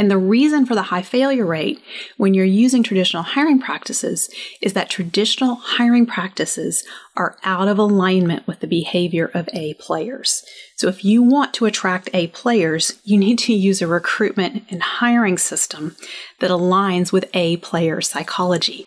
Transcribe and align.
And 0.00 0.10
the 0.10 0.16
reason 0.16 0.64
for 0.64 0.74
the 0.74 0.84
high 0.84 1.02
failure 1.02 1.44
rate 1.44 1.78
when 2.16 2.32
you're 2.32 2.42
using 2.46 2.82
traditional 2.82 3.22
hiring 3.22 3.60
practices 3.60 4.30
is 4.62 4.72
that 4.72 4.88
traditional 4.88 5.56
hiring 5.56 6.06
practices 6.06 6.84
are 7.18 7.36
out 7.44 7.68
of 7.68 7.78
alignment 7.78 8.46
with 8.46 8.60
the 8.60 8.66
behavior 8.66 9.30
of 9.34 9.46
A 9.52 9.74
players. 9.74 10.42
So 10.74 10.88
if 10.88 11.04
you 11.04 11.22
want 11.22 11.52
to 11.52 11.66
attract 11.66 12.08
A 12.14 12.28
players, 12.28 12.98
you 13.04 13.18
need 13.18 13.38
to 13.40 13.52
use 13.52 13.82
a 13.82 13.86
recruitment 13.86 14.64
and 14.70 14.82
hiring 14.82 15.36
system 15.36 15.94
that 16.38 16.50
aligns 16.50 17.12
with 17.12 17.28
A 17.34 17.58
player 17.58 18.00
psychology. 18.00 18.86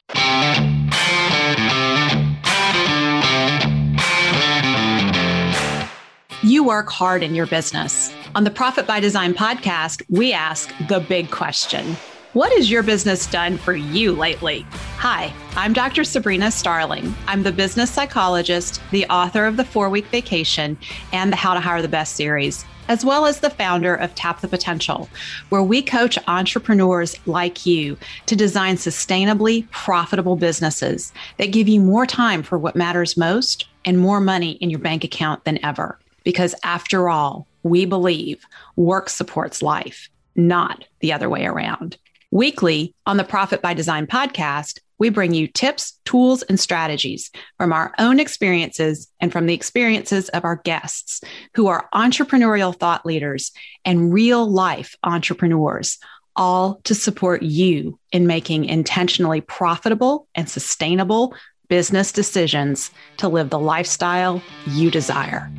You 6.41 6.64
work 6.64 6.89
hard 6.89 7.21
in 7.21 7.36
your 7.36 7.45
business. 7.45 8.11
On 8.36 8.43
the 8.43 8.50
Profit 8.50 8.88
by 8.88 9.00
Design 9.00 9.36
podcast, 9.36 10.02
we 10.09 10.34
ask 10.34 10.73
the 10.88 11.02
big 11.02 11.29
question 11.29 11.95
What 12.34 12.52
has 12.54 12.71
your 12.71 12.81
business 12.81 13.27
done 13.27 13.59
for 13.59 13.76
you 13.76 14.12
lately? 14.12 14.66
Hi, 14.98 15.31
I'm 15.55 15.71
Dr. 15.71 16.03
Sabrina 16.03 16.49
Starling. 16.49 17.13
I'm 17.27 17.43
the 17.43 17.52
business 17.52 17.91
psychologist, 17.91 18.81
the 18.90 19.05
author 19.05 19.45
of 19.45 19.55
The 19.55 19.63
Four 19.63 19.88
Week 19.91 20.07
Vacation 20.07 20.80
and 21.12 21.31
the 21.31 21.35
How 21.35 21.54
to 21.54 21.59
Hire 21.59 21.84
the 21.84 21.88
Best 21.88 22.16
series, 22.16 22.66
as 22.88 23.05
well 23.05 23.27
as 23.27 23.40
the 23.40 23.52
founder 23.52 23.93
of 23.93 24.16
Tap 24.16 24.41
the 24.41 24.48
Potential, 24.48 25.07
where 25.49 25.62
we 25.62 25.84
coach 25.84 26.18
entrepreneurs 26.27 27.15
like 27.27 27.68
you 27.68 27.99
to 28.26 28.35
design 28.35 28.77
sustainably 28.77 29.70
profitable 29.70 30.38
businesses 30.38 31.13
that 31.38 31.52
give 31.52 31.68
you 31.68 31.79
more 31.79 32.07
time 32.07 32.41
for 32.41 32.57
what 32.57 32.76
matters 32.76 33.15
most 33.15 33.68
and 33.85 33.99
more 33.99 34.20
money 34.20 34.54
in 34.54 34.71
your 34.71 34.79
bank 34.79 35.04
account 35.04 35.43
than 35.43 35.63
ever. 35.63 35.99
Because 36.23 36.55
after 36.63 37.09
all, 37.09 37.45
we 37.63 37.85
believe 37.85 38.45
work 38.76 39.09
supports 39.09 39.62
life, 39.62 40.09
not 40.35 40.85
the 40.99 41.13
other 41.13 41.30
way 41.30 41.45
around. 41.45 41.98
Weekly 42.31 42.94
on 43.05 43.17
the 43.17 43.23
Profit 43.23 43.62
by 43.62 43.73
Design 43.73 44.08
podcast, 44.08 44.80
we 44.99 45.10
bring 45.10 45.34
you 45.34 45.48
tips, 45.48 45.99
tools, 46.05 46.43
and 46.43 46.60
strategies 46.60 47.29
from 47.57 47.74
our 47.74 47.93
own 47.99 48.20
experiences 48.20 49.12
and 49.20 49.32
from 49.32 49.46
the 49.46 49.54
experiences 49.54 50.29
of 50.29 50.46
our 50.46 50.57
guests 50.57 51.21
who 51.55 51.68
are 51.68 51.90
entrepreneurial 51.93 52.76
thought 52.76 53.05
leaders 53.05 53.52
and 53.85 54.13
real 54.13 54.49
life 54.49 54.96
entrepreneurs, 55.04 55.99
all 56.35 56.80
to 56.85 56.96
support 56.96 57.41
you 57.43 57.99
in 58.12 58.27
making 58.27 58.65
intentionally 58.65 59.41
profitable 59.41 60.27
and 60.35 60.49
sustainable 60.49 61.35
business 61.68 62.12
decisions 62.12 62.91
to 63.18 63.27
live 63.27 63.49
the 63.49 63.59
lifestyle 63.59 64.41
you 64.68 64.91
desire. 64.91 65.52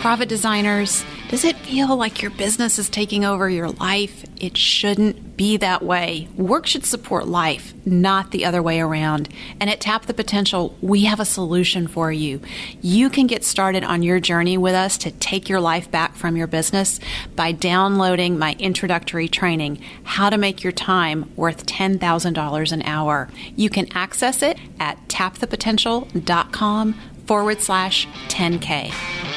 Profit 0.00 0.28
designers, 0.28 1.04
does 1.28 1.44
it 1.44 1.56
feel 1.56 1.96
like 1.96 2.22
your 2.22 2.30
business 2.30 2.78
is 2.78 2.88
taking 2.88 3.24
over 3.24 3.50
your 3.50 3.70
life? 3.70 4.24
It 4.40 4.56
shouldn't 4.56 5.36
be 5.36 5.56
that 5.56 5.82
way. 5.82 6.28
Work 6.36 6.68
should 6.68 6.86
support 6.86 7.26
life, 7.26 7.74
not 7.84 8.30
the 8.30 8.44
other 8.44 8.62
way 8.62 8.78
around. 8.80 9.28
And 9.58 9.68
at 9.68 9.80
Tap 9.80 10.06
the 10.06 10.14
Potential, 10.14 10.76
we 10.80 11.06
have 11.06 11.18
a 11.18 11.24
solution 11.24 11.88
for 11.88 12.12
you. 12.12 12.40
You 12.80 13.10
can 13.10 13.26
get 13.26 13.44
started 13.44 13.82
on 13.82 14.04
your 14.04 14.20
journey 14.20 14.56
with 14.56 14.74
us 14.74 14.98
to 14.98 15.10
take 15.10 15.48
your 15.48 15.60
life 15.60 15.90
back 15.90 16.14
from 16.14 16.36
your 16.36 16.46
business 16.46 17.00
by 17.34 17.50
downloading 17.50 18.38
my 18.38 18.54
introductory 18.60 19.28
training, 19.28 19.82
How 20.04 20.30
to 20.30 20.38
Make 20.38 20.62
Your 20.62 20.72
Time 20.72 21.32
Worth 21.34 21.66
$10,000 21.66 22.72
an 22.72 22.82
Hour. 22.82 23.28
You 23.56 23.68
can 23.68 23.92
access 23.92 24.42
it 24.42 24.58
at 24.78 25.08
tapthepotential.com 25.08 26.94
forward 27.26 27.60
slash 27.60 28.06
10K. 28.28 29.27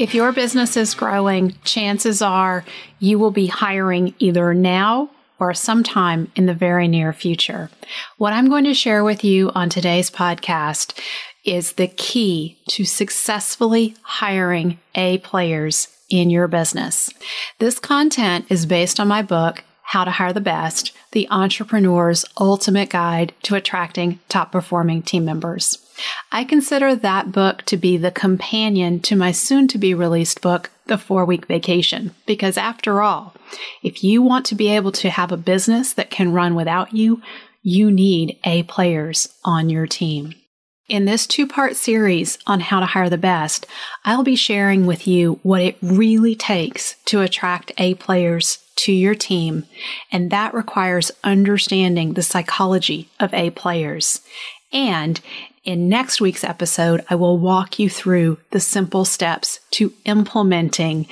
If 0.00 0.14
your 0.14 0.32
business 0.32 0.78
is 0.78 0.94
growing, 0.94 1.56
chances 1.62 2.22
are 2.22 2.64
you 3.00 3.18
will 3.18 3.32
be 3.32 3.48
hiring 3.48 4.14
either 4.18 4.54
now 4.54 5.10
or 5.38 5.52
sometime 5.52 6.32
in 6.34 6.46
the 6.46 6.54
very 6.54 6.88
near 6.88 7.12
future. 7.12 7.68
What 8.16 8.32
I'm 8.32 8.48
going 8.48 8.64
to 8.64 8.72
share 8.72 9.04
with 9.04 9.24
you 9.24 9.50
on 9.54 9.68
today's 9.68 10.10
podcast 10.10 10.98
is 11.44 11.72
the 11.72 11.86
key 11.86 12.56
to 12.70 12.86
successfully 12.86 13.94
hiring 14.00 14.78
A 14.94 15.18
players 15.18 15.88
in 16.08 16.30
your 16.30 16.48
business. 16.48 17.10
This 17.58 17.78
content 17.78 18.46
is 18.48 18.64
based 18.64 19.00
on 19.00 19.06
my 19.06 19.20
book, 19.20 19.64
How 19.82 20.04
to 20.04 20.12
Hire 20.12 20.32
the 20.32 20.40
Best, 20.40 20.92
the 21.12 21.28
entrepreneur's 21.30 22.24
ultimate 22.40 22.88
guide 22.88 23.34
to 23.42 23.54
attracting 23.54 24.18
top 24.30 24.50
performing 24.50 25.02
team 25.02 25.26
members. 25.26 25.89
I 26.32 26.44
consider 26.44 26.94
that 26.94 27.32
book 27.32 27.62
to 27.62 27.76
be 27.76 27.96
the 27.96 28.10
companion 28.10 29.00
to 29.00 29.16
my 29.16 29.32
soon 29.32 29.68
to 29.68 29.78
be 29.78 29.94
released 29.94 30.40
book, 30.40 30.70
The 30.86 30.98
Four 30.98 31.24
Week 31.24 31.46
Vacation, 31.46 32.14
because 32.26 32.56
after 32.56 33.02
all, 33.02 33.34
if 33.82 34.04
you 34.04 34.22
want 34.22 34.46
to 34.46 34.54
be 34.54 34.68
able 34.68 34.92
to 34.92 35.10
have 35.10 35.32
a 35.32 35.36
business 35.36 35.92
that 35.94 36.10
can 36.10 36.32
run 36.32 36.54
without 36.54 36.94
you, 36.94 37.20
you 37.62 37.90
need 37.90 38.38
A 38.44 38.62
players 38.64 39.28
on 39.44 39.68
your 39.68 39.86
team. 39.86 40.34
In 40.88 41.04
this 41.04 41.24
two 41.24 41.46
part 41.46 41.76
series 41.76 42.36
on 42.48 42.58
how 42.58 42.80
to 42.80 42.86
hire 42.86 43.08
the 43.08 43.16
best, 43.16 43.64
I'll 44.04 44.24
be 44.24 44.34
sharing 44.34 44.86
with 44.86 45.06
you 45.06 45.38
what 45.44 45.62
it 45.62 45.76
really 45.80 46.34
takes 46.34 46.96
to 47.04 47.20
attract 47.20 47.70
A 47.78 47.94
players 47.94 48.58
to 48.78 48.92
your 48.92 49.14
team, 49.14 49.66
and 50.10 50.30
that 50.30 50.52
requires 50.52 51.12
understanding 51.22 52.14
the 52.14 52.24
psychology 52.24 53.08
of 53.20 53.32
A 53.34 53.50
players. 53.50 54.20
And 54.72 55.20
in 55.64 55.88
next 55.88 56.20
week's 56.20 56.44
episode, 56.44 57.04
I 57.10 57.14
will 57.14 57.38
walk 57.38 57.78
you 57.78 57.90
through 57.90 58.38
the 58.50 58.60
simple 58.60 59.04
steps 59.04 59.60
to 59.72 59.92
implementing 60.04 61.06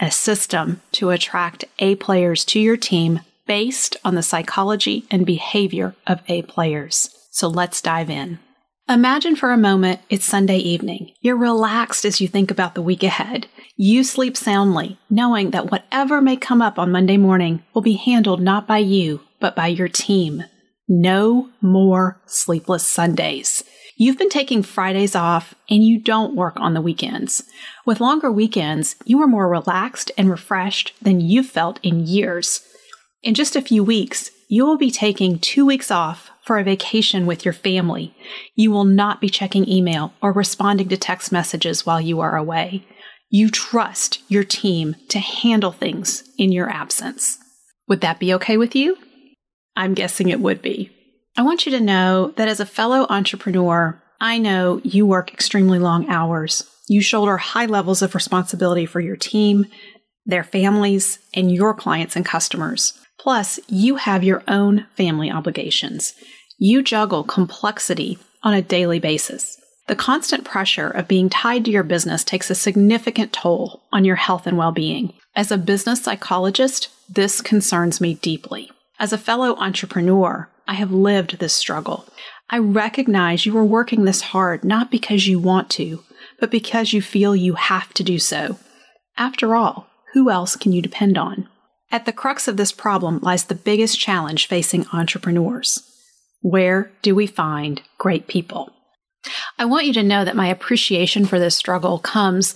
a 0.00 0.10
system 0.10 0.80
to 0.92 1.10
attract 1.10 1.64
A 1.80 1.96
players 1.96 2.44
to 2.46 2.60
your 2.60 2.76
team 2.76 3.20
based 3.46 3.96
on 4.04 4.14
the 4.14 4.22
psychology 4.22 5.04
and 5.10 5.26
behavior 5.26 5.96
of 6.06 6.20
A 6.28 6.42
players. 6.42 7.10
So 7.30 7.48
let's 7.48 7.82
dive 7.82 8.10
in. 8.10 8.38
Imagine 8.88 9.36
for 9.36 9.50
a 9.50 9.58
moment 9.58 10.00
it's 10.08 10.24
Sunday 10.24 10.58
evening. 10.58 11.12
You're 11.20 11.36
relaxed 11.36 12.04
as 12.04 12.20
you 12.20 12.28
think 12.28 12.50
about 12.50 12.74
the 12.74 12.82
week 12.82 13.02
ahead. 13.02 13.46
You 13.76 14.02
sleep 14.02 14.36
soundly, 14.36 14.98
knowing 15.10 15.50
that 15.50 15.70
whatever 15.70 16.20
may 16.20 16.36
come 16.36 16.62
up 16.62 16.78
on 16.78 16.92
Monday 16.92 17.16
morning 17.16 17.62
will 17.74 17.82
be 17.82 17.94
handled 17.94 18.40
not 18.40 18.66
by 18.66 18.78
you, 18.78 19.20
but 19.40 19.54
by 19.54 19.66
your 19.66 19.88
team. 19.88 20.44
No 20.88 21.50
more 21.60 22.20
sleepless 22.26 22.86
Sundays. 22.86 23.62
You've 24.00 24.16
been 24.16 24.28
taking 24.28 24.62
Fridays 24.62 25.16
off 25.16 25.56
and 25.68 25.82
you 25.82 25.98
don't 25.98 26.36
work 26.36 26.54
on 26.60 26.72
the 26.72 26.80
weekends. 26.80 27.42
With 27.84 28.00
longer 28.00 28.30
weekends, 28.30 28.94
you 29.04 29.20
are 29.20 29.26
more 29.26 29.48
relaxed 29.48 30.12
and 30.16 30.30
refreshed 30.30 30.94
than 31.02 31.20
you've 31.20 31.48
felt 31.48 31.80
in 31.82 32.06
years. 32.06 32.60
In 33.24 33.34
just 33.34 33.56
a 33.56 33.60
few 33.60 33.82
weeks, 33.82 34.30
you 34.48 34.64
will 34.64 34.76
be 34.78 34.92
taking 34.92 35.40
two 35.40 35.66
weeks 35.66 35.90
off 35.90 36.30
for 36.44 36.58
a 36.58 36.64
vacation 36.64 37.26
with 37.26 37.44
your 37.44 37.52
family. 37.52 38.14
You 38.54 38.70
will 38.70 38.84
not 38.84 39.20
be 39.20 39.28
checking 39.28 39.68
email 39.68 40.12
or 40.22 40.30
responding 40.30 40.88
to 40.90 40.96
text 40.96 41.32
messages 41.32 41.84
while 41.84 42.00
you 42.00 42.20
are 42.20 42.36
away. 42.36 42.86
You 43.30 43.50
trust 43.50 44.22
your 44.28 44.44
team 44.44 44.94
to 45.08 45.18
handle 45.18 45.72
things 45.72 46.22
in 46.38 46.52
your 46.52 46.70
absence. 46.70 47.38
Would 47.88 48.00
that 48.02 48.20
be 48.20 48.32
okay 48.34 48.56
with 48.58 48.76
you? 48.76 48.96
I'm 49.74 49.94
guessing 49.94 50.28
it 50.28 50.38
would 50.38 50.62
be. 50.62 50.92
I 51.38 51.42
want 51.42 51.66
you 51.66 51.70
to 51.70 51.80
know 51.80 52.32
that 52.34 52.48
as 52.48 52.58
a 52.58 52.66
fellow 52.66 53.06
entrepreneur, 53.08 54.02
I 54.20 54.38
know 54.38 54.80
you 54.82 55.06
work 55.06 55.32
extremely 55.32 55.78
long 55.78 56.08
hours. 56.08 56.64
You 56.88 57.00
shoulder 57.00 57.36
high 57.36 57.66
levels 57.66 58.02
of 58.02 58.16
responsibility 58.16 58.86
for 58.86 58.98
your 58.98 59.14
team, 59.14 59.66
their 60.26 60.42
families, 60.42 61.20
and 61.32 61.54
your 61.54 61.74
clients 61.74 62.16
and 62.16 62.26
customers. 62.26 62.92
Plus, 63.20 63.60
you 63.68 63.94
have 63.94 64.24
your 64.24 64.42
own 64.48 64.88
family 64.96 65.30
obligations. 65.30 66.12
You 66.58 66.82
juggle 66.82 67.22
complexity 67.22 68.18
on 68.42 68.52
a 68.52 68.60
daily 68.60 68.98
basis. 68.98 69.60
The 69.86 69.94
constant 69.94 70.44
pressure 70.44 70.90
of 70.90 71.06
being 71.06 71.30
tied 71.30 71.64
to 71.66 71.70
your 71.70 71.84
business 71.84 72.24
takes 72.24 72.50
a 72.50 72.56
significant 72.56 73.32
toll 73.32 73.84
on 73.92 74.04
your 74.04 74.16
health 74.16 74.48
and 74.48 74.58
well 74.58 74.72
being. 74.72 75.12
As 75.36 75.52
a 75.52 75.56
business 75.56 76.02
psychologist, 76.02 76.88
this 77.08 77.40
concerns 77.40 78.00
me 78.00 78.14
deeply. 78.14 78.72
As 78.98 79.12
a 79.12 79.18
fellow 79.18 79.54
entrepreneur, 79.54 80.48
I 80.68 80.74
have 80.74 80.92
lived 80.92 81.38
this 81.38 81.54
struggle. 81.54 82.04
I 82.50 82.58
recognize 82.58 83.46
you 83.46 83.56
are 83.56 83.64
working 83.64 84.04
this 84.04 84.20
hard 84.20 84.64
not 84.64 84.90
because 84.90 85.26
you 85.26 85.38
want 85.38 85.70
to, 85.70 86.04
but 86.38 86.50
because 86.50 86.92
you 86.92 87.00
feel 87.00 87.34
you 87.34 87.54
have 87.54 87.92
to 87.94 88.04
do 88.04 88.18
so. 88.18 88.58
After 89.16 89.56
all, 89.56 89.88
who 90.12 90.30
else 90.30 90.56
can 90.56 90.72
you 90.72 90.82
depend 90.82 91.16
on? 91.16 91.48
At 91.90 92.04
the 92.04 92.12
crux 92.12 92.46
of 92.46 92.58
this 92.58 92.70
problem 92.70 93.18
lies 93.22 93.44
the 93.44 93.54
biggest 93.54 93.98
challenge 93.98 94.46
facing 94.46 94.86
entrepreneurs. 94.92 95.82
Where 96.42 96.92
do 97.00 97.14
we 97.14 97.26
find 97.26 97.80
great 97.96 98.28
people? 98.28 98.70
I 99.58 99.64
want 99.64 99.86
you 99.86 99.94
to 99.94 100.02
know 100.02 100.24
that 100.24 100.36
my 100.36 100.48
appreciation 100.48 101.24
for 101.24 101.38
this 101.38 101.56
struggle 101.56 101.98
comes 101.98 102.54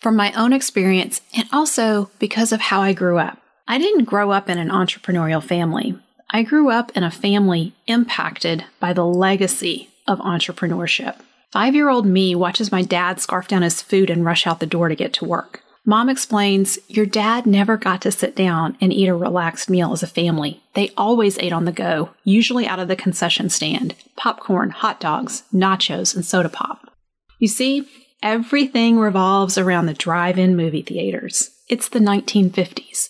from 0.00 0.16
my 0.16 0.32
own 0.32 0.54
experience 0.54 1.20
and 1.36 1.46
also 1.52 2.10
because 2.18 2.52
of 2.52 2.60
how 2.60 2.80
I 2.80 2.94
grew 2.94 3.18
up. 3.18 3.38
I 3.68 3.78
didn't 3.78 4.04
grow 4.04 4.30
up 4.30 4.48
in 4.48 4.58
an 4.58 4.70
entrepreneurial 4.70 5.42
family. 5.42 5.94
I 6.32 6.44
grew 6.44 6.70
up 6.70 6.92
in 6.96 7.02
a 7.02 7.10
family 7.10 7.72
impacted 7.88 8.64
by 8.78 8.92
the 8.92 9.04
legacy 9.04 9.90
of 10.06 10.20
entrepreneurship. 10.20 11.16
Five 11.50 11.74
year 11.74 11.88
old 11.88 12.06
me 12.06 12.36
watches 12.36 12.70
my 12.70 12.82
dad 12.82 13.20
scarf 13.20 13.48
down 13.48 13.62
his 13.62 13.82
food 13.82 14.10
and 14.10 14.24
rush 14.24 14.46
out 14.46 14.60
the 14.60 14.66
door 14.66 14.88
to 14.88 14.94
get 14.94 15.12
to 15.14 15.24
work. 15.24 15.62
Mom 15.84 16.08
explains, 16.08 16.78
Your 16.86 17.06
dad 17.06 17.46
never 17.46 17.76
got 17.76 18.00
to 18.02 18.12
sit 18.12 18.36
down 18.36 18.76
and 18.80 18.92
eat 18.92 19.08
a 19.08 19.14
relaxed 19.14 19.68
meal 19.68 19.92
as 19.92 20.04
a 20.04 20.06
family. 20.06 20.62
They 20.74 20.92
always 20.96 21.36
ate 21.38 21.52
on 21.52 21.64
the 21.64 21.72
go, 21.72 22.10
usually 22.22 22.66
out 22.66 22.78
of 22.78 22.86
the 22.86 22.96
concession 22.96 23.50
stand 23.50 23.96
popcorn, 24.16 24.70
hot 24.70 25.00
dogs, 25.00 25.42
nachos, 25.52 26.14
and 26.14 26.24
soda 26.24 26.48
pop. 26.48 26.92
You 27.40 27.48
see, 27.48 27.88
everything 28.22 28.98
revolves 28.98 29.58
around 29.58 29.86
the 29.86 29.94
drive 29.94 30.38
in 30.38 30.56
movie 30.56 30.82
theaters. 30.82 31.50
It's 31.68 31.88
the 31.88 32.00
1950s. 32.00 33.08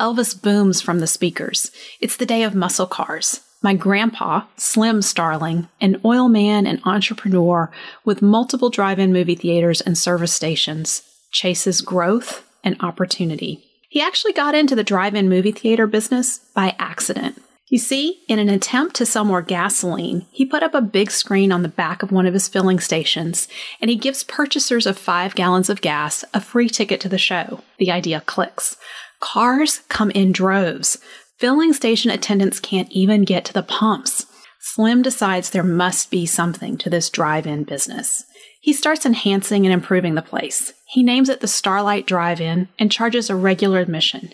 Elvis 0.00 0.40
booms 0.40 0.80
from 0.80 0.98
the 0.98 1.06
speakers. 1.06 1.70
It's 2.00 2.16
the 2.16 2.26
day 2.26 2.42
of 2.42 2.54
muscle 2.54 2.86
cars. 2.86 3.40
My 3.62 3.74
grandpa, 3.74 4.46
Slim 4.56 5.02
Starling, 5.02 5.68
an 5.80 6.00
oil 6.02 6.30
man 6.30 6.66
and 6.66 6.80
entrepreneur 6.84 7.70
with 8.06 8.22
multiple 8.22 8.70
drive 8.70 8.98
in 8.98 9.12
movie 9.12 9.34
theaters 9.34 9.82
and 9.82 9.98
service 9.98 10.32
stations, 10.32 11.02
chases 11.30 11.82
growth 11.82 12.48
and 12.64 12.76
opportunity. 12.80 13.62
He 13.90 14.00
actually 14.00 14.32
got 14.32 14.54
into 14.54 14.74
the 14.74 14.82
drive 14.82 15.14
in 15.14 15.28
movie 15.28 15.52
theater 15.52 15.86
business 15.86 16.38
by 16.54 16.74
accident. 16.78 17.42
You 17.68 17.78
see, 17.78 18.22
in 18.26 18.38
an 18.40 18.48
attempt 18.48 18.96
to 18.96 19.06
sell 19.06 19.24
more 19.24 19.42
gasoline, 19.42 20.26
he 20.32 20.44
put 20.44 20.62
up 20.62 20.74
a 20.74 20.80
big 20.80 21.10
screen 21.10 21.52
on 21.52 21.62
the 21.62 21.68
back 21.68 22.02
of 22.02 22.10
one 22.10 22.26
of 22.26 22.34
his 22.34 22.48
filling 22.48 22.80
stations, 22.80 23.46
and 23.80 23.90
he 23.90 23.96
gives 23.96 24.24
purchasers 24.24 24.86
of 24.86 24.98
five 24.98 25.36
gallons 25.36 25.70
of 25.70 25.80
gas 25.80 26.24
a 26.34 26.40
free 26.40 26.68
ticket 26.68 27.00
to 27.02 27.08
the 27.08 27.18
show. 27.18 27.60
The 27.78 27.92
idea 27.92 28.22
clicks. 28.22 28.76
Cars 29.20 29.80
come 29.88 30.10
in 30.10 30.32
droves. 30.32 30.98
Filling 31.38 31.72
station 31.72 32.10
attendants 32.10 32.58
can't 32.58 32.90
even 32.90 33.24
get 33.24 33.44
to 33.46 33.52
the 33.52 33.62
pumps. 33.62 34.26
Slim 34.60 35.02
decides 35.02 35.50
there 35.50 35.62
must 35.62 36.10
be 36.10 36.26
something 36.26 36.76
to 36.78 36.90
this 36.90 37.08
drive 37.08 37.46
in 37.46 37.64
business. 37.64 38.24
He 38.60 38.72
starts 38.72 39.06
enhancing 39.06 39.64
and 39.64 39.72
improving 39.72 40.14
the 40.14 40.22
place. 40.22 40.72
He 40.86 41.02
names 41.02 41.28
it 41.28 41.40
the 41.40 41.48
Starlight 41.48 42.06
Drive 42.06 42.40
In 42.40 42.68
and 42.78 42.92
charges 42.92 43.30
a 43.30 43.36
regular 43.36 43.78
admission. 43.78 44.32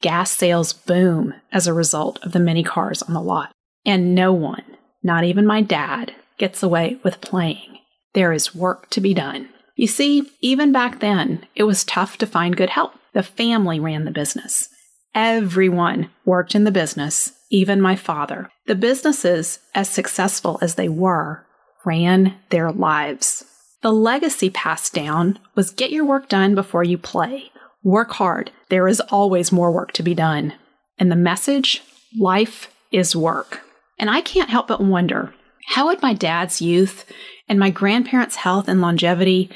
Gas 0.00 0.30
sales 0.30 0.72
boom 0.72 1.34
as 1.50 1.66
a 1.66 1.74
result 1.74 2.22
of 2.24 2.32
the 2.32 2.40
many 2.40 2.62
cars 2.62 3.02
on 3.02 3.14
the 3.14 3.20
lot. 3.20 3.52
And 3.84 4.14
no 4.14 4.32
one, 4.32 4.64
not 5.02 5.24
even 5.24 5.46
my 5.46 5.60
dad, 5.60 6.12
gets 6.38 6.62
away 6.62 6.98
with 7.02 7.20
playing. 7.20 7.78
There 8.14 8.32
is 8.32 8.54
work 8.54 8.90
to 8.90 9.00
be 9.00 9.14
done. 9.14 9.48
You 9.76 9.86
see, 9.86 10.30
even 10.40 10.72
back 10.72 11.00
then, 11.00 11.46
it 11.56 11.64
was 11.64 11.84
tough 11.84 12.16
to 12.18 12.26
find 12.26 12.56
good 12.56 12.70
help. 12.70 12.92
The 13.14 13.22
family 13.22 13.80
ran 13.80 14.04
the 14.04 14.10
business. 14.10 14.68
Everyone 15.14 16.10
worked 16.24 16.54
in 16.54 16.64
the 16.64 16.72
business, 16.72 17.32
even 17.50 17.80
my 17.80 17.94
father. 17.94 18.50
The 18.66 18.74
businesses, 18.74 19.60
as 19.74 19.88
successful 19.88 20.58
as 20.60 20.74
they 20.74 20.88
were, 20.88 21.46
ran 21.84 22.34
their 22.50 22.72
lives. 22.72 23.44
The 23.82 23.92
legacy 23.92 24.50
passed 24.50 24.92
down 24.92 25.38
was 25.54 25.70
get 25.70 25.92
your 25.92 26.04
work 26.04 26.28
done 26.28 26.56
before 26.56 26.82
you 26.82 26.98
play. 26.98 27.52
Work 27.84 28.12
hard. 28.12 28.50
There 28.70 28.88
is 28.88 29.00
always 29.00 29.52
more 29.52 29.70
work 29.70 29.92
to 29.92 30.02
be 30.02 30.14
done. 30.14 30.54
And 30.98 31.12
the 31.12 31.16
message 31.16 31.82
life 32.18 32.74
is 32.90 33.14
work. 33.14 33.62
And 33.98 34.10
I 34.10 34.22
can't 34.22 34.50
help 34.50 34.66
but 34.66 34.80
wonder 34.80 35.32
how 35.66 35.86
would 35.86 36.02
my 36.02 36.14
dad's 36.14 36.60
youth 36.60 37.04
and 37.48 37.58
my 37.58 37.70
grandparents' 37.70 38.36
health 38.36 38.68
and 38.68 38.80
longevity 38.80 39.50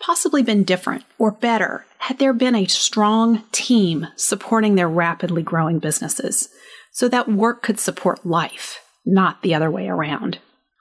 possibly 0.00 0.42
been 0.42 0.64
different 0.64 1.04
or 1.18 1.30
better 1.30 1.84
had 2.04 2.18
there 2.18 2.34
been 2.34 2.54
a 2.54 2.66
strong 2.66 3.42
team 3.50 4.06
supporting 4.14 4.74
their 4.74 4.90
rapidly 4.90 5.42
growing 5.42 5.78
businesses 5.78 6.50
so 6.92 7.08
that 7.08 7.30
work 7.30 7.62
could 7.62 7.80
support 7.80 8.26
life, 8.26 8.78
not 9.06 9.40
the 9.40 9.54
other 9.54 9.70
way 9.70 9.88
around? 9.88 10.38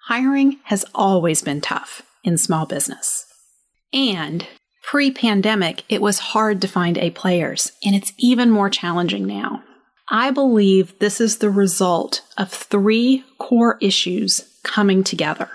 Hiring 0.08 0.60
has 0.64 0.84
always 0.94 1.42
been 1.42 1.62
tough 1.62 2.02
in 2.26 2.38
small 2.38 2.66
business. 2.66 3.26
And 3.94 4.46
pre 4.84 5.12
pandemic, 5.12 5.86
it 5.88 6.02
was 6.02 6.20
hard 6.20 6.60
to 6.62 6.68
find 6.68 6.98
A 6.98 7.10
players, 7.12 7.72
and 7.86 7.96
it's 7.96 8.12
even 8.18 8.52
more 8.52 8.70
challenging 8.70 9.26
now. 9.26 9.64
I 10.10 10.30
believe 10.30 11.00
this 11.00 11.22
is 11.22 11.38
the 11.38 11.50
result 11.50 12.22
of 12.38 12.52
three 12.52 13.24
core 13.38 13.78
issues 13.80 14.44
coming 14.64 15.06
together. 15.06 15.50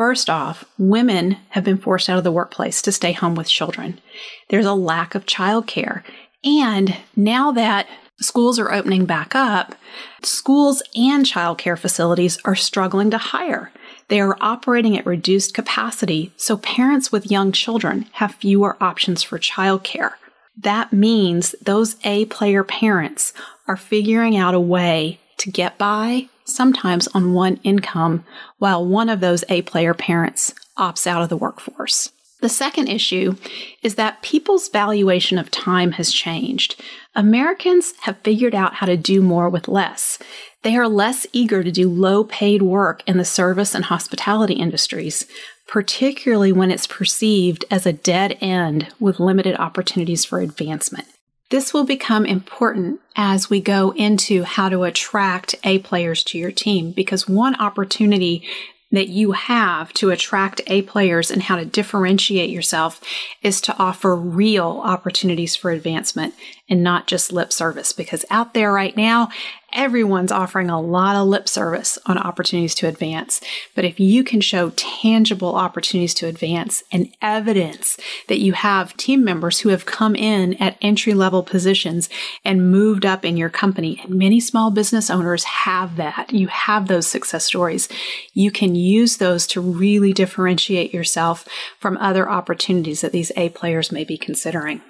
First 0.00 0.30
off, 0.30 0.64
women 0.78 1.36
have 1.50 1.62
been 1.62 1.76
forced 1.76 2.08
out 2.08 2.16
of 2.16 2.24
the 2.24 2.32
workplace 2.32 2.80
to 2.80 2.90
stay 2.90 3.12
home 3.12 3.34
with 3.34 3.50
children. 3.50 4.00
There's 4.48 4.64
a 4.64 4.72
lack 4.72 5.14
of 5.14 5.26
childcare. 5.26 6.04
And 6.42 6.96
now 7.14 7.52
that 7.52 7.86
schools 8.18 8.58
are 8.58 8.72
opening 8.72 9.04
back 9.04 9.34
up, 9.34 9.74
schools 10.22 10.82
and 10.96 11.26
childcare 11.26 11.78
facilities 11.78 12.38
are 12.46 12.54
struggling 12.54 13.10
to 13.10 13.18
hire. 13.18 13.72
They 14.08 14.22
are 14.22 14.38
operating 14.40 14.96
at 14.96 15.04
reduced 15.04 15.52
capacity, 15.52 16.32
so 16.34 16.56
parents 16.56 17.12
with 17.12 17.30
young 17.30 17.52
children 17.52 18.06
have 18.12 18.36
fewer 18.36 18.82
options 18.82 19.22
for 19.22 19.38
childcare. 19.38 20.12
That 20.56 20.94
means 20.94 21.54
those 21.60 21.96
A 22.04 22.24
player 22.24 22.64
parents 22.64 23.34
are 23.68 23.76
figuring 23.76 24.34
out 24.34 24.54
a 24.54 24.60
way 24.60 25.20
to 25.40 25.50
get 25.50 25.78
by, 25.78 26.28
sometimes 26.44 27.08
on 27.08 27.34
one 27.34 27.56
income, 27.62 28.24
while 28.58 28.84
one 28.84 29.08
of 29.08 29.20
those 29.20 29.44
A 29.48 29.62
player 29.62 29.94
parents 29.94 30.54
opts 30.78 31.06
out 31.06 31.22
of 31.22 31.28
the 31.28 31.36
workforce. 31.36 32.10
The 32.40 32.48
second 32.48 32.88
issue 32.88 33.36
is 33.82 33.96
that 33.96 34.22
people's 34.22 34.68
valuation 34.68 35.36
of 35.36 35.50
time 35.50 35.92
has 35.92 36.10
changed. 36.10 36.80
Americans 37.14 37.92
have 38.02 38.18
figured 38.18 38.54
out 38.54 38.74
how 38.74 38.86
to 38.86 38.96
do 38.96 39.20
more 39.20 39.50
with 39.50 39.68
less. 39.68 40.18
They 40.62 40.76
are 40.76 40.88
less 40.88 41.26
eager 41.32 41.62
to 41.62 41.70
do 41.70 41.90
low 41.90 42.24
paid 42.24 42.62
work 42.62 43.02
in 43.06 43.18
the 43.18 43.24
service 43.24 43.74
and 43.74 43.86
hospitality 43.86 44.54
industries, 44.54 45.26
particularly 45.66 46.52
when 46.52 46.70
it's 46.70 46.86
perceived 46.86 47.64
as 47.70 47.84
a 47.84 47.92
dead 47.92 48.38
end 48.40 48.88
with 48.98 49.20
limited 49.20 49.56
opportunities 49.56 50.24
for 50.24 50.40
advancement. 50.40 51.08
This 51.50 51.74
will 51.74 51.84
become 51.84 52.24
important 52.24 53.00
as 53.16 53.50
we 53.50 53.60
go 53.60 53.90
into 53.90 54.44
how 54.44 54.68
to 54.68 54.84
attract 54.84 55.56
A 55.64 55.80
players 55.80 56.22
to 56.24 56.38
your 56.38 56.52
team 56.52 56.92
because 56.92 57.28
one 57.28 57.56
opportunity 57.56 58.48
that 58.92 59.08
you 59.08 59.32
have 59.32 59.92
to 59.94 60.10
attract 60.10 60.60
A 60.66 60.82
players 60.82 61.30
and 61.30 61.42
how 61.42 61.56
to 61.56 61.64
differentiate 61.64 62.50
yourself 62.50 63.00
is 63.42 63.60
to 63.62 63.76
offer 63.78 64.16
real 64.16 64.80
opportunities 64.84 65.54
for 65.54 65.70
advancement 65.70 66.34
and 66.68 66.82
not 66.82 67.06
just 67.06 67.32
lip 67.32 67.52
service. 67.52 67.92
Because 67.92 68.24
out 68.30 68.54
there 68.54 68.72
right 68.72 68.96
now, 68.96 69.28
everyone's 69.72 70.32
offering 70.32 70.70
a 70.70 70.80
lot 70.80 71.16
of 71.16 71.28
lip 71.28 71.48
service 71.48 71.98
on 72.06 72.18
opportunities 72.18 72.74
to 72.76 72.88
advance. 72.88 73.40
But 73.74 73.84
if 73.84 74.00
you 74.00 74.24
can 74.24 74.40
show 74.40 74.70
tangible 74.70 75.54
opportunities 75.54 76.14
to 76.14 76.26
advance 76.26 76.82
and 76.92 77.12
evidence 77.22 77.96
that 78.28 78.40
you 78.40 78.52
have 78.52 78.96
team 78.96 79.24
members 79.24 79.60
who 79.60 79.68
have 79.70 79.86
come 79.86 80.14
in 80.14 80.54
at 80.54 80.76
entry 80.80 81.14
level 81.14 81.42
positions 81.42 82.08
and 82.44 82.70
moved 82.70 83.06
up 83.06 83.24
in 83.24 83.36
your 83.36 83.50
company, 83.50 84.00
and 84.04 84.14
many 84.14 84.40
small 84.40 84.70
business 84.70 85.10
owners 85.10 85.44
have 85.44 85.96
that, 85.96 86.32
you 86.32 86.48
have 86.48 86.88
those 86.88 87.06
success 87.06 87.44
stories, 87.44 87.88
you 88.32 88.50
can 88.50 88.74
use 88.74 89.16
those 89.16 89.46
to 89.48 89.60
really 89.60 90.12
differentiate 90.12 90.92
yourself 90.92 91.46
from 91.78 91.96
other 91.98 92.28
opportunities 92.28 93.00
that 93.00 93.12
these 93.12 93.32
A 93.36 93.48
players 93.50 93.92
may 93.92 94.04
be 94.04 94.18
considering. 94.18 94.80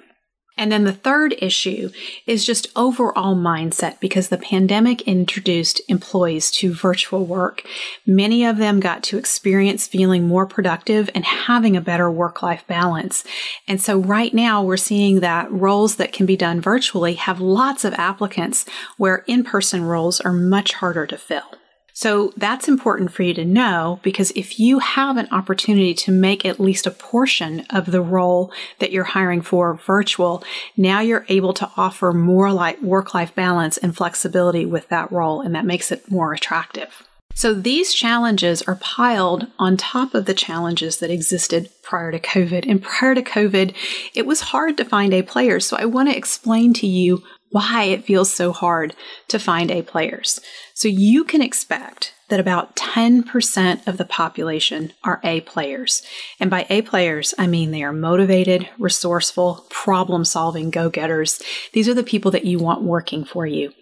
And 0.57 0.71
then 0.71 0.83
the 0.83 0.93
third 0.93 1.33
issue 1.39 1.89
is 2.27 2.45
just 2.45 2.67
overall 2.75 3.35
mindset 3.35 3.99
because 3.99 4.29
the 4.29 4.37
pandemic 4.37 5.01
introduced 5.03 5.81
employees 5.87 6.51
to 6.51 6.73
virtual 6.73 7.25
work. 7.25 7.63
Many 8.05 8.45
of 8.45 8.57
them 8.57 8.79
got 8.79 9.01
to 9.03 9.17
experience 9.17 9.87
feeling 9.87 10.27
more 10.27 10.45
productive 10.45 11.09
and 11.15 11.25
having 11.25 11.75
a 11.75 11.81
better 11.81 12.11
work 12.11 12.43
life 12.43 12.65
balance. 12.67 13.23
And 13.67 13.81
so 13.81 13.97
right 13.97 14.33
now 14.33 14.61
we're 14.61 14.77
seeing 14.77 15.21
that 15.21 15.51
roles 15.51 15.95
that 15.95 16.13
can 16.13 16.25
be 16.25 16.37
done 16.37 16.61
virtually 16.61 17.13
have 17.15 17.39
lots 17.39 17.85
of 17.85 17.93
applicants 17.93 18.65
where 18.97 19.23
in 19.27 19.43
person 19.43 19.83
roles 19.83 20.19
are 20.21 20.33
much 20.33 20.73
harder 20.73 21.07
to 21.07 21.17
fill. 21.17 21.60
So 21.93 22.33
that's 22.37 22.67
important 22.67 23.11
for 23.11 23.23
you 23.23 23.33
to 23.33 23.45
know 23.45 23.99
because 24.03 24.31
if 24.31 24.59
you 24.59 24.79
have 24.79 25.17
an 25.17 25.27
opportunity 25.31 25.93
to 25.95 26.11
make 26.11 26.45
at 26.45 26.59
least 26.59 26.87
a 26.87 26.91
portion 26.91 27.65
of 27.69 27.91
the 27.91 28.01
role 28.01 28.51
that 28.79 28.91
you're 28.91 29.03
hiring 29.03 29.41
for 29.41 29.75
virtual, 29.75 30.43
now 30.77 30.99
you're 31.01 31.25
able 31.29 31.53
to 31.53 31.69
offer 31.77 32.13
more 32.13 32.51
like 32.51 32.81
work 32.81 33.13
life 33.13 33.35
balance 33.35 33.77
and 33.77 33.95
flexibility 33.95 34.65
with 34.65 34.87
that 34.89 35.11
role, 35.11 35.41
and 35.41 35.53
that 35.55 35.65
makes 35.65 35.91
it 35.91 36.09
more 36.09 36.33
attractive. 36.33 37.03
So 37.33 37.53
these 37.53 37.93
challenges 37.93 38.61
are 38.63 38.75
piled 38.75 39.47
on 39.57 39.77
top 39.77 40.13
of 40.13 40.25
the 40.25 40.33
challenges 40.33 40.97
that 40.97 41.09
existed 41.09 41.69
prior 41.81 42.11
to 42.11 42.19
COVID. 42.19 42.69
And 42.69 42.81
prior 42.81 43.15
to 43.15 43.21
COVID, 43.21 43.73
it 44.13 44.25
was 44.25 44.41
hard 44.41 44.77
to 44.77 44.85
find 44.85 45.13
A 45.13 45.21
players. 45.21 45.65
So 45.65 45.77
I 45.77 45.85
want 45.85 46.09
to 46.09 46.17
explain 46.17 46.73
to 46.73 46.87
you 46.87 47.23
why 47.51 47.83
it 47.83 48.05
feels 48.05 48.33
so 48.33 48.51
hard 48.51 48.95
to 49.27 49.39
find 49.39 49.69
A 49.71 49.81
players. 49.81 50.39
So 50.73 50.87
you 50.87 51.23
can 51.23 51.41
expect 51.41 52.13
that 52.29 52.39
about 52.39 52.77
10% 52.77 53.85
of 53.87 53.97
the 53.97 54.05
population 54.05 54.93
are 55.03 55.19
A 55.23 55.41
players. 55.41 56.01
And 56.39 56.49
by 56.49 56.65
A 56.69 56.81
players, 56.81 57.33
I 57.37 57.45
mean 57.45 57.71
they 57.71 57.83
are 57.83 57.93
motivated, 57.93 58.69
resourceful, 58.79 59.65
problem 59.69 60.23
solving 60.23 60.69
go 60.71 60.89
getters. 60.89 61.41
These 61.73 61.89
are 61.89 61.93
the 61.93 62.03
people 62.03 62.31
that 62.31 62.45
you 62.45 62.57
want 62.57 62.83
working 62.83 63.25
for 63.25 63.45
you. 63.45 63.73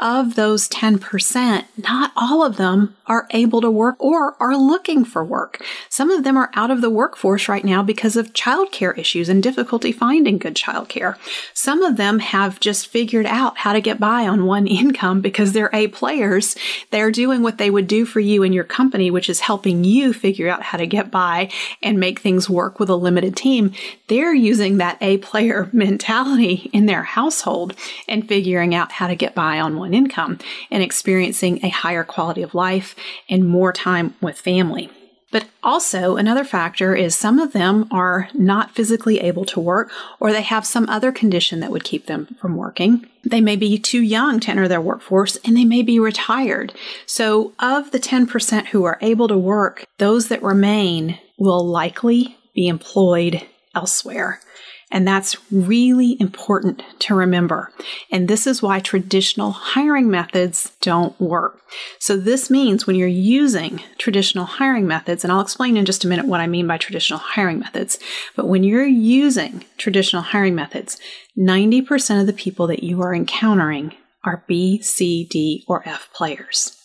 Of 0.00 0.34
those 0.34 0.68
10%, 0.68 1.64
not 1.76 2.12
all 2.16 2.42
of 2.42 2.56
them 2.56 2.96
are 3.06 3.26
able 3.30 3.60
to 3.60 3.70
work 3.70 3.96
or 3.98 4.34
are 4.40 4.56
looking 4.56 5.04
for 5.04 5.22
work. 5.22 5.62
Some 5.90 6.10
of 6.10 6.24
them 6.24 6.36
are 6.36 6.50
out 6.54 6.70
of 6.70 6.80
the 6.80 6.88
workforce 6.88 7.48
right 7.48 7.64
now 7.64 7.82
because 7.82 8.16
of 8.16 8.32
childcare 8.32 8.96
issues 8.96 9.28
and 9.28 9.42
difficulty 9.42 9.92
finding 9.92 10.38
good 10.38 10.54
childcare. 10.54 11.16
Some 11.52 11.82
of 11.82 11.98
them 11.98 12.20
have 12.20 12.60
just 12.60 12.86
figured 12.86 13.26
out 13.26 13.58
how 13.58 13.74
to 13.74 13.80
get 13.80 14.00
by 14.00 14.26
on 14.26 14.46
one 14.46 14.66
income 14.80 15.20
because 15.20 15.52
they're 15.52 15.70
A 15.74 15.88
players. 15.88 16.56
They're 16.90 17.10
doing 17.10 17.42
what 17.42 17.58
they 17.58 17.70
would 17.70 17.86
do 17.86 18.06
for 18.06 18.20
you 18.20 18.42
and 18.42 18.54
your 18.54 18.64
company, 18.64 19.10
which 19.10 19.28
is 19.28 19.40
helping 19.40 19.84
you 19.84 20.14
figure 20.14 20.48
out 20.48 20.62
how 20.62 20.78
to 20.78 20.86
get 20.86 21.10
by 21.10 21.50
and 21.82 22.00
make 22.00 22.20
things 22.20 22.48
work 22.48 22.80
with 22.80 22.88
a 22.88 22.96
limited 22.96 23.36
team. 23.36 23.72
They're 24.08 24.34
using 24.34 24.78
that 24.78 24.96
A 25.02 25.18
player 25.18 25.68
mentality 25.72 26.70
in 26.72 26.86
their 26.86 27.02
household 27.02 27.74
and 28.08 28.26
figuring 28.26 28.74
out 28.74 28.92
how 28.92 29.06
to 29.06 29.14
get 29.14 29.34
by 29.34 29.60
on 29.60 29.76
one 29.76 29.89
income 29.94 30.38
and 30.70 30.82
experiencing 30.82 31.64
a 31.64 31.68
higher 31.68 32.04
quality 32.04 32.42
of 32.42 32.54
life 32.54 32.94
and 33.28 33.48
more 33.48 33.72
time 33.72 34.14
with 34.20 34.38
family. 34.38 34.90
But 35.32 35.46
also, 35.62 36.16
another 36.16 36.44
factor 36.44 36.96
is 36.96 37.14
some 37.14 37.38
of 37.38 37.52
them 37.52 37.86
are 37.92 38.28
not 38.34 38.72
physically 38.72 39.20
able 39.20 39.44
to 39.46 39.60
work 39.60 39.90
or 40.18 40.32
they 40.32 40.42
have 40.42 40.66
some 40.66 40.88
other 40.88 41.12
condition 41.12 41.60
that 41.60 41.70
would 41.70 41.84
keep 41.84 42.06
them 42.06 42.36
from 42.40 42.56
working. 42.56 43.06
They 43.22 43.40
may 43.40 43.54
be 43.54 43.78
too 43.78 44.02
young 44.02 44.40
to 44.40 44.50
enter 44.50 44.66
their 44.66 44.80
workforce 44.80 45.36
and 45.44 45.56
they 45.56 45.64
may 45.64 45.82
be 45.82 46.00
retired. 46.00 46.72
So, 47.06 47.52
of 47.60 47.92
the 47.92 48.00
10% 48.00 48.66
who 48.66 48.84
are 48.84 48.98
able 49.00 49.28
to 49.28 49.38
work, 49.38 49.84
those 49.98 50.28
that 50.28 50.42
remain 50.42 51.18
will 51.38 51.64
likely 51.64 52.36
be 52.54 52.66
employed 52.66 53.46
elsewhere. 53.74 54.40
And 54.90 55.06
that's 55.06 55.36
really 55.52 56.16
important 56.20 56.82
to 57.00 57.14
remember. 57.14 57.72
And 58.10 58.26
this 58.26 58.46
is 58.46 58.60
why 58.60 58.80
traditional 58.80 59.52
hiring 59.52 60.10
methods 60.10 60.72
don't 60.80 61.18
work. 61.20 61.60
So 61.98 62.16
this 62.16 62.50
means 62.50 62.86
when 62.86 62.96
you're 62.96 63.06
using 63.06 63.82
traditional 63.98 64.46
hiring 64.46 64.88
methods, 64.88 65.22
and 65.22 65.32
I'll 65.32 65.40
explain 65.40 65.76
in 65.76 65.84
just 65.84 66.04
a 66.04 66.08
minute 66.08 66.26
what 66.26 66.40
I 66.40 66.48
mean 66.48 66.66
by 66.66 66.76
traditional 66.76 67.20
hiring 67.20 67.60
methods, 67.60 67.98
but 68.34 68.48
when 68.48 68.64
you're 68.64 68.84
using 68.84 69.64
traditional 69.78 70.22
hiring 70.22 70.56
methods, 70.56 70.98
90% 71.38 72.20
of 72.20 72.26
the 72.26 72.32
people 72.32 72.66
that 72.66 72.82
you 72.82 73.00
are 73.02 73.14
encountering 73.14 73.94
are 74.24 74.44
B, 74.48 74.82
C, 74.82 75.24
D, 75.24 75.64
or 75.68 75.86
F 75.88 76.10
players. 76.12 76.76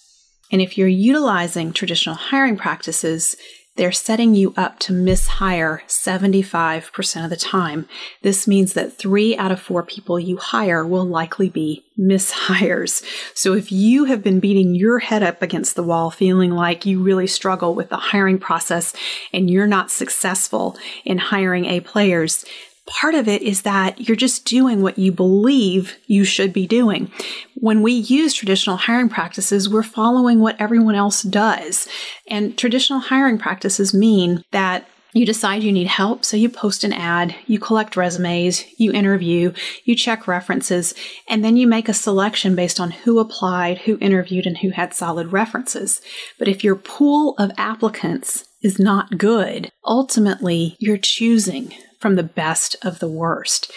And 0.52 0.62
if 0.62 0.78
you're 0.78 0.88
utilizing 0.88 1.74
traditional 1.74 2.16
hiring 2.16 2.56
practices, 2.56 3.36
they're 3.76 3.92
setting 3.92 4.36
you 4.36 4.54
up 4.56 4.80
to 4.80 4.94
mishire 4.94 5.82
75% 5.88 7.24
of 7.24 7.30
the 7.30 7.36
time. 7.36 7.88
This 8.22 8.48
means 8.48 8.74
that 8.74 8.94
three 8.94 9.36
out 9.38 9.52
of 9.52 9.60
four 9.60 9.84
people 9.84 10.20
you 10.20 10.38
hire 10.38 10.86
will 10.86 11.06
likely 11.06 11.50
be 11.50 11.84
mishires. 12.00 13.04
So 13.34 13.54
if 13.54 13.72
you 13.72 14.06
have 14.06 14.24
been 14.24 14.40
beating 14.40 14.76
your 14.76 15.00
head 15.00 15.24
up 15.24 15.42
against 15.42 15.76
the 15.76 15.84
wall, 15.84 16.10
feeling 16.10 16.52
like 16.52 16.86
you 16.86 17.02
really 17.02 17.28
struggle 17.28 17.76
with 17.76 17.90
the 17.90 17.98
hiring 17.98 18.38
process 18.38 18.94
and 19.34 19.50
you're 19.50 19.68
not 19.68 19.92
successful 19.92 20.78
in 21.04 21.18
hiring 21.18 21.66
A 21.66 21.82
players, 21.82 22.46
part 22.88 23.16
of 23.16 23.28
it 23.28 23.42
is 23.42 23.64
that 23.64 24.08
you're 24.08 24.16
just 24.16 24.46
doing 24.46 24.82
what 24.82 25.00
you 25.00 25.12
believe 25.12 25.98
you 26.08 26.24
should 26.24 26.54
be 26.54 26.68
doing. 26.68 27.12
When 27.56 27.82
we 27.82 27.94
use 27.94 28.34
traditional 28.34 28.78
hiring 28.78 29.10
practices, 29.10 29.70
we're 29.70 29.84
following 29.84 30.40
what 30.40 30.60
everyone 30.60 30.96
else 30.96 31.24
does. 31.24 31.88
And 32.28 32.58
traditional 32.58 33.00
hiring 33.00 33.38
practices 33.38 33.94
mean 33.94 34.44
that 34.52 34.88
you 35.16 35.26
decide 35.26 35.64
you 35.64 35.72
need 35.72 35.88
help, 35.88 36.26
so 36.26 36.36
you 36.36 36.50
post 36.50 36.84
an 36.84 36.92
ad, 36.92 37.34
you 37.48 37.58
collect 37.58 37.96
resumes, 37.96 38.66
you 38.78 38.92
interview, 38.92 39.54
you 39.86 39.96
check 39.96 40.28
references, 40.28 40.94
and 41.30 41.44
then 41.44 41.56
you 41.56 41.68
make 41.68 41.88
a 41.88 41.94
selection 41.94 42.54
based 42.54 42.82
on 42.82 42.92
who 42.92 43.20
applied, 43.20 43.78
who 43.78 43.98
interviewed, 44.02 44.46
and 44.46 44.58
who 44.58 44.72
had 44.72 44.94
solid 44.94 45.32
references. 45.32 46.02
But 46.38 46.50
if 46.50 46.66
your 46.66 46.76
pool 46.76 47.34
of 47.40 47.52
applicants 47.58 48.44
is 48.62 48.78
not 48.78 49.18
good, 49.18 49.72
ultimately 49.86 50.76
you're 50.80 50.98
choosing 50.98 51.74
from 52.06 52.18
the 52.18 52.22
best 52.22 52.76
of 52.84 53.00
the 53.00 53.10
worst. 53.10 53.72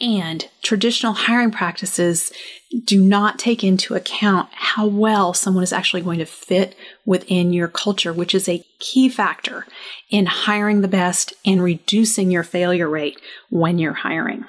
And 0.00 0.48
traditional 0.64 1.12
hiring 1.12 1.52
practices 1.52 2.32
do 2.84 3.00
not 3.00 3.38
take 3.38 3.62
into 3.62 3.94
account 3.94 4.48
how 4.52 4.88
well 4.88 5.32
someone 5.32 5.62
is 5.62 5.72
actually 5.72 6.02
going 6.02 6.18
to 6.18 6.26
fit 6.26 6.74
within 7.06 7.52
your 7.52 7.68
culture, 7.68 8.12
which 8.12 8.34
is 8.34 8.48
a 8.48 8.64
key 8.80 9.08
factor 9.08 9.64
in 10.10 10.26
hiring 10.26 10.80
the 10.80 10.88
best 10.88 11.34
and 11.46 11.62
reducing 11.62 12.32
your 12.32 12.42
failure 12.42 12.88
rate 12.88 13.20
when 13.48 13.78
you're 13.78 13.92
hiring. 13.92 14.44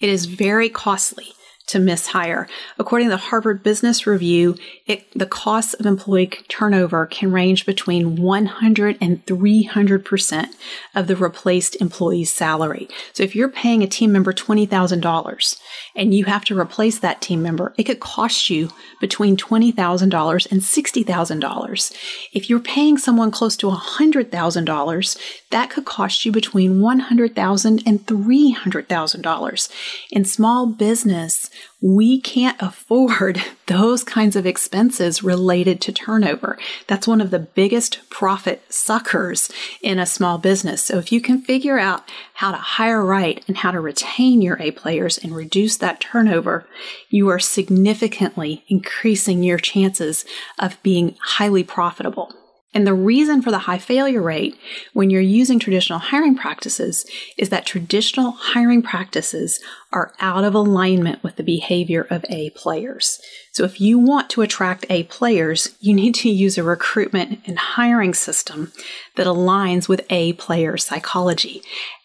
It 0.00 0.08
is 0.08 0.24
very 0.24 0.70
costly 0.70 1.34
to 1.66 1.78
miss 1.78 2.08
hire. 2.08 2.48
According 2.78 3.08
to 3.08 3.12
the 3.12 3.16
Harvard 3.16 3.62
Business 3.62 4.06
Review, 4.06 4.56
it, 4.86 5.06
the 5.14 5.26
costs 5.26 5.74
of 5.74 5.86
employee 5.86 6.26
turnover 6.26 7.06
can 7.06 7.32
range 7.32 7.64
between 7.64 8.16
100 8.16 8.98
and 9.00 9.24
300% 9.26 10.46
of 10.94 11.06
the 11.06 11.16
replaced 11.16 11.76
employee's 11.80 12.32
salary. 12.32 12.88
So 13.12 13.22
if 13.22 13.34
you're 13.34 13.48
paying 13.48 13.82
a 13.82 13.86
team 13.86 14.12
member 14.12 14.32
$20,000 14.32 15.58
and 15.96 16.14
you 16.14 16.24
have 16.24 16.44
to 16.46 16.58
replace 16.58 16.98
that 16.98 17.20
team 17.20 17.42
member, 17.42 17.72
it 17.78 17.84
could 17.84 18.00
cost 18.00 18.50
you 18.50 18.70
between 19.00 19.36
$20,000 19.36 20.50
and 20.50 20.60
$60,000. 20.60 21.96
If 22.32 22.50
you're 22.50 22.60
paying 22.60 22.98
someone 22.98 23.30
close 23.30 23.56
to 23.58 23.68
$100,000, 23.68 25.18
that 25.50 25.70
could 25.70 25.84
cost 25.84 26.24
you 26.24 26.32
between 26.32 26.80
$100,000 26.80 27.82
and 27.86 28.06
$300,000. 28.06 29.72
In 30.10 30.24
small 30.24 30.66
business, 30.66 31.50
we 31.80 32.20
can't 32.20 32.60
afford 32.60 33.42
those 33.66 34.04
kinds 34.04 34.36
of 34.36 34.46
expenses 34.46 35.22
related 35.22 35.80
to 35.80 35.92
turnover. 35.92 36.58
That's 36.86 37.08
one 37.08 37.20
of 37.20 37.30
the 37.30 37.38
biggest 37.38 38.08
profit 38.10 38.62
suckers 38.68 39.50
in 39.80 39.98
a 39.98 40.06
small 40.06 40.38
business. 40.38 40.82
So 40.82 40.98
if 40.98 41.12
you 41.12 41.20
can 41.20 41.40
figure 41.40 41.78
out 41.78 42.08
how 42.34 42.50
to 42.50 42.56
hire 42.56 43.04
right 43.04 43.42
and 43.48 43.56
how 43.56 43.70
to 43.70 43.80
retain 43.80 44.42
your 44.42 44.60
A 44.60 44.70
players 44.70 45.18
and 45.18 45.34
reduce 45.34 45.76
that 45.78 46.00
turnover, 46.00 46.66
you 47.08 47.28
are 47.28 47.38
significantly 47.38 48.64
increasing 48.68 49.42
your 49.42 49.58
chances 49.58 50.24
of 50.58 50.82
being 50.82 51.16
highly 51.20 51.64
profitable. 51.64 52.34
And 52.74 52.86
the 52.86 52.94
reason 52.94 53.42
for 53.42 53.50
the 53.50 53.58
high 53.58 53.78
failure 53.78 54.22
rate 54.22 54.58
when 54.94 55.10
you're 55.10 55.20
using 55.20 55.58
traditional 55.58 55.98
hiring 55.98 56.34
practices 56.34 57.04
is 57.36 57.50
that 57.50 57.66
traditional 57.66 58.30
hiring 58.32 58.80
practices 58.80 59.60
are 59.92 60.14
out 60.20 60.42
of 60.42 60.54
alignment 60.54 61.22
with 61.22 61.36
the 61.36 61.42
behavior 61.42 62.06
of 62.08 62.24
A 62.30 62.50
players. 62.50 63.20
So 63.52 63.64
if 63.64 63.78
you 63.78 63.98
want 63.98 64.30
to 64.30 64.40
attract 64.42 64.86
A 64.88 65.02
players, 65.04 65.76
you 65.80 65.92
need 65.92 66.14
to 66.16 66.30
use 66.30 66.56
a 66.56 66.62
recruitment 66.62 67.40
and 67.46 67.58
hiring 67.58 68.14
system 68.14 68.72
that 69.16 69.26
aligns 69.26 69.86
with 69.88 70.06
A 70.08 70.32
player 70.34 70.78
psychology. 70.78 71.62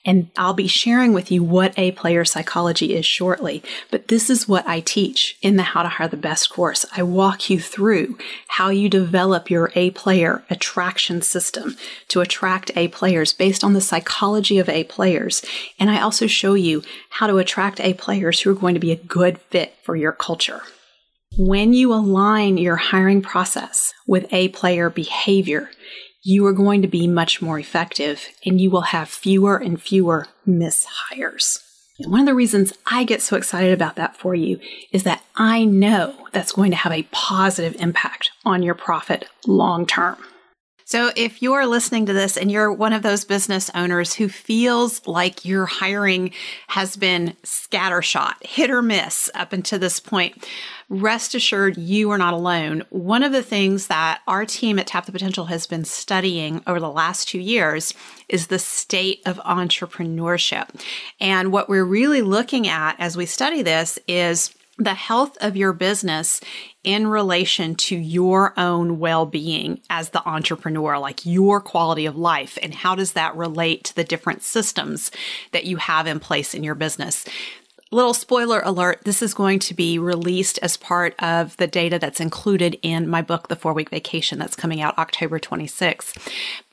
And 0.08 0.30
I'll 0.38 0.54
be 0.54 0.68
sharing 0.68 1.12
with 1.12 1.32
you 1.32 1.44
what 1.44 1.78
A 1.78 1.92
player 1.92 2.24
psychology 2.24 2.96
is 2.96 3.06
shortly. 3.06 3.62
But 3.92 4.08
this 4.08 4.30
is 4.30 4.48
what 4.48 4.66
I 4.66 4.80
teach 4.80 5.38
in 5.42 5.58
the 5.58 5.64
How 5.64 5.84
to 5.84 5.90
Hire 5.90 6.08
the 6.08 6.16
Best 6.16 6.50
course. 6.50 6.86
I 6.96 7.04
walk 7.04 7.50
you 7.50 7.60
through 7.60 8.18
how 8.48 8.70
you 8.70 8.88
develop 8.88 9.52
your 9.52 9.70
A 9.76 9.92
player 9.92 10.46
attraction 10.50 11.22
system 11.22 11.76
to 12.08 12.22
attract 12.22 12.72
A 12.78 12.88
players 12.88 13.34
based 13.34 13.66
on 13.66 13.74
the 13.74 13.82
psychology 13.82 14.60
of 14.60 14.70
A 14.70 14.86
players. 14.86 15.44
And 15.78 15.90
I 15.90 16.00
also 16.00 16.26
show 16.26 16.54
you 16.54 16.84
how 17.10 17.28
to 17.28 17.38
attract 17.38 17.82
A 17.82 17.94
players 17.94 18.40
who 18.40 18.50
are 18.52 18.56
going 18.56 18.76
to 18.76 18.80
be 18.80 18.94
a 18.94 18.96
good 18.96 19.40
fit 19.40 19.76
for 19.84 19.98
your 19.98 20.14
culture. 20.14 20.62
When 21.38 21.74
you 21.74 21.94
align 21.94 22.58
your 22.58 22.78
hiring 22.78 23.22
process 23.22 23.94
with 24.08 24.32
A 24.32 24.48
player 24.50 24.90
behavior, 24.90 25.70
you 26.24 26.46
are 26.46 26.54
going 26.54 26.82
to 26.82 26.88
be 26.88 27.08
much 27.08 27.42
more 27.42 27.60
effective 27.60 28.28
and 28.46 28.60
you 28.60 28.70
will 28.70 28.82
have 28.82 29.10
fewer 29.10 29.58
and 29.58 29.82
fewer 29.82 30.28
mishires. 30.48 31.62
And 32.00 32.12
one 32.12 32.22
of 32.22 32.26
the 32.28 32.36
reasons 32.36 32.74
I 32.86 33.04
get 33.04 33.22
so 33.22 33.38
excited 33.38 33.74
about 33.74 33.96
that 33.96 34.18
for 34.18 34.36
you 34.36 34.60
is 34.92 35.04
that 35.04 35.24
I 35.36 35.66
know 35.66 36.28
that's 36.32 36.52
going 36.52 36.72
to 36.72 36.78
have 36.78 36.92
a 36.92 37.08
positive 37.12 37.76
impact 37.80 38.32
on 38.46 38.62
your 38.62 38.76
profit 38.76 39.26
long 39.48 39.86
term. 39.86 40.18
So, 40.86 41.12
if 41.18 41.42
you're 41.42 41.66
listening 41.66 42.06
to 42.06 42.14
this 42.14 42.38
and 42.38 42.50
you're 42.50 42.72
one 42.72 42.94
of 42.94 43.02
those 43.02 43.26
business 43.26 43.70
owners 43.76 44.14
who 44.14 44.30
feels 44.30 45.06
like 45.06 45.44
your 45.44 45.66
hiring 45.66 46.32
has 46.68 46.96
been 46.96 47.36
scattershot, 47.44 48.36
hit 48.42 48.70
or 48.70 48.82
miss 48.82 49.30
up 49.36 49.52
until 49.52 49.80
this 49.80 50.00
point, 50.00 50.48
rest 50.90 51.36
assured 51.36 51.78
you 51.78 52.12
are 52.12 52.18
not 52.18 52.34
alone. 52.34 52.84
One 52.90 53.24
of 53.24 53.32
the 53.32 53.44
things 53.44 53.88
that 53.88 54.22
our 54.28 54.46
team 54.46 54.80
at 54.80 54.88
Tap 54.88 55.06
the 55.06 55.12
Potential 55.12 55.46
has 55.46 55.68
been 55.68 55.84
studying 55.84 56.62
over 56.66 56.80
the 56.80 56.90
last 56.90 57.28
two 57.28 57.40
years 57.40 57.94
is 58.30 58.48
the 58.48 58.60
state 58.60 59.22
of 59.26 59.38
entrepreneurship. 59.40 60.70
And 61.20 61.52
what 61.52 61.68
we're 61.68 61.84
really 61.84 62.22
looking 62.22 62.68
at 62.68 62.96
as 63.00 63.18
we 63.18 63.26
study 63.26 63.62
this 63.62 64.00
is 64.08 64.54
the 64.78 64.94
health 64.94 65.38
of 65.42 65.58
your 65.58 65.74
business 65.74 66.40
in 66.84 67.08
relation 67.08 67.76
to 67.76 67.98
your 67.98 68.54
own 68.58 69.00
well 69.00 69.26
being 69.26 69.82
as 69.90 70.10
the 70.10 70.26
entrepreneur, 70.28 71.00
like 71.00 71.26
your 71.26 71.60
quality 71.60 72.06
of 72.06 72.16
life, 72.16 72.58
and 72.62 72.74
how 72.74 72.96
does 72.96 73.14
that 73.14 73.36
relate 73.36 73.84
to 73.86 73.96
the 73.96 74.04
different 74.04 74.44
systems 74.44 75.12
that 75.52 75.66
you 75.66 75.78
have 75.78 76.06
in 76.06 76.20
place 76.20 76.54
in 76.54 76.64
your 76.64 76.76
business? 76.76 77.26
Little 77.90 78.14
spoiler 78.14 78.60
alert 78.66 79.02
this 79.06 79.22
is 79.22 79.34
going 79.34 79.60
to 79.60 79.74
be 79.74 79.98
released 79.98 80.60
as 80.62 80.76
part 80.76 81.16
of 81.20 81.56
the 81.56 81.68
data 81.68 81.98
that's 81.98 82.20
included 82.20 82.78
in 82.82 83.08
my 83.08 83.22
book, 83.22 83.48
The 83.48 83.56
Four 83.56 83.72
Week 83.72 83.90
Vacation, 83.90 84.38
that's 84.40 84.58
coming 84.58 84.82
out 84.82 84.98
October 84.98 85.40
26th. 85.40 86.18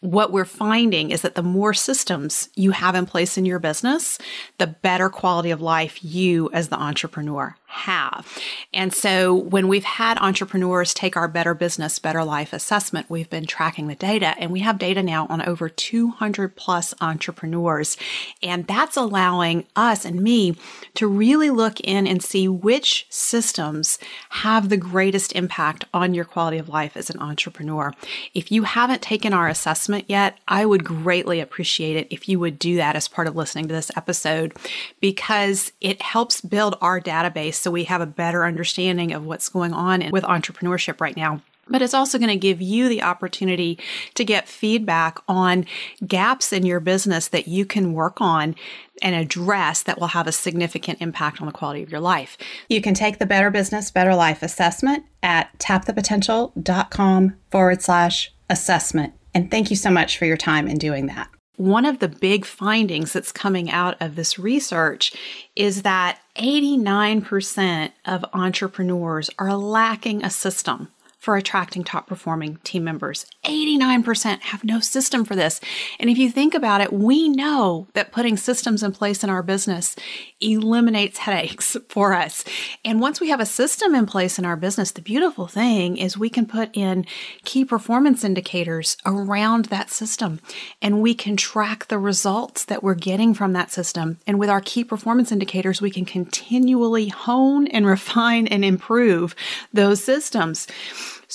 What 0.04 0.32
we're 0.32 0.44
finding 0.44 1.12
is 1.12 1.22
that 1.22 1.34
the 1.34 1.42
more 1.42 1.72
systems 1.72 2.50
you 2.54 2.72
have 2.72 2.94
in 2.94 3.06
place 3.06 3.38
in 3.38 3.46
your 3.46 3.58
business, 3.58 4.18
the 4.58 4.66
better 4.66 5.08
quality 5.08 5.50
of 5.50 5.62
life 5.62 6.04
you 6.04 6.50
as 6.52 6.68
the 6.68 6.78
entrepreneur 6.78 7.56
have. 7.74 8.28
And 8.72 8.92
so 8.92 9.34
when 9.34 9.66
we've 9.66 9.82
had 9.82 10.18
entrepreneurs 10.18 10.92
take 10.92 11.16
our 11.16 11.26
Better 11.26 11.54
Business, 11.54 11.98
Better 11.98 12.22
Life 12.22 12.52
assessment, 12.52 13.08
we've 13.08 13.30
been 13.30 13.46
tracking 13.46 13.88
the 13.88 13.94
data 13.94 14.34
and 14.38 14.52
we 14.52 14.60
have 14.60 14.78
data 14.78 15.02
now 15.02 15.26
on 15.28 15.40
over 15.40 15.70
200 15.70 16.54
plus 16.54 16.94
entrepreneurs. 17.00 17.96
And 18.42 18.66
that's 18.66 18.98
allowing 18.98 19.64
us 19.74 20.04
and 20.04 20.22
me 20.22 20.54
to 20.94 21.06
really 21.06 21.50
look 21.50 21.80
in 21.80 22.06
and 22.06 22.22
see 22.22 22.46
which 22.46 23.06
systems 23.08 23.98
have 24.28 24.68
the 24.68 24.76
greatest 24.76 25.32
impact 25.32 25.86
on 25.92 26.14
your 26.14 26.26
quality 26.26 26.58
of 26.58 26.68
life 26.68 26.94
as 26.94 27.08
an 27.08 27.18
entrepreneur. 27.18 27.92
If 28.34 28.52
you 28.52 28.64
haven't 28.64 29.02
taken 29.02 29.32
our 29.32 29.48
assessment 29.48 29.93
yet, 30.08 30.38
I 30.48 30.66
would 30.66 30.84
greatly 30.84 31.40
appreciate 31.40 31.96
it 31.96 32.08
if 32.10 32.28
you 32.28 32.38
would 32.40 32.58
do 32.58 32.76
that 32.76 32.96
as 32.96 33.08
part 33.08 33.28
of 33.28 33.36
listening 33.36 33.68
to 33.68 33.74
this 33.74 33.90
episode 33.96 34.54
because 35.00 35.72
it 35.80 36.02
helps 36.02 36.40
build 36.40 36.76
our 36.80 37.00
database 37.00 37.54
so 37.54 37.70
we 37.70 37.84
have 37.84 38.00
a 38.00 38.06
better 38.06 38.44
understanding 38.44 39.12
of 39.12 39.24
what's 39.24 39.48
going 39.48 39.72
on 39.72 40.10
with 40.10 40.24
entrepreneurship 40.24 41.00
right 41.00 41.16
now 41.16 41.40
but 41.68 41.82
it's 41.82 41.94
also 41.94 42.18
going 42.18 42.30
to 42.30 42.36
give 42.36 42.60
you 42.60 42.88
the 42.88 43.02
opportunity 43.02 43.78
to 44.14 44.24
get 44.24 44.48
feedback 44.48 45.18
on 45.28 45.66
gaps 46.06 46.52
in 46.52 46.66
your 46.66 46.80
business 46.80 47.28
that 47.28 47.48
you 47.48 47.64
can 47.64 47.92
work 47.94 48.20
on 48.20 48.54
and 49.02 49.14
address 49.14 49.82
that 49.82 49.98
will 49.98 50.08
have 50.08 50.26
a 50.26 50.32
significant 50.32 51.00
impact 51.00 51.40
on 51.40 51.46
the 51.46 51.52
quality 51.52 51.82
of 51.82 51.90
your 51.90 52.00
life. 52.00 52.36
You 52.68 52.80
can 52.80 52.94
take 52.94 53.18
the 53.18 53.26
Better 53.26 53.50
Business, 53.50 53.90
Better 53.90 54.14
Life 54.14 54.42
assessment 54.42 55.04
at 55.22 55.56
tapthepotential.com 55.58 57.36
forward 57.50 57.82
slash 57.82 58.32
assessment. 58.48 59.14
And 59.34 59.50
thank 59.50 59.70
you 59.70 59.76
so 59.76 59.90
much 59.90 60.16
for 60.18 60.24
your 60.24 60.36
time 60.36 60.68
in 60.68 60.78
doing 60.78 61.06
that. 61.06 61.28
One 61.56 61.84
of 61.84 62.00
the 62.00 62.08
big 62.08 62.44
findings 62.44 63.12
that's 63.12 63.30
coming 63.30 63.70
out 63.70 63.96
of 64.00 64.16
this 64.16 64.38
research 64.38 65.12
is 65.54 65.82
that 65.82 66.18
89% 66.36 67.92
of 68.06 68.24
entrepreneurs 68.32 69.30
are 69.38 69.54
lacking 69.54 70.24
a 70.24 70.30
system 70.30 70.88
for 71.24 71.38
attracting 71.38 71.82
top 71.82 72.06
performing 72.06 72.58
team 72.64 72.84
members. 72.84 73.24
89% 73.44 74.40
have 74.40 74.62
no 74.62 74.78
system 74.78 75.24
for 75.24 75.34
this. 75.34 75.58
And 75.98 76.10
if 76.10 76.18
you 76.18 76.30
think 76.30 76.54
about 76.54 76.82
it, 76.82 76.92
we 76.92 77.30
know 77.30 77.88
that 77.94 78.12
putting 78.12 78.36
systems 78.36 78.82
in 78.82 78.92
place 78.92 79.24
in 79.24 79.30
our 79.30 79.42
business 79.42 79.96
eliminates 80.42 81.20
headaches 81.20 81.78
for 81.88 82.12
us. 82.12 82.44
And 82.84 83.00
once 83.00 83.22
we 83.22 83.30
have 83.30 83.40
a 83.40 83.46
system 83.46 83.94
in 83.94 84.04
place 84.04 84.38
in 84.38 84.44
our 84.44 84.54
business, 84.54 84.90
the 84.90 85.00
beautiful 85.00 85.46
thing 85.46 85.96
is 85.96 86.18
we 86.18 86.28
can 86.28 86.44
put 86.44 86.68
in 86.76 87.06
key 87.44 87.64
performance 87.64 88.22
indicators 88.22 88.98
around 89.06 89.66
that 89.66 89.88
system 89.88 90.40
and 90.82 91.00
we 91.00 91.14
can 91.14 91.38
track 91.38 91.88
the 91.88 91.98
results 91.98 92.66
that 92.66 92.82
we're 92.82 92.92
getting 92.92 93.32
from 93.32 93.54
that 93.54 93.72
system. 93.72 94.18
And 94.26 94.38
with 94.38 94.50
our 94.50 94.60
key 94.60 94.84
performance 94.84 95.32
indicators, 95.32 95.80
we 95.80 95.90
can 95.90 96.04
continually 96.04 97.08
hone 97.08 97.66
and 97.68 97.86
refine 97.86 98.46
and 98.46 98.62
improve 98.62 99.34
those 99.72 100.04
systems. 100.04 100.66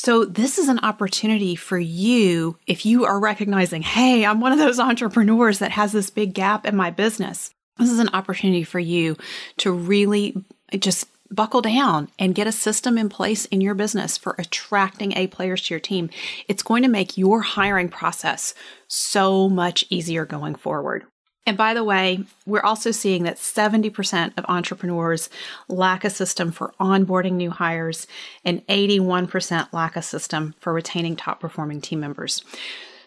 So, 0.01 0.23
this 0.23 0.57
is 0.57 0.69
an 0.69 0.79
opportunity 0.79 1.57
for 1.57 1.77
you 1.77 2.57
if 2.65 2.85
you 2.85 3.03
are 3.03 3.19
recognizing, 3.19 3.81
hey, 3.81 4.25
I'm 4.25 4.39
one 4.39 4.53
of 4.53 4.57
those 4.57 4.79
entrepreneurs 4.79 5.59
that 5.59 5.71
has 5.71 5.91
this 5.91 6.09
big 6.09 6.33
gap 6.33 6.65
in 6.65 6.73
my 6.73 6.89
business. 6.89 7.49
This 7.77 7.91
is 7.91 7.99
an 7.99 8.07
opportunity 8.13 8.63
for 8.63 8.79
you 8.79 9.17
to 9.57 9.73
really 9.73 10.41
just 10.77 11.05
buckle 11.29 11.61
down 11.61 12.07
and 12.17 12.33
get 12.33 12.47
a 12.47 12.53
system 12.53 12.97
in 12.97 13.09
place 13.09 13.43
in 13.47 13.59
your 13.59 13.75
business 13.75 14.17
for 14.17 14.37
attracting 14.39 15.17
A 15.17 15.27
players 15.27 15.63
to 15.63 15.73
your 15.73 15.81
team. 15.81 16.09
It's 16.47 16.63
going 16.63 16.83
to 16.83 16.89
make 16.89 17.17
your 17.17 17.41
hiring 17.41 17.89
process 17.89 18.53
so 18.87 19.49
much 19.49 19.83
easier 19.89 20.23
going 20.23 20.55
forward. 20.55 21.07
And 21.45 21.57
by 21.57 21.73
the 21.73 21.83
way, 21.83 22.25
we're 22.45 22.61
also 22.61 22.91
seeing 22.91 23.23
that 23.23 23.37
70% 23.37 24.37
of 24.37 24.45
entrepreneurs 24.47 25.29
lack 25.67 26.03
a 26.03 26.09
system 26.09 26.51
for 26.51 26.73
onboarding 26.79 27.33
new 27.33 27.49
hires, 27.49 28.05
and 28.45 28.65
81% 28.67 29.73
lack 29.73 29.95
a 29.95 30.01
system 30.01 30.53
for 30.59 30.73
retaining 30.73 31.15
top 31.15 31.39
performing 31.39 31.81
team 31.81 31.99
members. 31.99 32.43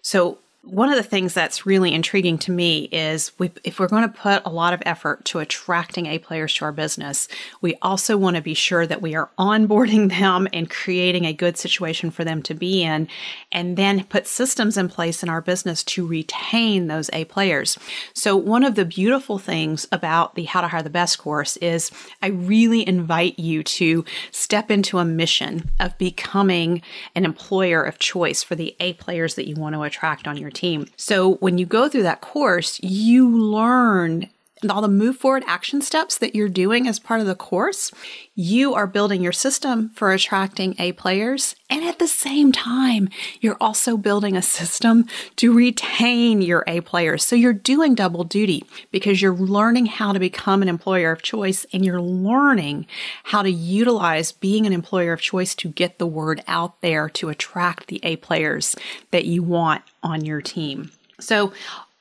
So, 0.00 0.38
one 0.64 0.88
of 0.88 0.94
the 0.94 1.02
things 1.02 1.34
that's 1.34 1.66
really 1.66 1.92
intriguing 1.92 2.38
to 2.38 2.52
me 2.52 2.84
is 2.92 3.32
we, 3.36 3.50
if 3.64 3.80
we're 3.80 3.88
going 3.88 4.08
to 4.08 4.16
put 4.16 4.42
a 4.44 4.50
lot 4.50 4.72
of 4.72 4.80
effort 4.86 5.24
to 5.24 5.40
attracting 5.40 6.06
A 6.06 6.20
players 6.20 6.54
to 6.54 6.64
our 6.64 6.70
business, 6.70 7.26
we 7.60 7.74
also 7.82 8.16
want 8.16 8.36
to 8.36 8.42
be 8.42 8.54
sure 8.54 8.86
that 8.86 9.02
we 9.02 9.16
are 9.16 9.28
onboarding 9.36 10.08
them 10.20 10.46
and 10.52 10.70
creating 10.70 11.24
a 11.24 11.32
good 11.32 11.58
situation 11.58 12.12
for 12.12 12.22
them 12.22 12.42
to 12.42 12.54
be 12.54 12.84
in, 12.84 13.08
and 13.50 13.76
then 13.76 14.04
put 14.04 14.28
systems 14.28 14.76
in 14.76 14.88
place 14.88 15.24
in 15.24 15.28
our 15.28 15.40
business 15.40 15.82
to 15.82 16.06
retain 16.06 16.86
those 16.86 17.10
A 17.12 17.24
players. 17.24 17.76
So, 18.14 18.36
one 18.36 18.62
of 18.62 18.76
the 18.76 18.84
beautiful 18.84 19.38
things 19.38 19.88
about 19.90 20.36
the 20.36 20.44
How 20.44 20.60
to 20.60 20.68
Hire 20.68 20.82
the 20.82 20.90
Best 20.90 21.18
course 21.18 21.56
is 21.56 21.90
I 22.22 22.28
really 22.28 22.86
invite 22.86 23.36
you 23.36 23.64
to 23.64 24.04
step 24.30 24.70
into 24.70 24.98
a 24.98 25.04
mission 25.04 25.70
of 25.80 25.98
becoming 25.98 26.82
an 27.16 27.24
employer 27.24 27.82
of 27.82 27.98
choice 27.98 28.44
for 28.44 28.54
the 28.54 28.76
A 28.78 28.92
players 28.92 29.34
that 29.34 29.48
you 29.48 29.56
want 29.56 29.74
to 29.74 29.82
attract 29.82 30.28
on 30.28 30.36
your 30.36 30.51
team. 30.52 30.86
So 30.96 31.34
when 31.36 31.58
you 31.58 31.66
go 31.66 31.88
through 31.88 32.04
that 32.04 32.20
course, 32.20 32.80
you 32.82 33.28
learn 33.36 34.28
all 34.70 34.82
the 34.82 34.88
move 34.88 35.16
forward 35.16 35.42
action 35.46 35.80
steps 35.80 36.18
that 36.18 36.34
you're 36.34 36.48
doing 36.48 36.86
as 36.86 36.98
part 36.98 37.20
of 37.20 37.26
the 37.26 37.34
course, 37.34 37.90
you 38.34 38.74
are 38.74 38.86
building 38.86 39.22
your 39.22 39.32
system 39.32 39.90
for 39.94 40.12
attracting 40.12 40.74
A 40.78 40.92
players. 40.92 41.54
And 41.68 41.84
at 41.84 41.98
the 41.98 42.06
same 42.06 42.52
time, 42.52 43.08
you're 43.40 43.56
also 43.60 43.96
building 43.96 44.36
a 44.36 44.42
system 44.42 45.06
to 45.36 45.52
retain 45.52 46.42
your 46.42 46.64
A 46.66 46.80
players. 46.80 47.24
So 47.24 47.34
you're 47.34 47.52
doing 47.52 47.94
double 47.94 48.24
duty 48.24 48.64
because 48.90 49.20
you're 49.20 49.34
learning 49.34 49.86
how 49.86 50.12
to 50.12 50.18
become 50.18 50.62
an 50.62 50.68
employer 50.68 51.12
of 51.12 51.22
choice 51.22 51.66
and 51.72 51.84
you're 51.84 52.00
learning 52.00 52.86
how 53.24 53.42
to 53.42 53.50
utilize 53.50 54.32
being 54.32 54.66
an 54.66 54.72
employer 54.72 55.12
of 55.12 55.20
choice 55.20 55.54
to 55.56 55.68
get 55.68 55.98
the 55.98 56.06
word 56.06 56.42
out 56.46 56.80
there 56.80 57.08
to 57.10 57.28
attract 57.28 57.88
the 57.88 58.00
A 58.02 58.16
players 58.16 58.76
that 59.10 59.24
you 59.24 59.42
want 59.42 59.82
on 60.02 60.24
your 60.24 60.40
team. 60.40 60.90
So 61.20 61.52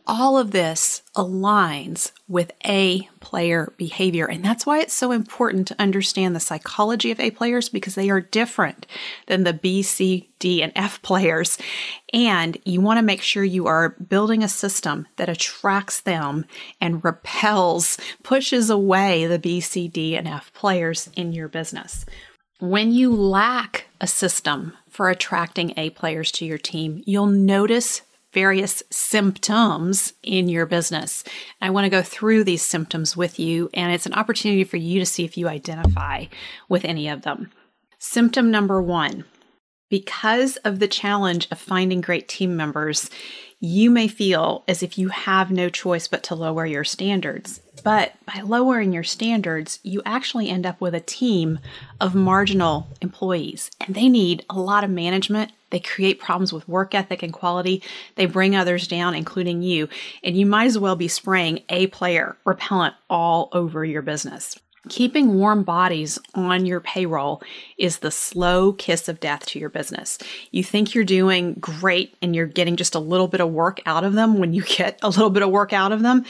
all 0.07 0.37
of 0.37 0.51
this 0.51 1.01
aligns 1.15 2.11
with 2.27 2.51
A 2.65 3.07
player 3.19 3.73
behavior. 3.77 4.25
And 4.25 4.43
that's 4.43 4.65
why 4.65 4.79
it's 4.79 4.93
so 4.93 5.11
important 5.11 5.67
to 5.67 5.81
understand 5.81 6.35
the 6.35 6.39
psychology 6.39 7.11
of 7.11 7.19
A 7.19 7.31
players 7.31 7.69
because 7.69 7.95
they 7.95 8.09
are 8.09 8.21
different 8.21 8.87
than 9.27 9.43
the 9.43 9.53
B, 9.53 9.81
C, 9.81 10.29
D, 10.39 10.61
and 10.61 10.71
F 10.75 11.01
players. 11.01 11.57
And 12.13 12.57
you 12.65 12.81
want 12.81 12.97
to 12.97 13.03
make 13.03 13.21
sure 13.21 13.43
you 13.43 13.67
are 13.67 13.89
building 13.89 14.43
a 14.43 14.49
system 14.49 15.07
that 15.17 15.29
attracts 15.29 16.01
them 16.01 16.45
and 16.79 17.03
repels, 17.03 17.97
pushes 18.23 18.69
away 18.69 19.25
the 19.25 19.39
B, 19.39 19.59
C, 19.59 19.87
D, 19.87 20.15
and 20.15 20.27
F 20.27 20.53
players 20.53 21.09
in 21.15 21.33
your 21.33 21.47
business. 21.47 22.05
When 22.59 22.91
you 22.91 23.11
lack 23.13 23.87
a 23.99 24.07
system 24.07 24.73
for 24.87 25.09
attracting 25.09 25.73
A 25.77 25.89
players 25.91 26.31
to 26.33 26.45
your 26.45 26.59
team, 26.59 27.01
you'll 27.05 27.25
notice 27.25 28.03
various 28.33 28.81
symptoms 28.89 30.13
in 30.23 30.47
your 30.47 30.65
business. 30.65 31.23
I 31.61 31.69
want 31.69 31.85
to 31.85 31.89
go 31.89 32.01
through 32.01 32.43
these 32.43 32.61
symptoms 32.61 33.17
with 33.17 33.39
you, 33.39 33.69
and 33.73 33.93
it's 33.93 34.05
an 34.05 34.13
opportunity 34.13 34.63
for 34.63 34.77
you 34.77 34.99
to 34.99 35.05
see 35.05 35.25
if 35.25 35.37
you 35.37 35.47
identify 35.47 36.25
with 36.69 36.85
any 36.85 37.09
of 37.09 37.23
them. 37.23 37.51
Symptom 37.99 38.49
number 38.49 38.81
one 38.81 39.25
because 39.91 40.55
of 40.57 40.79
the 40.79 40.87
challenge 40.87 41.49
of 41.51 41.59
finding 41.59 41.99
great 41.99 42.29
team 42.29 42.55
members, 42.55 43.09
you 43.59 43.91
may 43.91 44.07
feel 44.07 44.63
as 44.65 44.81
if 44.81 44.97
you 44.97 45.09
have 45.09 45.51
no 45.51 45.69
choice 45.69 46.07
but 46.07 46.23
to 46.23 46.33
lower 46.33 46.65
your 46.65 46.85
standards. 46.85 47.59
But 47.83 48.13
by 48.25 48.41
lowering 48.41 48.93
your 48.93 49.03
standards, 49.03 49.79
you 49.83 50.01
actually 50.05 50.49
end 50.49 50.65
up 50.65 50.79
with 50.79 50.93
a 50.93 50.99
team 50.99 51.59
of 51.99 52.15
marginal 52.15 52.87
employees, 53.01 53.71
and 53.79 53.95
they 53.95 54.09
need 54.09 54.45
a 54.49 54.59
lot 54.59 54.83
of 54.83 54.89
management. 54.89 55.51
They 55.71 55.79
create 55.79 56.19
problems 56.19 56.53
with 56.53 56.67
work 56.67 56.93
ethic 56.93 57.23
and 57.23 57.33
quality. 57.33 57.81
They 58.15 58.25
bring 58.25 58.55
others 58.55 58.87
down, 58.87 59.15
including 59.15 59.61
you. 59.61 59.87
And 60.23 60.37
you 60.37 60.45
might 60.45 60.65
as 60.65 60.77
well 60.77 60.95
be 60.95 61.07
spraying 61.07 61.63
A 61.69 61.87
player 61.87 62.37
repellent 62.45 62.95
all 63.09 63.49
over 63.53 63.85
your 63.85 64.01
business. 64.01 64.59
Keeping 64.89 65.35
warm 65.35 65.63
bodies 65.63 66.17
on 66.33 66.65
your 66.65 66.79
payroll 66.79 67.43
is 67.77 67.99
the 67.99 68.09
slow 68.09 68.73
kiss 68.73 69.07
of 69.07 69.19
death 69.19 69.45
to 69.45 69.59
your 69.59 69.69
business. 69.69 70.17
You 70.49 70.63
think 70.63 70.95
you're 70.95 71.03
doing 71.03 71.53
great 71.53 72.15
and 72.19 72.35
you're 72.35 72.47
getting 72.47 72.75
just 72.75 72.95
a 72.95 72.99
little 72.99 73.27
bit 73.27 73.41
of 73.41 73.51
work 73.51 73.79
out 73.85 74.03
of 74.03 74.13
them 74.13 74.39
when 74.39 74.53
you 74.53 74.63
get 74.77 74.97
a 75.03 75.09
little 75.09 75.29
bit 75.29 75.43
of 75.43 75.51
work 75.51 75.71
out 75.71 75.91
of 75.91 76.01
them. 76.01 76.25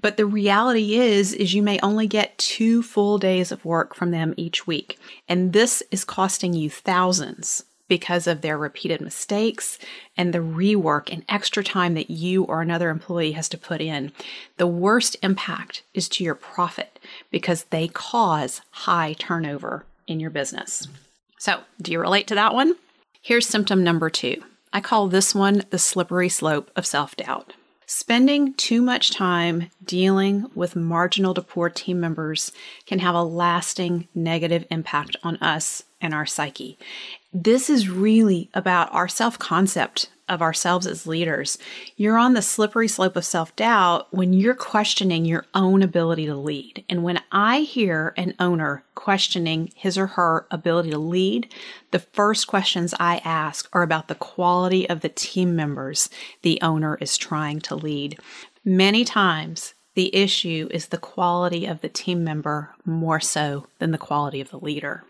But 0.00 0.16
the 0.16 0.26
reality 0.26 0.94
is 0.94 1.32
is 1.32 1.54
you 1.54 1.62
may 1.62 1.78
only 1.82 2.06
get 2.06 2.38
2 2.38 2.82
full 2.82 3.18
days 3.18 3.52
of 3.52 3.64
work 3.64 3.94
from 3.94 4.10
them 4.10 4.34
each 4.36 4.66
week. 4.66 4.98
And 5.28 5.52
this 5.52 5.82
is 5.90 6.04
costing 6.04 6.54
you 6.54 6.70
thousands 6.70 7.64
because 7.90 8.28
of 8.28 8.40
their 8.40 8.56
repeated 8.56 9.00
mistakes 9.00 9.76
and 10.16 10.32
the 10.32 10.38
rework 10.38 11.12
and 11.12 11.24
extra 11.28 11.62
time 11.62 11.94
that 11.94 12.08
you 12.08 12.44
or 12.44 12.62
another 12.62 12.88
employee 12.88 13.32
has 13.32 13.48
to 13.48 13.58
put 13.58 13.80
in. 13.80 14.12
The 14.58 14.66
worst 14.66 15.16
impact 15.22 15.82
is 15.92 16.08
to 16.10 16.24
your 16.24 16.36
profit 16.36 17.00
because 17.30 17.64
they 17.64 17.88
cause 17.88 18.62
high 18.70 19.16
turnover 19.18 19.84
in 20.06 20.20
your 20.20 20.30
business. 20.30 20.86
So, 21.38 21.60
do 21.82 21.90
you 21.90 22.00
relate 22.00 22.28
to 22.28 22.34
that 22.36 22.54
one? 22.54 22.76
Here's 23.20 23.46
symptom 23.46 23.82
number 23.82 24.08
two. 24.08 24.42
I 24.72 24.80
call 24.80 25.08
this 25.08 25.34
one 25.34 25.64
the 25.70 25.78
slippery 25.78 26.28
slope 26.28 26.70
of 26.76 26.86
self 26.86 27.16
doubt. 27.16 27.54
Spending 27.92 28.54
too 28.54 28.82
much 28.82 29.10
time 29.10 29.68
dealing 29.84 30.48
with 30.54 30.76
marginal 30.76 31.34
to 31.34 31.42
poor 31.42 31.68
team 31.68 31.98
members 31.98 32.52
can 32.86 33.00
have 33.00 33.16
a 33.16 33.24
lasting 33.24 34.06
negative 34.14 34.64
impact 34.70 35.16
on 35.24 35.34
us 35.38 35.82
and 36.00 36.14
our 36.14 36.24
psyche. 36.24 36.78
This 37.32 37.68
is 37.68 37.90
really 37.90 38.48
about 38.54 38.94
our 38.94 39.08
self 39.08 39.40
concept 39.40 40.08
of 40.30 40.40
ourselves 40.40 40.86
as 40.86 41.06
leaders. 41.06 41.58
You're 41.96 42.16
on 42.16 42.32
the 42.32 42.40
slippery 42.40 42.88
slope 42.88 43.16
of 43.16 43.24
self 43.24 43.54
doubt 43.56 44.06
when 44.10 44.32
you're 44.32 44.54
questioning 44.54 45.26
your 45.26 45.44
own 45.54 45.82
ability 45.82 46.24
to 46.26 46.34
lead. 46.34 46.84
And 46.88 47.02
when 47.02 47.20
I 47.30 47.60
hear 47.60 48.14
an 48.16 48.34
owner 48.38 48.84
questioning 48.94 49.72
his 49.74 49.98
or 49.98 50.06
her 50.06 50.46
ability 50.50 50.90
to 50.90 50.98
lead, 50.98 51.52
the 51.90 51.98
first 51.98 52.46
questions 52.46 52.94
I 52.98 53.20
ask 53.24 53.68
are 53.72 53.82
about 53.82 54.08
the 54.08 54.14
quality 54.14 54.88
of 54.88 55.00
the 55.00 55.08
team 55.08 55.54
members 55.54 56.08
the 56.42 56.58
owner 56.62 56.96
is 57.00 57.18
trying 57.18 57.60
to 57.62 57.74
lead. 57.74 58.18
Many 58.64 59.04
times, 59.04 59.74
the 59.94 60.14
issue 60.14 60.68
is 60.70 60.88
the 60.88 60.98
quality 60.98 61.66
of 61.66 61.80
the 61.80 61.88
team 61.88 62.22
member 62.22 62.74
more 62.84 63.20
so 63.20 63.66
than 63.80 63.90
the 63.90 63.98
quality 63.98 64.40
of 64.40 64.50
the 64.50 64.58
leader. 64.58 65.04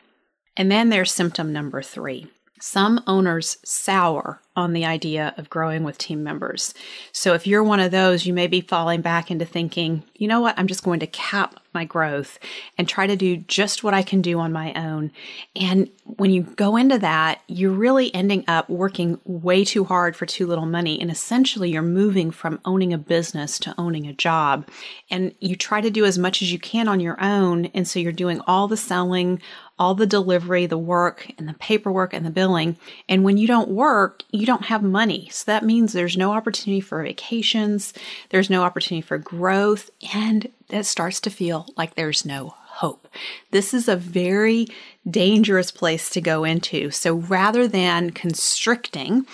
And 0.56 0.70
then 0.70 0.88
there's 0.88 1.12
symptom 1.12 1.52
number 1.52 1.83
three 1.83 2.28
some 2.61 3.03
owners 3.07 3.59
sour 3.64 4.40
on 4.55 4.73
the 4.73 4.85
idea 4.85 5.35
of 5.37 5.51
growing 5.51 5.83
with 5.83 5.99
team 5.99 6.23
members. 6.23 6.75
So 7.12 7.35
if 7.35 7.46
you're 7.46 7.64
one 7.64 7.81
of 7.81 7.90
those, 7.90 8.27
you 8.27 8.33
may 8.33 8.46
be 8.46 8.61
falling 8.61 9.01
back 9.01 9.31
into 9.31 9.44
thinking, 9.44 10.03
you 10.16 10.29
know 10.29 10.40
what, 10.40 10.59
I'm 10.59 10.66
just 10.66 10.85
going 10.85 11.01
to 11.01 11.07
cap 11.07 11.61
my 11.73 11.85
growth 11.85 12.38
and 12.77 12.88
try 12.88 13.07
to 13.07 13.16
do 13.16 13.38
just 13.38 13.83
what 13.83 13.94
I 13.94 14.03
can 14.03 14.20
do 14.20 14.38
on 14.38 14.53
my 14.53 14.73
own. 14.75 15.12
And 15.57 15.90
when 16.16 16.31
you 16.31 16.42
go 16.42 16.77
into 16.77 16.99
that, 16.99 17.42
you're 17.46 17.73
really 17.73 18.14
ending 18.14 18.44
up 18.49 18.68
working 18.68 19.20
way 19.25 19.64
too 19.64 19.85
hard 19.85 20.16
for 20.16 20.27
too 20.27 20.46
little 20.46 20.66
money. 20.66 21.01
And 21.01 21.11
essentially, 21.11 21.70
you're 21.70 21.83
moving 21.83 22.31
from 22.31 22.61
owning 22.64 22.92
a 22.92 22.99
business 22.99 23.59
to 23.61 23.75
owning 23.79 24.07
a 24.07 24.12
job. 24.12 24.68
And 25.11 25.35
you 25.40 25.57
try 25.57 25.81
to 25.81 25.90
do 25.90 26.05
as 26.05 26.18
much 26.18 26.42
as 26.42 26.53
you 26.53 26.59
can 26.59 26.88
on 26.88 27.01
your 27.01 27.20
own. 27.23 27.66
And 27.66 27.87
so 27.87 27.99
you're 27.99 28.12
doing 28.12 28.40
all 28.46 28.68
the 28.68 28.77
selling, 28.77 29.40
all 29.79 29.94
the 29.94 30.07
delivery, 30.07 30.66
the 30.66 30.79
work, 30.79 31.31
and 31.38 31.49
the 31.49 31.55
paperwork 31.55 32.12
and 32.12 32.25
the 32.25 32.31
billing. 32.31 32.77
And 33.09 33.25
when 33.25 33.38
you 33.38 33.46
don't 33.46 33.70
work, 33.70 34.23
you 34.31 34.44
don't 34.44 34.66
have 34.66 34.83
money. 34.83 35.29
So 35.33 35.44
that 35.46 35.64
means 35.64 35.92
there's 35.92 36.18
no 36.18 36.33
opportunity 36.33 36.81
for 36.81 37.03
vacations, 37.03 37.94
there's 38.29 38.51
no 38.51 38.62
opportunity 38.62 39.01
for 39.01 39.16
growth, 39.16 39.90
and 40.14 40.51
it 40.68 40.85
starts 40.85 41.20
to 41.20 41.31
feel 41.31 41.66
like 41.77 41.94
there's 41.94 42.27
no 42.27 42.55
hope. 42.81 43.09
This 43.51 43.75
is 43.75 43.88
a 43.88 43.97
very 43.97 44.66
dangerous 45.09 45.71
place 45.71 46.09
to 46.11 46.21
go 46.23 46.45
into. 46.45 46.90
So 46.90 47.16
rather 47.16 47.69
than 47.69 48.11
constricting 48.11 49.27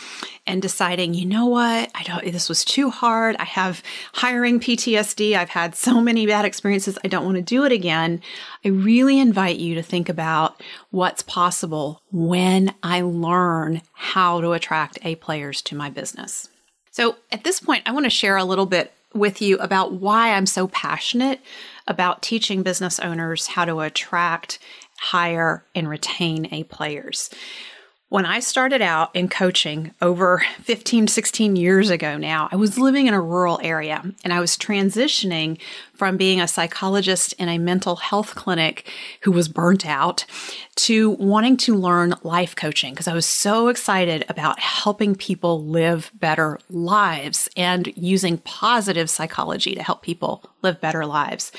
and 0.49 0.61
deciding, 0.61 1.15
you 1.15 1.27
know 1.27 1.47
what, 1.47 1.93
I 1.95 2.03
don't 2.03 2.25
this 2.33 2.49
was 2.49 2.65
too 2.65 2.91
hard. 2.91 3.37
I 3.39 3.45
have 3.45 3.85
hiring 4.15 4.59
PTSD. 4.59 5.37
I've 5.37 5.51
had 5.51 5.77
so 5.77 6.01
many 6.01 6.27
bad 6.27 6.45
experiences. 6.45 6.99
I 7.05 7.09
don't 7.09 7.25
want 7.25 7.37
to 7.37 7.43
do 7.43 7.65
it 7.65 7.71
again. 7.71 8.21
I 8.65 8.69
really 8.69 9.21
invite 9.21 9.59
you 9.59 9.77
to 9.77 9.83
think 9.83 10.09
about 10.09 10.61
what's 10.91 11.23
possible 11.23 12.03
when 12.11 12.75
I 12.83 13.03
learn 13.03 13.81
how 13.93 14.41
to 14.41 14.55
attract 14.55 14.99
A 15.03 15.15
players 15.15 15.63
to 15.63 15.77
my 15.77 15.89
business. 15.89 16.49
So 16.91 17.15
at 17.31 17.45
this 17.45 17.61
point, 17.61 17.85
I 17.87 17.93
want 17.93 18.07
to 18.07 18.11
share 18.11 18.37
a 18.37 18.45
little 18.45 18.67
bit 18.67 18.93
with 19.15 19.41
you 19.41 19.57
about 19.59 19.93
why 19.93 20.33
I'm 20.33 20.47
so 20.47 20.67
passionate 20.69 21.41
about 21.87 22.23
teaching 22.23 22.63
business 22.63 22.99
owners 23.01 23.49
how 23.49 23.65
to 23.65 23.81
attract, 23.81 24.59
hire, 24.99 25.65
and 25.75 25.89
retain 25.89 26.49
A 26.53 26.65
players. 26.65 27.31
When 28.09 28.25
I 28.25 28.39
started 28.39 28.83
out 28.83 29.11
in 29.17 29.29
coaching 29.29 29.93
over 30.01 30.41
15, 30.63 31.09
16 31.09 31.57
years 31.57 31.91
ago 31.91 32.17
now, 32.17 32.49
I 32.53 32.57
was 32.57 32.79
living 32.79 33.09
in 33.09 33.15
a 33.15 33.21
rural 33.21 33.59
area 33.65 34.01
and 34.23 34.33
I 34.33 34.39
was 34.39 34.57
transitioning 34.57 35.59
from 35.93 36.17
being 36.17 36.41
a 36.41 36.47
psychologist 36.47 37.33
in 37.33 37.49
a 37.49 37.59
mental 37.59 37.97
health 37.97 38.37
clinic 38.37 38.89
who 39.23 39.33
was 39.33 39.49
burnt 39.49 39.85
out 39.85 40.25
to 40.77 41.11
wanting 41.13 41.57
to 41.57 41.75
learn 41.75 42.15
life 42.23 42.55
coaching 42.55 42.93
because 42.93 43.09
I 43.09 43.15
was 43.15 43.27
so 43.27 43.67
excited 43.67 44.25
about 44.29 44.61
helping 44.61 45.17
people 45.17 45.65
live 45.65 46.13
better 46.15 46.61
lives 46.71 47.49
and 47.57 47.93
using 47.97 48.39
positive 48.39 49.11
psychology 49.11 49.75
to 49.75 49.83
help 49.83 50.03
people 50.03 50.49
live 50.63 50.81
better 50.81 51.07
lives. 51.07 51.51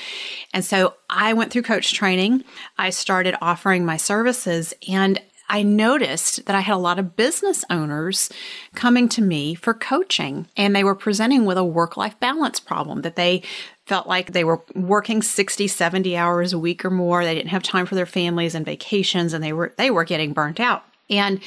And 0.54 0.64
so 0.64 0.94
I 1.10 1.34
went 1.34 1.52
through 1.52 1.62
coach 1.62 1.92
training. 1.92 2.44
I 2.78 2.88
started 2.88 3.34
offering 3.42 3.84
my 3.84 3.98
services 3.98 4.72
and 4.88 5.20
I 5.48 5.62
noticed 5.62 6.44
that 6.46 6.54
I 6.54 6.60
had 6.60 6.74
a 6.74 6.78
lot 6.78 6.98
of 6.98 7.16
business 7.16 7.64
owners 7.70 8.30
coming 8.74 9.08
to 9.10 9.22
me 9.22 9.54
for 9.54 9.72
coaching 9.72 10.46
and 10.56 10.74
they 10.76 10.84
were 10.84 10.94
presenting 10.94 11.44
with 11.44 11.56
a 11.56 11.64
work 11.64 11.96
life 11.96 12.18
balance 12.20 12.60
problem 12.60 13.02
that 13.02 13.16
they 13.16 13.42
felt 13.86 14.06
like 14.06 14.32
they 14.32 14.44
were 14.44 14.62
working 14.74 15.22
60 15.22 15.66
70 15.66 16.16
hours 16.16 16.52
a 16.52 16.58
week 16.58 16.84
or 16.84 16.90
more. 16.90 17.24
They 17.24 17.34
didn't 17.34 17.50
have 17.50 17.62
time 17.62 17.86
for 17.86 17.94
their 17.94 18.06
families 18.06 18.54
and 18.54 18.66
vacations 18.66 19.32
and 19.32 19.42
they 19.42 19.52
were 19.52 19.72
they 19.78 19.90
were 19.90 20.04
getting 20.04 20.32
burnt 20.32 20.60
out. 20.60 20.84
And 21.08 21.40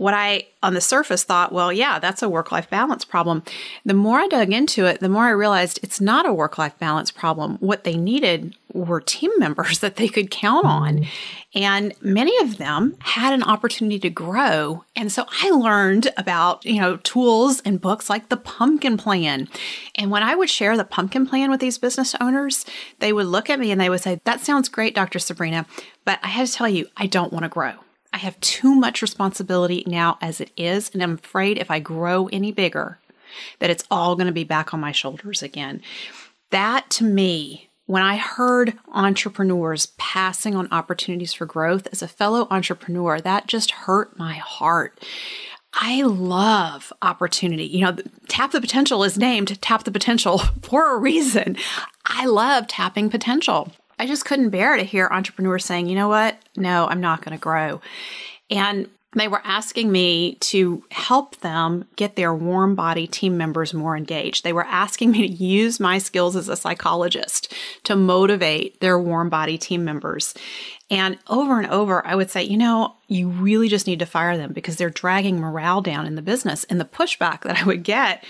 what 0.00 0.14
I, 0.14 0.46
on 0.62 0.72
the 0.72 0.80
surface, 0.80 1.24
thought, 1.24 1.52
well, 1.52 1.70
yeah, 1.70 1.98
that's 1.98 2.22
a 2.22 2.28
work 2.28 2.50
life 2.50 2.70
balance 2.70 3.04
problem. 3.04 3.42
The 3.84 3.92
more 3.92 4.18
I 4.18 4.28
dug 4.28 4.50
into 4.50 4.86
it, 4.86 5.00
the 5.00 5.10
more 5.10 5.24
I 5.24 5.30
realized 5.30 5.78
it's 5.82 6.00
not 6.00 6.26
a 6.26 6.32
work 6.32 6.56
life 6.56 6.78
balance 6.78 7.10
problem. 7.10 7.58
What 7.60 7.84
they 7.84 7.98
needed 7.98 8.56
were 8.72 9.02
team 9.02 9.30
members 9.36 9.78
that 9.80 9.96
they 9.96 10.08
could 10.08 10.30
count 10.30 10.64
mm-hmm. 10.64 11.02
on. 11.02 11.06
And 11.54 11.92
many 12.00 12.34
of 12.42 12.56
them 12.56 12.96
had 13.00 13.34
an 13.34 13.42
opportunity 13.42 13.98
to 13.98 14.08
grow. 14.08 14.86
And 14.96 15.12
so 15.12 15.26
I 15.42 15.50
learned 15.50 16.10
about, 16.16 16.64
you 16.64 16.80
know, 16.80 16.96
tools 16.96 17.60
and 17.66 17.78
books 17.78 18.08
like 18.08 18.30
the 18.30 18.38
pumpkin 18.38 18.96
plan. 18.96 19.48
And 19.96 20.10
when 20.10 20.22
I 20.22 20.34
would 20.34 20.48
share 20.48 20.78
the 20.78 20.84
pumpkin 20.84 21.26
plan 21.26 21.50
with 21.50 21.60
these 21.60 21.76
business 21.76 22.14
owners, 22.22 22.64
they 23.00 23.12
would 23.12 23.26
look 23.26 23.50
at 23.50 23.60
me 23.60 23.70
and 23.70 23.78
they 23.78 23.90
would 23.90 24.00
say, 24.00 24.18
that 24.24 24.40
sounds 24.40 24.70
great, 24.70 24.94
Dr. 24.94 25.18
Sabrina, 25.18 25.66
but 26.06 26.20
I 26.22 26.28
had 26.28 26.46
to 26.46 26.52
tell 26.54 26.70
you, 26.70 26.86
I 26.96 27.06
don't 27.06 27.34
want 27.34 27.42
to 27.42 27.50
grow. 27.50 27.74
I 28.12 28.18
have 28.18 28.40
too 28.40 28.74
much 28.74 29.02
responsibility 29.02 29.84
now 29.86 30.18
as 30.20 30.40
it 30.40 30.50
is, 30.56 30.90
and 30.92 31.02
I'm 31.02 31.14
afraid 31.14 31.58
if 31.58 31.70
I 31.70 31.78
grow 31.78 32.28
any 32.28 32.52
bigger, 32.52 32.98
that 33.60 33.70
it's 33.70 33.84
all 33.90 34.16
going 34.16 34.26
to 34.26 34.32
be 34.32 34.44
back 34.44 34.74
on 34.74 34.80
my 34.80 34.92
shoulders 34.92 35.42
again. 35.42 35.80
That 36.50 36.90
to 36.90 37.04
me, 37.04 37.70
when 37.86 38.02
I 38.02 38.16
heard 38.16 38.78
entrepreneurs 38.92 39.86
passing 39.98 40.54
on 40.54 40.68
opportunities 40.70 41.32
for 41.32 41.46
growth 41.46 41.88
as 41.92 42.02
a 42.02 42.08
fellow 42.08 42.46
entrepreneur, 42.50 43.20
that 43.20 43.46
just 43.46 43.72
hurt 43.72 44.16
my 44.18 44.34
heart. 44.34 44.98
I 45.74 46.02
love 46.02 46.92
opportunity. 47.02 47.64
You 47.64 47.84
know, 47.84 47.96
Tap 48.28 48.52
the 48.52 48.60
Potential 48.60 49.04
is 49.04 49.18
named 49.18 49.60
Tap 49.60 49.84
the 49.84 49.90
Potential 49.90 50.38
for 50.62 50.94
a 50.94 50.98
reason. 50.98 51.56
I 52.04 52.26
love 52.26 52.66
tapping 52.66 53.10
potential. 53.10 53.72
I 54.00 54.06
just 54.06 54.24
couldn't 54.24 54.48
bear 54.48 54.78
to 54.78 54.82
hear 54.82 55.08
entrepreneurs 55.10 55.66
saying, 55.66 55.86
you 55.86 55.94
know 55.94 56.08
what? 56.08 56.38
No, 56.56 56.86
I'm 56.86 57.02
not 57.02 57.22
going 57.22 57.36
to 57.36 57.42
grow. 57.42 57.82
And 58.48 58.88
they 59.14 59.28
were 59.28 59.42
asking 59.44 59.92
me 59.92 60.36
to 60.36 60.82
help 60.90 61.36
them 61.40 61.84
get 61.96 62.16
their 62.16 62.34
warm 62.34 62.74
body 62.74 63.06
team 63.06 63.36
members 63.36 63.74
more 63.74 63.98
engaged. 63.98 64.42
They 64.42 64.54
were 64.54 64.64
asking 64.64 65.10
me 65.10 65.28
to 65.28 65.34
use 65.34 65.78
my 65.78 65.98
skills 65.98 66.34
as 66.34 66.48
a 66.48 66.56
psychologist 66.56 67.52
to 67.84 67.94
motivate 67.94 68.80
their 68.80 68.98
warm 68.98 69.28
body 69.28 69.58
team 69.58 69.84
members. 69.84 70.32
And 70.88 71.18
over 71.28 71.60
and 71.60 71.70
over, 71.70 72.06
I 72.06 72.14
would 72.14 72.30
say, 72.30 72.42
you 72.42 72.56
know, 72.56 72.94
you 73.06 73.28
really 73.28 73.68
just 73.68 73.86
need 73.86 73.98
to 73.98 74.06
fire 74.06 74.38
them 74.38 74.54
because 74.54 74.76
they're 74.76 74.88
dragging 74.88 75.38
morale 75.38 75.82
down 75.82 76.06
in 76.06 76.14
the 76.14 76.22
business. 76.22 76.64
And 76.64 76.80
the 76.80 76.86
pushback 76.86 77.42
that 77.42 77.60
I 77.60 77.64
would 77.64 77.82
get 77.82 78.24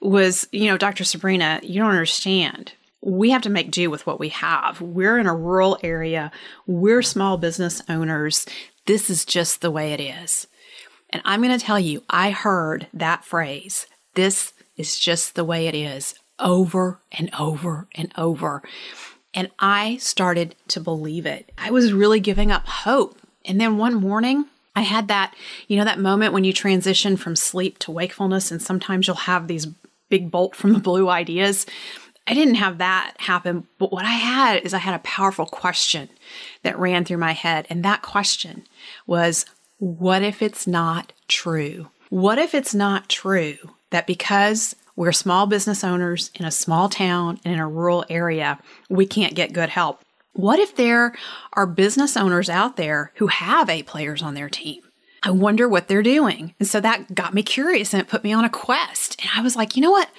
was, 0.00 0.46
you 0.52 0.66
know, 0.66 0.78
Dr. 0.78 1.02
Sabrina, 1.02 1.58
you 1.64 1.80
don't 1.80 1.90
understand 1.90 2.74
we 3.06 3.30
have 3.30 3.42
to 3.42 3.50
make 3.50 3.70
do 3.70 3.88
with 3.88 4.04
what 4.04 4.18
we 4.18 4.30
have. 4.30 4.80
We're 4.80 5.16
in 5.16 5.26
a 5.26 5.34
rural 5.34 5.78
area, 5.82 6.32
we're 6.66 7.02
small 7.02 7.38
business 7.38 7.80
owners. 7.88 8.46
This 8.86 9.08
is 9.08 9.24
just 9.24 9.60
the 9.60 9.70
way 9.70 9.92
it 9.92 10.00
is. 10.00 10.48
And 11.10 11.22
I'm 11.24 11.40
going 11.40 11.56
to 11.56 11.64
tell 11.64 11.78
you, 11.78 12.02
I 12.10 12.30
heard 12.30 12.88
that 12.92 13.24
phrase, 13.24 13.86
this 14.14 14.52
is 14.76 14.98
just 14.98 15.36
the 15.36 15.44
way 15.44 15.68
it 15.68 15.74
is, 15.74 16.16
over 16.40 16.98
and 17.12 17.30
over 17.38 17.86
and 17.94 18.12
over. 18.18 18.62
And 19.32 19.50
I 19.60 19.98
started 19.98 20.56
to 20.68 20.80
believe 20.80 21.26
it. 21.26 21.52
I 21.56 21.70
was 21.70 21.92
really 21.92 22.20
giving 22.20 22.50
up 22.50 22.66
hope. 22.66 23.18
And 23.44 23.60
then 23.60 23.78
one 23.78 23.94
morning, 23.94 24.46
I 24.74 24.80
had 24.80 25.06
that, 25.08 25.32
you 25.68 25.76
know, 25.76 25.84
that 25.84 26.00
moment 26.00 26.32
when 26.32 26.42
you 26.42 26.52
transition 26.52 27.16
from 27.16 27.36
sleep 27.36 27.78
to 27.80 27.92
wakefulness, 27.92 28.50
and 28.50 28.60
sometimes 28.60 29.06
you'll 29.06 29.16
have 29.16 29.46
these 29.46 29.68
big 30.08 30.30
bolt 30.30 30.56
from 30.56 30.72
the 30.72 30.80
blue 30.80 31.08
ideas. 31.08 31.66
I 32.26 32.34
didn't 32.34 32.56
have 32.56 32.78
that 32.78 33.14
happen, 33.18 33.66
but 33.78 33.92
what 33.92 34.04
I 34.04 34.10
had 34.10 34.62
is 34.64 34.74
I 34.74 34.78
had 34.78 34.94
a 34.94 35.00
powerful 35.00 35.46
question 35.46 36.08
that 36.62 36.78
ran 36.78 37.04
through 37.04 37.18
my 37.18 37.32
head. 37.32 37.66
And 37.70 37.84
that 37.84 38.02
question 38.02 38.64
was, 39.06 39.46
what 39.78 40.22
if 40.22 40.42
it's 40.42 40.66
not 40.66 41.12
true? 41.28 41.88
What 42.08 42.38
if 42.38 42.54
it's 42.54 42.74
not 42.74 43.08
true 43.08 43.56
that 43.90 44.06
because 44.06 44.74
we're 44.96 45.12
small 45.12 45.46
business 45.46 45.84
owners 45.84 46.30
in 46.34 46.44
a 46.44 46.50
small 46.50 46.88
town 46.88 47.38
and 47.44 47.54
in 47.54 47.60
a 47.60 47.68
rural 47.68 48.04
area, 48.08 48.58
we 48.88 49.06
can't 49.06 49.34
get 49.34 49.52
good 49.52 49.68
help? 49.68 50.00
What 50.32 50.58
if 50.58 50.76
there 50.76 51.14
are 51.52 51.66
business 51.66 52.16
owners 52.16 52.50
out 52.50 52.76
there 52.76 53.12
who 53.16 53.28
have 53.28 53.70
A 53.70 53.82
players 53.82 54.22
on 54.22 54.34
their 54.34 54.48
team? 54.48 54.82
I 55.22 55.30
wonder 55.30 55.68
what 55.68 55.88
they're 55.88 56.02
doing. 56.02 56.54
And 56.58 56.68
so 56.68 56.80
that 56.80 57.14
got 57.14 57.34
me 57.34 57.42
curious 57.42 57.92
and 57.92 58.00
it 58.00 58.08
put 58.08 58.22
me 58.22 58.32
on 58.32 58.44
a 58.44 58.50
quest. 58.50 59.20
And 59.20 59.30
I 59.34 59.42
was 59.42 59.56
like, 59.56 59.76
you 59.76 59.82
know 59.82 59.90
what? 59.90 60.10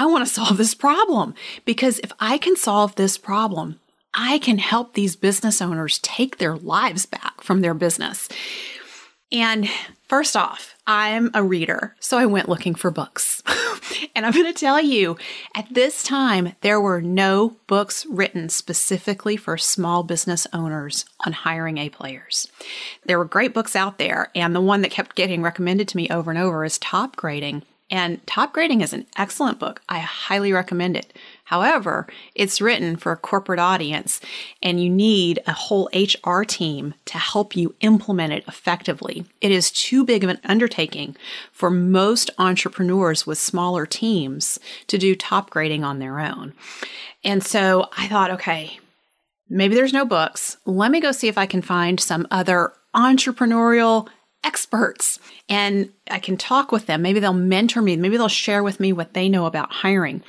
I 0.00 0.06
want 0.06 0.26
to 0.26 0.32
solve 0.32 0.56
this 0.56 0.74
problem 0.74 1.34
because 1.66 1.98
if 1.98 2.10
I 2.18 2.38
can 2.38 2.56
solve 2.56 2.94
this 2.94 3.18
problem, 3.18 3.80
I 4.14 4.38
can 4.38 4.56
help 4.56 4.94
these 4.94 5.14
business 5.14 5.60
owners 5.60 5.98
take 5.98 6.38
their 6.38 6.56
lives 6.56 7.04
back 7.04 7.42
from 7.42 7.60
their 7.60 7.74
business. 7.74 8.26
And 9.30 9.68
first 10.08 10.38
off, 10.38 10.74
I'm 10.86 11.30
a 11.34 11.42
reader, 11.42 11.96
so 12.00 12.16
I 12.16 12.24
went 12.24 12.48
looking 12.48 12.74
for 12.74 12.90
books. 12.90 13.42
and 14.16 14.24
I'm 14.24 14.32
going 14.32 14.46
to 14.46 14.58
tell 14.58 14.80
you, 14.80 15.18
at 15.54 15.68
this 15.70 16.02
time, 16.02 16.54
there 16.62 16.80
were 16.80 17.02
no 17.02 17.58
books 17.66 18.06
written 18.06 18.48
specifically 18.48 19.36
for 19.36 19.58
small 19.58 20.02
business 20.02 20.46
owners 20.54 21.04
on 21.26 21.34
hiring 21.34 21.76
A 21.76 21.90
players. 21.90 22.48
There 23.04 23.18
were 23.18 23.26
great 23.26 23.52
books 23.52 23.76
out 23.76 23.98
there, 23.98 24.30
and 24.34 24.56
the 24.56 24.62
one 24.62 24.80
that 24.80 24.90
kept 24.90 25.14
getting 25.14 25.42
recommended 25.42 25.88
to 25.88 25.98
me 25.98 26.08
over 26.08 26.30
and 26.30 26.40
over 26.40 26.64
is 26.64 26.78
Top 26.78 27.16
Grading. 27.16 27.64
And 27.90 28.24
Top 28.26 28.52
Grading 28.52 28.82
is 28.82 28.92
an 28.92 29.06
excellent 29.16 29.58
book. 29.58 29.82
I 29.88 29.98
highly 29.98 30.52
recommend 30.52 30.96
it. 30.96 31.12
However, 31.44 32.06
it's 32.36 32.60
written 32.60 32.94
for 32.94 33.10
a 33.10 33.16
corporate 33.16 33.58
audience 33.58 34.20
and 34.62 34.80
you 34.80 34.88
need 34.88 35.40
a 35.46 35.52
whole 35.52 35.90
HR 35.92 36.42
team 36.42 36.94
to 37.06 37.18
help 37.18 37.56
you 37.56 37.74
implement 37.80 38.32
it 38.32 38.44
effectively. 38.46 39.24
It 39.40 39.50
is 39.50 39.72
too 39.72 40.04
big 40.04 40.22
of 40.22 40.30
an 40.30 40.38
undertaking 40.44 41.16
for 41.50 41.70
most 41.70 42.30
entrepreneurs 42.38 43.26
with 43.26 43.38
smaller 43.38 43.84
teams 43.84 44.60
to 44.86 44.96
do 44.96 45.16
top 45.16 45.50
grading 45.50 45.82
on 45.82 45.98
their 45.98 46.20
own. 46.20 46.54
And 47.24 47.42
so 47.42 47.88
I 47.96 48.06
thought, 48.06 48.30
okay, 48.30 48.78
maybe 49.48 49.74
there's 49.74 49.92
no 49.92 50.04
books. 50.04 50.56
Let 50.64 50.92
me 50.92 51.00
go 51.00 51.10
see 51.10 51.26
if 51.26 51.36
I 51.36 51.46
can 51.46 51.62
find 51.62 51.98
some 51.98 52.28
other 52.30 52.72
entrepreneurial 52.94 54.08
experts 54.44 55.18
and 55.48 55.90
I 56.10 56.18
can 56.18 56.36
talk 56.36 56.72
with 56.72 56.86
them. 56.86 57.02
Maybe 57.02 57.20
they'll 57.20 57.32
mentor 57.32 57.82
me. 57.82 57.96
Maybe 57.96 58.16
they'll 58.16 58.28
share 58.28 58.62
with 58.62 58.80
me 58.80 58.92
what 58.92 59.14
they 59.14 59.28
know 59.28 59.46
about 59.46 59.72
hiring. 59.72 60.22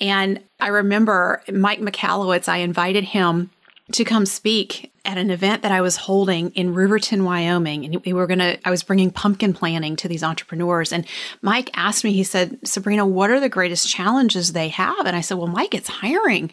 And 0.00 0.42
I 0.60 0.68
remember 0.68 1.42
Mike 1.52 1.80
Michalowicz, 1.80 2.48
I 2.48 2.58
invited 2.58 3.04
him 3.04 3.50
to 3.92 4.04
come 4.04 4.26
speak 4.26 4.92
at 5.08 5.16
an 5.16 5.30
event 5.30 5.62
that 5.62 5.72
I 5.72 5.80
was 5.80 5.96
holding 5.96 6.50
in 6.50 6.74
Riverton, 6.74 7.24
Wyoming. 7.24 7.86
And 7.86 8.04
we 8.04 8.12
were 8.12 8.26
going 8.26 8.40
to, 8.40 8.58
I 8.68 8.70
was 8.70 8.82
bringing 8.82 9.10
pumpkin 9.10 9.54
planting 9.54 9.96
to 9.96 10.06
these 10.06 10.22
entrepreneurs. 10.22 10.92
And 10.92 11.06
Mike 11.40 11.70
asked 11.72 12.04
me, 12.04 12.12
he 12.12 12.22
said, 12.22 12.58
Sabrina, 12.62 13.06
what 13.06 13.30
are 13.30 13.40
the 13.40 13.48
greatest 13.48 13.88
challenges 13.88 14.52
they 14.52 14.68
have? 14.68 15.06
And 15.06 15.16
I 15.16 15.22
said, 15.22 15.38
well, 15.38 15.46
Mike, 15.46 15.74
it's 15.74 15.88
hiring. 15.88 16.50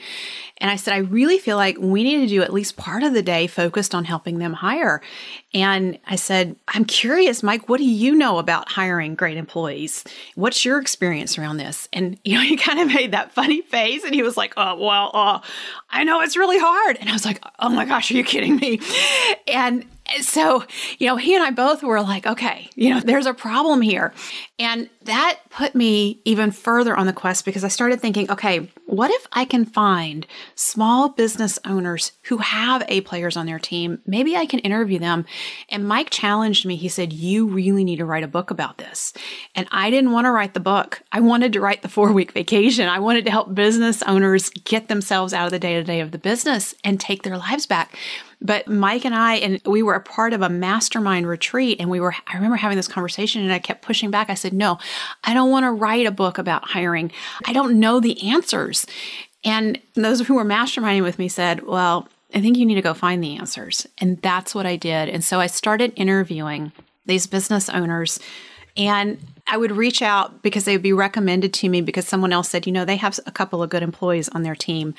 And 0.60 0.72
I 0.72 0.78
said, 0.78 0.94
I 0.94 1.00
really 1.00 1.38
feel 1.38 1.58
like 1.58 1.78
we 1.78 2.04
need 2.04 2.22
to 2.22 2.28
do 2.28 2.42
at 2.42 2.54
least 2.54 2.78
part 2.78 3.04
of 3.04 3.14
the 3.14 3.22
day 3.22 3.46
focused 3.46 3.94
on 3.94 4.06
helping 4.06 4.38
them 4.38 4.54
hire. 4.54 5.02
And 5.54 6.00
I 6.08 6.16
said, 6.16 6.56
I'm 6.70 6.86
curious, 6.86 7.44
Mike, 7.44 7.68
what 7.68 7.78
do 7.78 7.86
you 7.86 8.16
know 8.16 8.38
about 8.38 8.72
hiring 8.72 9.16
great 9.16 9.36
employees? 9.36 10.06
What's 10.36 10.64
your 10.64 10.80
experience 10.80 11.38
around 11.38 11.58
this? 11.58 11.90
And, 11.92 12.18
you 12.24 12.36
know, 12.36 12.42
he 12.46 12.56
kind 12.56 12.80
of 12.80 12.88
made 12.88 13.12
that 13.12 13.34
funny 13.34 13.62
face 13.64 14.06
and 14.06 14.16
he 14.16 14.24
was 14.24 14.38
like, 14.38 14.54
oh, 14.56 14.78
well, 14.78 15.12
uh, 15.14 15.40
I 15.90 16.06
know 16.06 16.22
it's 16.22 16.38
really 16.38 16.60
hard. 16.60 16.98
And 17.02 17.10
I 17.10 17.14
was 17.14 17.26
like, 17.26 17.44
oh 17.60 17.70
my 17.70 17.84
gosh, 17.84 18.12
are 18.12 18.16
you 18.16 18.24
kidding 18.24 18.45
me? 18.54 18.80
And 19.48 19.86
so, 20.22 20.64
you 21.00 21.08
know, 21.08 21.16
he 21.16 21.36
and 21.36 21.44
I 21.44 21.52
both 21.52 21.82
were 21.82 22.02
like, 22.02 22.28
okay, 22.28 22.70
you 22.76 22.92
know, 22.92 23.00
there's 23.00 23.26
a 23.26 23.34
problem 23.34 23.82
here. 23.82 24.14
And 24.60 24.90
that 25.04 25.40
put 25.50 25.76
me 25.76 26.22
even 26.26 26.52
further 26.52 26.96
on 26.96 27.08
the 27.08 27.14
quest 27.14 27.44
because 27.44 27.64
I 27.64 27.68
started 27.70 28.02
thinking, 28.02 28.30
okay, 28.32 28.70
what 28.86 29.12
if 29.12 29.28
I 29.34 29.46
can 29.46 29.66
find 29.66 30.26
small 30.54 31.10
business 31.10 31.58
owners 31.66 32.12
who 32.24 32.38
have 32.38 32.86
A 32.88 33.02
players 33.02 33.36
on 33.36 33.46
their 33.48 33.60
team? 33.60 34.00
Maybe 34.06 34.38
I 34.38 34.46
can 34.46 34.60
interview 34.60 35.00
them. 35.00 35.26
And 35.70 35.88
Mike 35.88 36.12
challenged 36.12 36.66
me. 36.66 36.76
He 36.76 36.88
said, 36.88 37.12
You 37.12 37.48
really 37.48 37.84
need 37.84 37.98
to 37.98 38.06
write 38.06 38.24
a 38.24 38.28
book 38.28 38.52
about 38.52 38.78
this. 38.78 39.12
And 39.56 39.68
I 39.72 39.90
didn't 39.90 40.12
want 40.12 40.26
to 40.26 40.32
write 40.32 40.54
the 40.54 40.60
book. 40.60 41.02
I 41.12 41.20
wanted 41.20 41.54
to 41.54 41.62
write 41.62 41.82
the 41.82 41.90
four 41.90 42.12
week 42.14 42.32
vacation. 42.32 42.88
I 42.88 43.00
wanted 43.00 43.26
to 43.26 43.32
help 43.32 43.54
business 43.54 44.04
owners 44.04 44.50
get 44.50 44.88
themselves 44.88 45.34
out 45.34 45.46
of 45.46 45.52
the 45.52 45.60
day 45.60 45.74
to 45.74 45.84
day 45.84 46.00
of 46.00 46.12
the 46.12 46.18
business 46.18 46.76
and 46.84 47.00
take 47.00 47.24
their 47.24 47.38
lives 47.38 47.66
back. 47.66 47.98
But 48.42 48.68
Mike 48.68 49.06
and 49.06 49.16
I, 49.16 49.36
and 49.36 49.62
we 49.66 49.84
were 49.84 49.94
a 49.94 50.02
part 50.02 50.34
of 50.34 50.42
a 50.42 50.50
mastermind 50.50 51.28
retreat, 51.28 51.80
and 51.80 51.90
we 51.90 52.00
were, 52.00 52.14
I 52.28 52.36
remember 52.36 52.58
having 52.58 52.78
this 52.78 52.88
conversation, 52.88 53.42
and 53.42 53.52
I 53.52 53.60
kept 53.60 53.82
pushing 53.82 54.12
back. 54.12 54.30
I 54.30 54.34
said, 54.34 54.54
No, 54.54 54.78
I 55.24 55.34
don't 55.34 55.52
want 55.52 55.64
to 55.64 55.72
write 55.72 56.06
a 56.06 56.12
book 56.12 56.38
about 56.38 56.66
hiring. 56.70 57.12
I 57.46 57.54
don't 57.54 57.80
know 57.80 58.00
the 58.00 58.30
answers. 58.30 58.86
And 59.44 59.80
those 59.94 60.22
who 60.22 60.36
were 60.36 60.46
masterminding 60.46 61.04
with 61.04 61.20
me 61.20 61.28
said, 61.28 61.64
Well, 61.64 62.08
I 62.34 62.42
think 62.42 62.58
you 62.58 62.66
need 62.66 62.76
to 62.76 62.82
go 62.82 62.94
find 62.94 63.24
the 63.24 63.38
answers. 63.38 63.88
And 64.00 64.22
that's 64.22 64.54
what 64.54 64.66
I 64.66 64.76
did. 64.76 65.10
And 65.10 65.24
so 65.24 65.40
I 65.40 65.48
started 65.48 65.94
interviewing 65.96 66.72
these 67.06 67.28
business 67.28 67.70
owners. 67.70 68.20
And 68.78 69.20
I 69.48 69.58
would 69.58 69.72
reach 69.72 70.02
out 70.02 70.42
because 70.42 70.66
they 70.66 70.74
would 70.74 70.82
be 70.82 70.92
recommended 70.92 71.54
to 71.54 71.70
me 71.70 71.82
because 71.82 72.08
someone 72.08 72.34
else 72.34 72.50
said, 72.50 72.66
you 72.66 72.74
know, 72.74 72.84
they 72.84 72.98
have 72.98 73.20
a 73.26 73.32
couple 73.32 73.64
of 73.64 73.70
good 73.70 73.84
employees 73.84 74.28
on 74.30 74.44
their 74.44 74.56
team. 74.56 74.96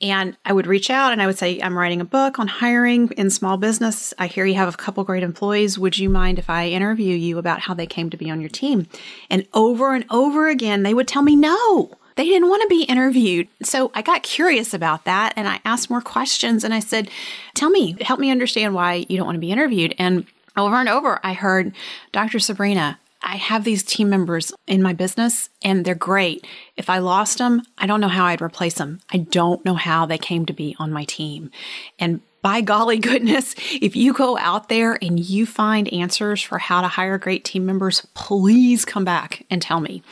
And 0.00 0.36
I 0.44 0.52
would 0.52 0.66
reach 0.66 0.90
out 0.90 1.12
and 1.12 1.22
I 1.22 1.26
would 1.26 1.38
say, 1.38 1.58
I'm 1.60 1.76
writing 1.76 2.02
a 2.02 2.04
book 2.04 2.38
on 2.38 2.48
hiring 2.48 3.08
in 3.12 3.30
small 3.30 3.56
business. 3.56 4.12
I 4.18 4.26
hear 4.26 4.44
you 4.44 4.54
have 4.54 4.72
a 4.72 4.76
couple 4.76 5.02
great 5.04 5.22
employees. 5.22 5.78
Would 5.78 5.96
you 5.96 6.10
mind 6.10 6.38
if 6.38 6.50
I 6.50 6.68
interview 6.68 7.16
you 7.16 7.38
about 7.38 7.60
how 7.60 7.72
they 7.72 7.86
came 7.86 8.10
to 8.10 8.16
be 8.16 8.30
on 8.30 8.40
your 8.40 8.50
team? 8.50 8.86
And 9.30 9.46
over 9.54 9.94
and 9.94 10.04
over 10.10 10.48
again, 10.48 10.82
they 10.82 10.92
would 10.92 11.08
tell 11.08 11.22
me 11.22 11.34
no. 11.34 11.96
They 12.16 12.24
didn't 12.24 12.48
want 12.48 12.62
to 12.62 12.68
be 12.68 12.84
interviewed. 12.84 13.48
So 13.62 13.90
I 13.94 14.02
got 14.02 14.22
curious 14.22 14.74
about 14.74 15.04
that 15.04 15.32
and 15.36 15.48
I 15.48 15.60
asked 15.64 15.88
more 15.88 16.00
questions 16.02 16.64
and 16.64 16.74
I 16.74 16.80
said, 16.80 17.10
Tell 17.54 17.70
me, 17.70 17.96
help 18.00 18.20
me 18.20 18.30
understand 18.30 18.74
why 18.74 19.06
you 19.08 19.16
don't 19.16 19.26
want 19.26 19.36
to 19.36 19.40
be 19.40 19.52
interviewed. 19.52 19.94
And 19.98 20.26
over 20.56 20.76
and 20.76 20.88
over, 20.88 21.20
I 21.22 21.34
heard, 21.34 21.74
Dr. 22.12 22.38
Sabrina, 22.38 22.98
I 23.28 23.36
have 23.36 23.64
these 23.64 23.82
team 23.82 24.08
members 24.08 24.52
in 24.68 24.82
my 24.82 24.92
business 24.92 25.50
and 25.60 25.84
they're 25.84 25.96
great. 25.96 26.46
If 26.76 26.88
I 26.88 26.98
lost 26.98 27.38
them, 27.38 27.62
I 27.76 27.88
don't 27.88 28.00
know 28.00 28.06
how 28.06 28.24
I'd 28.24 28.40
replace 28.40 28.74
them. 28.74 29.00
I 29.12 29.18
don't 29.18 29.64
know 29.64 29.74
how 29.74 30.06
they 30.06 30.16
came 30.16 30.46
to 30.46 30.52
be 30.52 30.76
on 30.78 30.92
my 30.92 31.04
team. 31.04 31.50
And 31.98 32.20
by 32.40 32.60
golly 32.62 32.98
goodness, 32.98 33.56
if 33.72 33.96
you 33.96 34.12
go 34.12 34.38
out 34.38 34.68
there 34.68 34.96
and 35.02 35.18
you 35.18 35.44
find 35.44 35.92
answers 35.92 36.40
for 36.40 36.58
how 36.58 36.82
to 36.82 36.88
hire 36.88 37.18
great 37.18 37.44
team 37.44 37.66
members, 37.66 38.06
please 38.14 38.84
come 38.84 39.04
back 39.04 39.44
and 39.50 39.60
tell 39.60 39.80
me. 39.80 40.04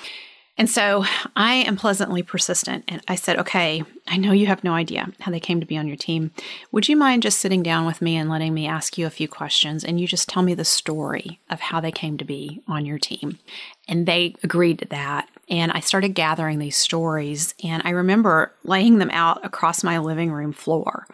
And 0.57 0.71
so 0.71 1.05
I 1.35 1.55
am 1.55 1.77
pleasantly 1.77 2.23
persistent. 2.23 2.85
And 2.87 3.03
I 3.09 3.17
said, 3.17 3.39
okay, 3.41 3.83
I 4.07 4.17
know 4.17 4.31
you 4.31 4.47
have 4.47 4.63
no 4.63 4.75
idea 4.75 5.09
how 5.21 5.33
they 5.33 5.41
came 5.41 5.59
to 5.59 5.67
be 5.67 5.77
on 5.77 5.89
your 5.89 5.97
team. 5.97 6.31
Would 6.71 6.89
you 6.89 6.97
mind 6.97 7.25
just 7.25 7.41
sitting 7.41 7.63
down 7.63 7.87
with 7.87 8.01
me 8.01 8.17
and 8.17 8.31
letting 8.31 8.55
me 8.55 8.69
ask 8.69 8.97
you 8.97 9.07
a 9.07 9.11
few 9.11 9.27
questions 9.27 9.83
and 9.83 10.01
you 10.01 10.07
just 10.07 10.29
tell 10.29 10.45
me 10.45 10.55
the 10.55 10.65
story 10.65 11.41
of 11.51 11.59
how 11.59 11.81
they 11.81 11.91
came 11.91 12.19
to 12.19 12.25
be 12.25 12.63
on 12.69 12.87
your 12.87 12.99
team? 12.99 13.41
And 13.89 14.07
they 14.07 14.37
agreed 14.45 14.79
to 14.79 14.85
that. 14.87 15.29
And 15.49 15.73
I 15.73 15.81
started 15.81 16.11
gathering 16.11 16.61
these 16.61 16.77
stories. 16.77 17.55
And 17.65 17.83
I 17.85 17.91
remember 17.91 18.53
laying 18.63 18.99
them 18.99 19.11
out 19.11 19.45
across 19.45 19.83
my 19.83 19.99
living 19.99 20.31
room 20.31 20.53
floor. 20.53 21.09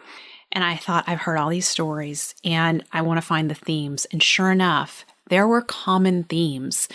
And 0.51 0.63
I 0.63 0.75
thought, 0.75 1.05
I've 1.07 1.21
heard 1.21 1.37
all 1.37 1.49
these 1.49 1.67
stories 1.67 2.35
and 2.43 2.83
I 2.91 3.01
want 3.01 3.17
to 3.17 3.25
find 3.25 3.49
the 3.49 3.55
themes. 3.55 4.05
And 4.11 4.21
sure 4.21 4.51
enough, 4.51 5.05
there 5.29 5.47
were 5.47 5.61
common 5.61 6.25
themes 6.25 6.89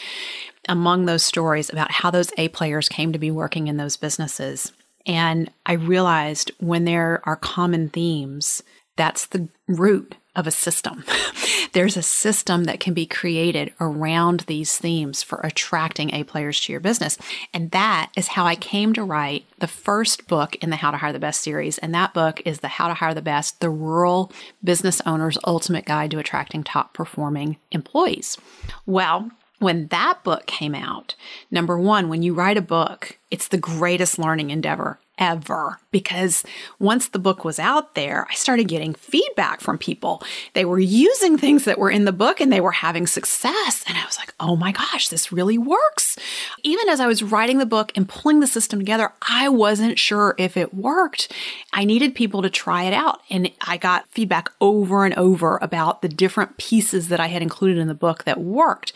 among 0.69 1.07
those 1.07 1.23
stories 1.23 1.71
about 1.71 1.91
how 1.91 2.11
those 2.11 2.33
A 2.39 2.49
players 2.49 2.89
came 2.89 3.13
to 3.13 3.19
be 3.19 3.31
working 3.31 3.67
in 3.69 3.77
those 3.77 3.97
businesses. 3.97 4.73
And 5.07 5.51
I 5.65 5.75
realized 5.75 6.51
when 6.59 6.85
there 6.85 7.23
are 7.25 7.37
common 7.37 7.89
themes, 7.89 8.63
that's 8.97 9.27
the 9.27 9.49
root 9.69 10.17
of 10.35 10.47
a 10.47 10.51
system. 10.51 11.05
There's 11.73 11.97
a 11.97 12.03
system 12.03 12.65
that 12.65 12.81
can 12.81 12.95
be 12.95 13.07
created 13.07 13.73
around 13.81 14.41
these 14.41 14.79
themes 14.79 15.23
for 15.23 15.41
attracting 15.41 16.15
A 16.15 16.25
players 16.25 16.61
to 16.63 16.73
your 16.73 16.81
business. 16.81 17.19
And 17.53 17.71
that 17.71 18.11
is 18.17 18.29
how 18.29 18.45
I 18.45 18.55
came 18.55 18.93
to 18.95 19.03
write 19.03 19.45
the 19.59 19.67
first 19.67 20.27
book 20.29 20.55
in 20.57 20.71
the 20.71 20.77
How 20.77 20.91
to 20.91 20.97
Hire 20.97 21.13
the 21.13 21.19
Best 21.19 21.43
series. 21.43 21.79
And 21.79 21.95
that 21.95 22.15
book 22.15 22.41
is 22.45 22.61
the 22.61 22.69
How 22.69 22.89
to 22.89 22.95
Hire 22.95 23.15
the 23.15 23.23
Best, 23.23 23.61
the 23.61 23.71
Rural 23.71 24.33
Business 24.63 25.01
Owner's 25.07 25.39
Ultimate 25.47 25.85
Guide 25.87 26.11
to 26.13 26.19
Attracting 26.19 26.65
Top 26.65 26.95
Performing 26.95 27.57
Employees. 27.73 28.39
Well, 28.85 29.31
when 29.59 29.87
that 29.89 30.23
book 30.23 30.47
came 30.47 30.75
out, 30.75 31.15
number 31.51 31.79
one, 31.79 32.09
when 32.09 32.23
you 32.23 32.35
write 32.35 32.57
a 32.57 32.63
book, 32.63 33.19
it's 33.31 33.49
the 33.49 33.59
greatest 33.59 34.19
learning 34.19 34.51
endeavor 34.51 34.99
ever 35.19 35.79
because 35.91 36.45
once 36.79 37.09
the 37.09 37.19
book 37.19 37.45
was 37.45 37.59
out 37.59 37.95
there, 37.95 38.27
I 38.31 38.35
started 38.35 38.69
getting 38.69 38.95
feedback 38.95 39.61
from 39.61 39.79
people. 39.79 40.23
They 40.53 40.65
were 40.65 40.79
using 40.79 41.39
things 41.39 41.65
that 41.65 41.79
were 41.79 41.91
in 41.91 42.05
the 42.05 42.13
book 42.13 42.41
and 42.41 42.53
they 42.53 42.61
were 42.61 42.73
having 42.73 43.07
success. 43.07 43.85
And 43.87 43.97
I 43.97 44.05
was 44.05 44.19
like, 44.19 44.35
oh 44.41 44.57
my 44.57 44.73
gosh, 44.73 45.09
this 45.09 45.33
really 45.33 45.59
works. 45.59 46.19
Even 46.63 46.89
as 46.89 47.01
I 47.01 47.07
was 47.07 47.23
writing 47.23 47.59
the 47.59 47.67
book 47.67 47.93
and 47.95 48.09
pulling 48.09 48.41
the 48.41 48.47
system 48.47 48.79
together, 48.79 49.13
I 49.29 49.49
wasn't 49.49 49.99
sure 49.99 50.35
if 50.39 50.57
it 50.57 50.75
worked. 50.75 51.33
I 51.73 51.85
needed 51.85 52.15
people 52.15 52.43
to 52.43 52.51
try 52.51 52.85
it 52.85 52.93
out. 52.93 53.21
And 53.31 53.51
I 53.63 53.77
got 53.77 54.09
feedback 54.09 54.51
over 54.61 55.05
and 55.05 55.15
over 55.15 55.59
about 55.59 56.03
the 56.03 56.09
different 56.09 56.59
pieces 56.59 57.09
that 57.09 57.21
I 57.21 57.29
had 57.29 57.43
included 57.43 57.79
in 57.79 57.89
the 57.89 57.95
book 57.95 58.25
that 58.25 58.41
worked. 58.41 58.93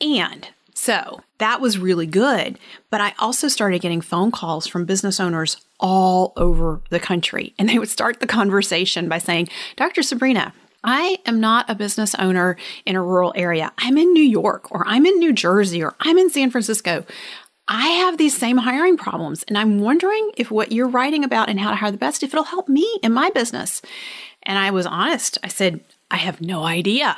And 0.00 0.48
so 0.76 1.20
that 1.38 1.62
was 1.62 1.78
really 1.78 2.06
good. 2.06 2.58
But 2.90 3.00
I 3.00 3.14
also 3.18 3.48
started 3.48 3.80
getting 3.80 4.02
phone 4.02 4.30
calls 4.30 4.66
from 4.66 4.84
business 4.84 5.18
owners 5.18 5.56
all 5.80 6.34
over 6.36 6.82
the 6.90 7.00
country. 7.00 7.54
And 7.58 7.68
they 7.68 7.78
would 7.78 7.88
start 7.88 8.20
the 8.20 8.26
conversation 8.26 9.08
by 9.08 9.18
saying, 9.18 9.48
Dr. 9.76 10.02
Sabrina, 10.02 10.52
I 10.84 11.18
am 11.24 11.40
not 11.40 11.68
a 11.70 11.74
business 11.74 12.14
owner 12.16 12.56
in 12.84 12.94
a 12.94 13.02
rural 13.02 13.32
area. 13.34 13.72
I'm 13.78 13.96
in 13.96 14.12
New 14.12 14.22
York 14.22 14.70
or 14.70 14.86
I'm 14.86 15.06
in 15.06 15.18
New 15.18 15.32
Jersey 15.32 15.82
or 15.82 15.96
I'm 15.98 16.18
in 16.18 16.28
San 16.28 16.50
Francisco. 16.50 17.04
I 17.66 17.88
have 17.88 18.18
these 18.18 18.36
same 18.36 18.58
hiring 18.58 18.98
problems 18.98 19.44
and 19.48 19.56
I'm 19.56 19.80
wondering 19.80 20.30
if 20.36 20.50
what 20.50 20.70
you're 20.70 20.88
writing 20.88 21.24
about 21.24 21.48
and 21.48 21.58
how 21.58 21.70
to 21.70 21.76
hire 21.76 21.90
the 21.90 21.96
best 21.96 22.22
if 22.22 22.34
it'll 22.34 22.44
help 22.44 22.68
me 22.68 23.00
in 23.02 23.12
my 23.12 23.30
business. 23.30 23.80
And 24.42 24.58
I 24.58 24.70
was 24.70 24.86
honest. 24.86 25.38
I 25.42 25.48
said, 25.48 25.80
I 26.10 26.18
have 26.18 26.40
no 26.40 26.64
idea. 26.64 27.16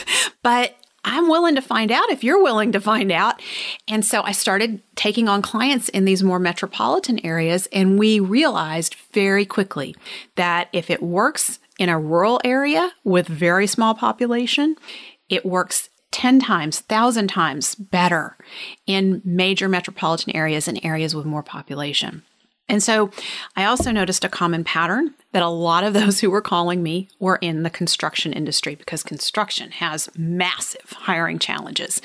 but 0.42 0.76
I'm 1.04 1.28
willing 1.28 1.54
to 1.54 1.62
find 1.62 1.90
out 1.90 2.10
if 2.10 2.22
you're 2.22 2.42
willing 2.42 2.72
to 2.72 2.80
find 2.80 3.10
out. 3.10 3.40
And 3.88 4.04
so 4.04 4.22
I 4.22 4.32
started 4.32 4.82
taking 4.96 5.28
on 5.28 5.42
clients 5.42 5.88
in 5.88 6.04
these 6.04 6.22
more 6.22 6.38
metropolitan 6.38 7.24
areas. 7.24 7.66
And 7.72 7.98
we 7.98 8.20
realized 8.20 8.96
very 9.12 9.46
quickly 9.46 9.96
that 10.36 10.68
if 10.72 10.90
it 10.90 11.02
works 11.02 11.58
in 11.78 11.88
a 11.88 11.98
rural 11.98 12.40
area 12.44 12.92
with 13.04 13.26
very 13.26 13.66
small 13.66 13.94
population, 13.94 14.76
it 15.28 15.46
works 15.46 15.88
10 16.10 16.40
times, 16.40 16.82
1,000 16.88 17.28
times 17.28 17.74
better 17.74 18.36
in 18.86 19.22
major 19.24 19.68
metropolitan 19.68 20.34
areas 20.34 20.68
and 20.68 20.80
areas 20.82 21.14
with 21.14 21.24
more 21.24 21.42
population. 21.42 22.22
And 22.70 22.80
so 22.82 23.10
I 23.56 23.64
also 23.64 23.90
noticed 23.90 24.24
a 24.24 24.28
common 24.28 24.62
pattern 24.62 25.14
that 25.32 25.42
a 25.42 25.48
lot 25.48 25.82
of 25.82 25.92
those 25.94 26.20
who 26.20 26.30
were 26.30 26.40
calling 26.40 26.82
me 26.82 27.08
were 27.18 27.36
in 27.36 27.64
the 27.64 27.70
construction 27.70 28.32
industry 28.32 28.76
because 28.76 29.02
construction 29.02 29.72
has 29.72 30.08
massive 30.16 30.92
hiring 30.92 31.38
challenges. 31.38 32.00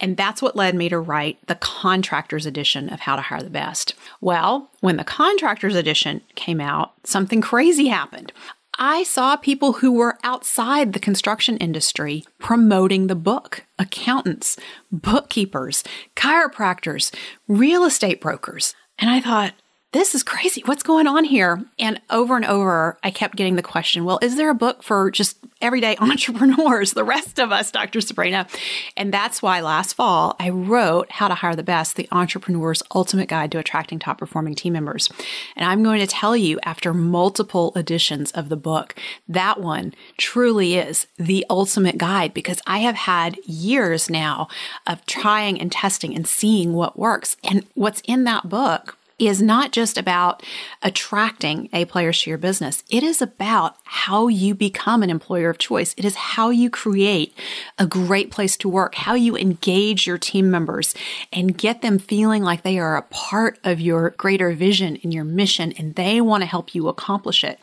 And 0.00 0.16
that's 0.16 0.40
what 0.40 0.56
led 0.56 0.74
me 0.74 0.88
to 0.88 0.98
write 0.98 1.44
the 1.48 1.56
contractors 1.56 2.46
edition 2.46 2.88
of 2.88 3.00
How 3.00 3.16
to 3.16 3.22
Hire 3.22 3.42
the 3.42 3.50
Best. 3.50 3.94
Well, 4.20 4.70
when 4.80 4.96
the 4.96 5.04
contractors 5.04 5.74
edition 5.74 6.20
came 6.36 6.60
out, 6.60 6.92
something 7.04 7.40
crazy 7.40 7.88
happened. 7.88 8.32
I 8.78 9.04
saw 9.04 9.36
people 9.36 9.74
who 9.74 9.90
were 9.92 10.18
outside 10.22 10.92
the 10.92 11.00
construction 11.00 11.56
industry 11.56 12.24
promoting 12.38 13.06
the 13.06 13.14
book 13.14 13.64
accountants, 13.78 14.56
bookkeepers, 14.92 15.82
chiropractors, 16.14 17.12
real 17.48 17.84
estate 17.84 18.20
brokers. 18.20 18.74
And 18.98 19.10
I 19.10 19.20
thought, 19.20 19.54
this 19.96 20.14
is 20.14 20.22
crazy. 20.22 20.62
What's 20.66 20.82
going 20.82 21.06
on 21.06 21.24
here? 21.24 21.64
And 21.78 22.02
over 22.10 22.36
and 22.36 22.44
over, 22.44 22.98
I 23.02 23.10
kept 23.10 23.34
getting 23.34 23.56
the 23.56 23.62
question, 23.62 24.04
well, 24.04 24.18
is 24.20 24.36
there 24.36 24.50
a 24.50 24.54
book 24.54 24.82
for 24.82 25.10
just 25.10 25.38
everyday 25.62 25.96
entrepreneurs, 26.00 26.92
the 26.92 27.02
rest 27.02 27.38
of 27.38 27.50
us, 27.50 27.70
Dr. 27.70 28.02
Sabrina? 28.02 28.46
And 28.94 29.12
that's 29.12 29.40
why 29.40 29.60
last 29.60 29.94
fall 29.94 30.36
I 30.38 30.50
wrote 30.50 31.10
How 31.12 31.28
to 31.28 31.34
Hire 31.34 31.56
the 31.56 31.62
Best, 31.62 31.96
the 31.96 32.08
entrepreneur's 32.12 32.82
ultimate 32.94 33.30
guide 33.30 33.50
to 33.52 33.58
attracting 33.58 33.98
top 33.98 34.18
performing 34.18 34.54
team 34.54 34.74
members. 34.74 35.08
And 35.56 35.64
I'm 35.64 35.82
going 35.82 36.00
to 36.00 36.06
tell 36.06 36.36
you 36.36 36.60
after 36.62 36.92
multiple 36.92 37.72
editions 37.74 38.32
of 38.32 38.50
the 38.50 38.56
book, 38.56 38.94
that 39.26 39.60
one 39.60 39.94
truly 40.18 40.76
is 40.76 41.06
the 41.16 41.46
ultimate 41.48 41.96
guide 41.96 42.34
because 42.34 42.60
I 42.66 42.80
have 42.80 42.96
had 42.96 43.38
years 43.46 44.10
now 44.10 44.48
of 44.86 45.06
trying 45.06 45.58
and 45.58 45.72
testing 45.72 46.14
and 46.14 46.26
seeing 46.26 46.74
what 46.74 46.98
works. 46.98 47.38
And 47.42 47.66
what's 47.74 48.02
in 48.04 48.24
that 48.24 48.50
book 48.50 48.98
is 49.18 49.40
not 49.40 49.72
just 49.72 49.96
about 49.96 50.42
attracting 50.82 51.68
A 51.72 51.86
players 51.86 52.20
to 52.22 52.30
your 52.30 52.38
business. 52.38 52.84
It 52.90 53.02
is 53.02 53.22
about 53.22 53.76
how 53.84 54.28
you 54.28 54.54
become 54.54 55.02
an 55.02 55.10
employer 55.10 55.48
of 55.48 55.58
choice. 55.58 55.94
It 55.96 56.04
is 56.04 56.14
how 56.16 56.50
you 56.50 56.68
create 56.68 57.34
a 57.78 57.86
great 57.86 58.30
place 58.30 58.56
to 58.58 58.68
work, 58.68 58.94
how 58.94 59.14
you 59.14 59.36
engage 59.36 60.06
your 60.06 60.18
team 60.18 60.50
members 60.50 60.94
and 61.32 61.56
get 61.56 61.80
them 61.80 61.98
feeling 61.98 62.42
like 62.42 62.62
they 62.62 62.78
are 62.78 62.96
a 62.96 63.02
part 63.02 63.58
of 63.64 63.80
your 63.80 64.10
greater 64.10 64.52
vision 64.52 64.98
and 65.02 65.14
your 65.14 65.24
mission 65.24 65.72
and 65.72 65.94
they 65.94 66.20
want 66.20 66.42
to 66.42 66.46
help 66.46 66.74
you 66.74 66.88
accomplish 66.88 67.42
it. 67.42 67.58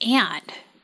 And 0.00 0.42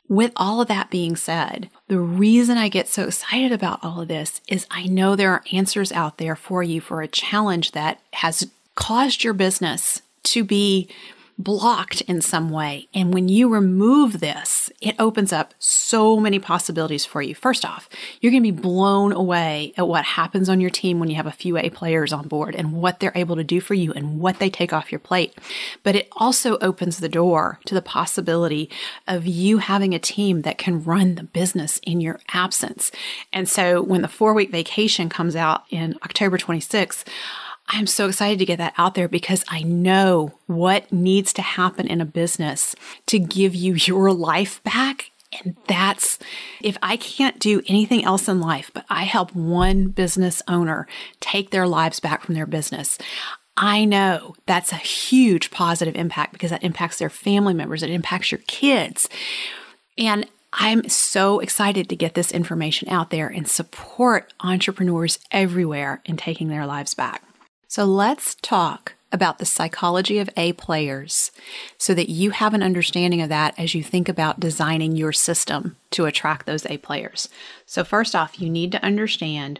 with 0.09 0.31
all 0.37 0.61
of 0.61 0.69
that 0.69 0.89
being 0.89 1.17
said, 1.17 1.69
the 1.89 1.99
reason 1.99 2.57
I 2.57 2.69
get 2.69 2.87
so 2.87 3.05
excited 3.07 3.51
about 3.51 3.83
all 3.83 4.01
of 4.01 4.07
this 4.07 4.39
is 4.47 4.65
I 4.71 4.85
know 4.85 5.15
there 5.15 5.31
are 5.31 5.43
answers 5.51 5.91
out 5.91 6.17
there 6.17 6.35
for 6.35 6.63
you 6.63 6.79
for 6.79 7.01
a 7.01 7.09
challenge 7.09 7.71
that 7.73 7.99
has 8.13 8.49
caused 8.77 9.23
your 9.23 9.33
business 9.33 10.01
to 10.23 10.43
be 10.43 10.87
blocked 11.39 12.01
in 12.01 12.19
some 12.19 12.49
way. 12.49 12.87
And 12.93 13.13
when 13.13 13.29
you 13.29 13.47
remove 13.47 14.19
this, 14.19 14.71
it 14.81 14.95
opens 14.97 15.31
up 15.31 15.53
so 15.59 16.19
many 16.19 16.39
possibilities 16.39 17.05
for 17.05 17.21
you. 17.21 17.35
First 17.35 17.63
off, 17.63 17.87
you're 18.19 18.31
going 18.31 18.43
to 18.43 18.51
be 18.51 18.59
blown 18.59 19.11
away 19.11 19.73
at 19.77 19.87
what 19.87 20.03
happens 20.03 20.49
on 20.49 20.59
your 20.59 20.71
team 20.71 20.99
when 20.99 21.09
you 21.09 21.15
have 21.15 21.27
a 21.27 21.31
few 21.31 21.57
A 21.57 21.69
players 21.69 22.11
on 22.11 22.27
board 22.27 22.55
and 22.55 22.73
what 22.73 22.99
they're 22.99 23.11
able 23.13 23.35
to 23.35 23.43
do 23.43 23.61
for 23.61 23.75
you 23.75 23.93
and 23.93 24.19
what 24.19 24.39
they 24.39 24.49
take 24.49 24.73
off 24.73 24.91
your 24.91 24.99
plate. 24.99 25.35
But 25.83 25.95
it 25.95 26.07
also 26.13 26.57
opens 26.59 26.97
the 26.97 27.09
door 27.09 27.59
to 27.65 27.75
the 27.75 27.83
possibility 27.83 28.69
of 29.07 29.27
you 29.27 29.59
having 29.59 29.93
a 29.93 29.99
team 29.99 30.41
that 30.41 30.57
can 30.57 30.83
run 30.83 31.15
the 31.15 31.23
business 31.23 31.79
in 31.83 32.01
your 32.01 32.19
absence. 32.33 32.91
And 33.31 33.47
so 33.47 33.81
when 33.81 34.01
the 34.01 34.07
four 34.07 34.33
week 34.33 34.51
vacation 34.51 35.07
comes 35.07 35.35
out 35.35 35.63
in 35.69 35.95
October 36.03 36.37
26th, 36.37 37.03
I'm 37.69 37.87
so 37.87 38.07
excited 38.07 38.39
to 38.39 38.45
get 38.45 38.59
that 38.59 38.73
out 38.77 38.95
there 38.95 39.07
because 39.07 39.43
I 39.49 39.61
know 39.63 40.33
what 40.45 40.91
needs 40.91 41.33
to 41.33 41.41
happen 41.41 41.87
in 41.87 41.99
a 41.99 42.05
business 42.05 42.75
to 43.07 43.19
give 43.19 43.55
you 43.55 43.73
your 43.85 44.11
life 44.11 44.63
back. 44.63 45.11
And 45.43 45.57
that's 45.67 46.17
if 46.61 46.77
I 46.81 46.95
can't 46.95 47.37
do 47.37 47.61
anything 47.67 48.03
else 48.05 48.29
in 48.29 48.39
life, 48.39 48.71
but 48.73 48.85
I 48.89 49.03
help 49.03 49.35
one 49.35 49.89
business 49.89 50.41
owner 50.47 50.87
take 51.19 51.51
their 51.51 51.67
lives 51.67 51.99
back 51.99 52.23
from 52.23 52.35
their 52.35 52.45
business. 52.45 52.97
I 53.57 53.85
know 53.85 54.35
that's 54.45 54.71
a 54.71 54.77
huge 54.77 55.51
positive 55.51 55.95
impact 55.95 56.31
because 56.31 56.51
that 56.51 56.63
impacts 56.63 56.99
their 56.99 57.09
family 57.09 57.53
members, 57.53 57.83
it 57.83 57.89
impacts 57.89 58.31
your 58.31 58.41
kids. 58.47 59.09
And 59.97 60.27
I'm 60.53 60.87
so 60.87 61.39
excited 61.39 61.89
to 61.89 61.95
get 61.95 62.13
this 62.13 62.31
information 62.31 62.87
out 62.87 63.09
there 63.09 63.27
and 63.27 63.47
support 63.47 64.33
entrepreneurs 64.39 65.19
everywhere 65.31 66.01
in 66.05 66.17
taking 66.17 66.47
their 66.47 66.65
lives 66.65 66.93
back. 66.93 67.26
So 67.67 67.83
let's 67.83 68.35
talk 68.35 68.93
about 69.11 69.39
the 69.39 69.45
psychology 69.45 70.19
of 70.19 70.29
A 70.37 70.53
players 70.53 71.31
so 71.77 71.93
that 71.93 72.09
you 72.09 72.31
have 72.31 72.53
an 72.53 72.63
understanding 72.63 73.21
of 73.21 73.29
that 73.29 73.57
as 73.57 73.75
you 73.75 73.83
think 73.83 74.07
about 74.07 74.39
designing 74.39 74.95
your 74.95 75.11
system 75.11 75.75
to 75.91 76.05
attract 76.05 76.45
those 76.45 76.65
A 76.65 76.77
players. 76.77 77.29
So, 77.65 77.83
first 77.83 78.15
off, 78.15 78.39
you 78.39 78.49
need 78.49 78.71
to 78.71 78.83
understand 78.83 79.59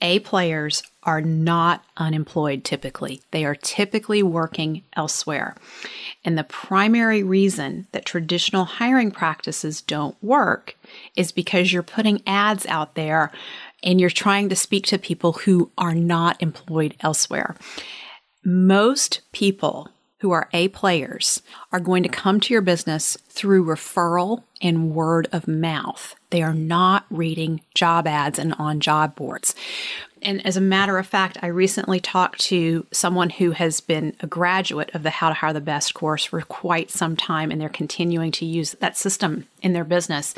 A 0.00 0.18
players 0.20 0.82
are 1.04 1.20
not 1.20 1.84
unemployed 1.96 2.64
typically, 2.64 3.22
they 3.30 3.44
are 3.44 3.54
typically 3.54 4.22
working 4.22 4.82
elsewhere. 4.96 5.54
And 6.24 6.36
the 6.36 6.44
primary 6.44 7.22
reason 7.22 7.86
that 7.92 8.04
traditional 8.04 8.64
hiring 8.64 9.10
practices 9.10 9.80
don't 9.80 10.16
work 10.22 10.76
is 11.14 11.30
because 11.30 11.72
you're 11.72 11.82
putting 11.82 12.22
ads 12.26 12.66
out 12.66 12.94
there 12.94 13.30
and 13.84 14.00
you're 14.00 14.10
trying 14.10 14.48
to 14.48 14.56
speak 14.56 14.86
to 14.86 14.98
people 14.98 15.32
who 15.32 15.70
are 15.78 15.94
not 15.94 16.42
employed 16.42 16.96
elsewhere. 17.00 17.54
Most 18.44 19.20
people 19.32 19.90
who 20.24 20.30
are 20.30 20.48
A 20.54 20.68
players 20.68 21.42
are 21.70 21.78
going 21.78 22.02
to 22.02 22.08
come 22.08 22.40
to 22.40 22.54
your 22.54 22.62
business 22.62 23.18
through 23.28 23.62
referral 23.62 24.42
and 24.62 24.94
word 24.94 25.28
of 25.32 25.46
mouth. 25.46 26.14
They 26.30 26.42
are 26.42 26.54
not 26.54 27.04
reading 27.10 27.60
job 27.74 28.06
ads 28.06 28.38
and 28.38 28.54
on 28.54 28.80
job 28.80 29.14
boards. 29.16 29.54
And 30.22 30.44
as 30.46 30.56
a 30.56 30.62
matter 30.62 30.96
of 30.96 31.06
fact, 31.06 31.36
I 31.42 31.48
recently 31.48 32.00
talked 32.00 32.40
to 32.44 32.86
someone 32.90 33.28
who 33.28 33.50
has 33.50 33.82
been 33.82 34.16
a 34.20 34.26
graduate 34.26 34.90
of 34.94 35.02
the 35.02 35.10
How 35.10 35.28
to 35.28 35.34
Hire 35.34 35.52
the 35.52 35.60
Best 35.60 35.92
course 35.92 36.24
for 36.24 36.40
quite 36.40 36.90
some 36.90 37.14
time, 37.14 37.50
and 37.50 37.60
they're 37.60 37.68
continuing 37.68 38.32
to 38.32 38.46
use 38.46 38.72
that 38.80 38.96
system 38.96 39.46
in 39.60 39.74
their 39.74 39.84
business. 39.84 40.34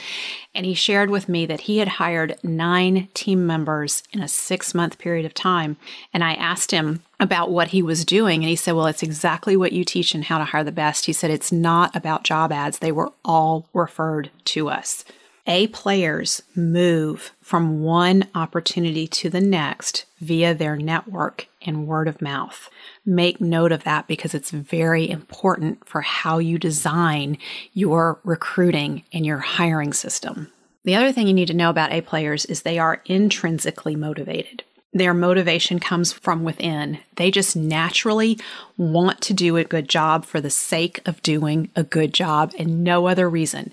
And 0.52 0.66
he 0.66 0.74
shared 0.74 1.10
with 1.10 1.28
me 1.28 1.46
that 1.46 1.62
he 1.62 1.78
had 1.78 1.86
hired 1.86 2.36
nine 2.42 3.06
team 3.14 3.46
members 3.46 4.02
in 4.12 4.20
a 4.20 4.26
six 4.26 4.74
month 4.74 4.98
period 4.98 5.24
of 5.24 5.34
time. 5.34 5.76
And 6.12 6.24
I 6.24 6.34
asked 6.34 6.72
him 6.72 7.02
about 7.18 7.50
what 7.50 7.68
he 7.68 7.82
was 7.82 8.04
doing, 8.04 8.42
and 8.42 8.50
he 8.50 8.56
said, 8.56 8.74
Well, 8.74 8.86
it's 8.86 9.02
exactly 9.02 9.56
what 9.56 9.72
you 9.72 9.84
teach 9.84 10.14
in 10.14 10.22
How 10.22 10.38
to 10.38 10.44
Hire 10.44 10.64
the 10.64 10.72
Best. 10.72 11.06
He 11.06 11.12
said, 11.12 11.30
It's 11.30 11.52
not 11.52 11.94
about 11.96 12.24
job 12.24 12.52
ads, 12.52 12.78
they 12.78 12.92
were 12.92 13.12
all 13.24 13.68
referred 13.72 14.30
to 14.46 14.68
us. 14.68 15.04
A 15.48 15.68
players 15.68 16.42
move 16.56 17.30
from 17.40 17.80
one 17.80 18.24
opportunity 18.34 19.06
to 19.06 19.30
the 19.30 19.40
next 19.40 20.04
via 20.18 20.52
their 20.52 20.76
network 20.76 21.46
and 21.62 21.86
word 21.86 22.08
of 22.08 22.20
mouth. 22.20 22.68
Make 23.04 23.40
note 23.40 23.70
of 23.70 23.84
that 23.84 24.08
because 24.08 24.34
it's 24.34 24.50
very 24.50 25.08
important 25.08 25.86
for 25.86 26.00
how 26.00 26.38
you 26.38 26.58
design 26.58 27.38
your 27.74 28.18
recruiting 28.24 29.04
and 29.12 29.24
your 29.24 29.38
hiring 29.38 29.92
system. 29.92 30.50
The 30.82 30.96
other 30.96 31.12
thing 31.12 31.28
you 31.28 31.34
need 31.34 31.48
to 31.48 31.54
know 31.54 31.70
about 31.70 31.92
A 31.92 32.00
players 32.00 32.44
is 32.44 32.62
they 32.62 32.80
are 32.80 33.02
intrinsically 33.06 33.94
motivated. 33.94 34.64
Their 34.92 35.12
motivation 35.12 35.78
comes 35.78 36.12
from 36.12 36.42
within. 36.42 36.98
They 37.16 37.30
just 37.30 37.54
naturally 37.54 38.38
want 38.78 39.20
to 39.22 39.34
do 39.34 39.56
a 39.56 39.64
good 39.64 39.88
job 39.88 40.24
for 40.24 40.40
the 40.40 40.50
sake 40.50 41.00
of 41.06 41.22
doing 41.22 41.70
a 41.76 41.82
good 41.82 42.14
job 42.14 42.54
and 42.58 42.82
no 42.82 43.06
other 43.06 43.28
reason. 43.28 43.72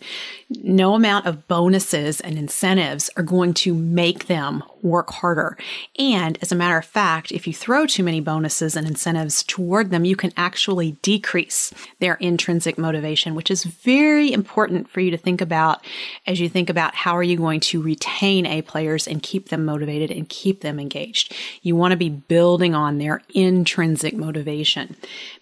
No 0.50 0.96
amount 0.96 1.26
of 1.26 1.48
bonuses 1.48 2.20
and 2.20 2.38
incentives 2.38 3.10
are 3.16 3.24
going 3.24 3.54
to 3.56 3.74
make 3.74 4.28
them 4.28 4.64
work 4.84 5.10
harder. 5.12 5.58
And 5.98 6.38
as 6.42 6.52
a 6.52 6.56
matter 6.56 6.78
of 6.78 6.86
fact, 6.86 7.32
if 7.32 7.48
you 7.48 7.54
throw 7.54 7.86
too 7.86 8.04
many 8.04 8.20
bonuses 8.20 8.76
and 8.76 8.86
incentives 8.86 9.44
toward 9.44 9.90
them, 9.90 10.06
you 10.06 10.16
can 10.16 10.32
actually 10.38 10.92
decrease 11.02 11.74
their 12.00 12.16
intrinsic 12.16 12.78
motivation, 12.78 13.34
which 13.34 13.50
is 13.50 13.64
very 13.64 14.32
important 14.32 14.90
for 14.90 15.00
you 15.00 15.10
to 15.12 15.18
think 15.18 15.42
about 15.42 15.84
as 16.28 16.40
you 16.40 16.50
think 16.50 16.70
about 16.70 16.94
how 16.94 17.18
are 17.18 17.24
you 17.24 17.38
going 17.38 17.60
to 17.62 17.82
retain 17.82 18.46
A 18.46 18.62
players 18.62 19.08
and 19.08 19.24
keep 19.24 19.50
them 19.50 19.66
motivated 19.66 20.12
and 20.12 20.28
keep 20.30 20.62
them 20.62 20.80
engaged. 20.80 21.34
You 21.62 21.76
want 21.76 21.92
to 21.92 21.98
be 21.98 22.10
building 22.10 22.76
on 22.76 22.98
their 22.98 23.22
intrinsic 23.34 24.16
motivation. 24.16 24.96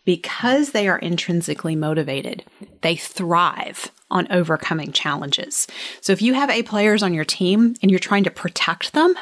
Because 0.06 0.72
they 0.72 0.88
are 0.88 0.98
intrinsically 0.98 1.76
motivated, 1.76 2.44
they 2.82 2.96
thrive 2.96 3.92
on 4.10 4.28
overcoming 4.32 4.92
challenges. 4.92 5.68
So 6.02 6.12
if 6.12 6.22
you 6.22 6.34
have 6.34 6.50
A 6.50 6.64
players 6.64 7.02
on 7.02 7.14
your 7.14 7.26
team 7.26 7.76
and 7.82 7.90
you're 7.90 8.00
trying 8.00 8.26
to 8.26 8.32
protect 8.32 8.94
them 8.94 9.14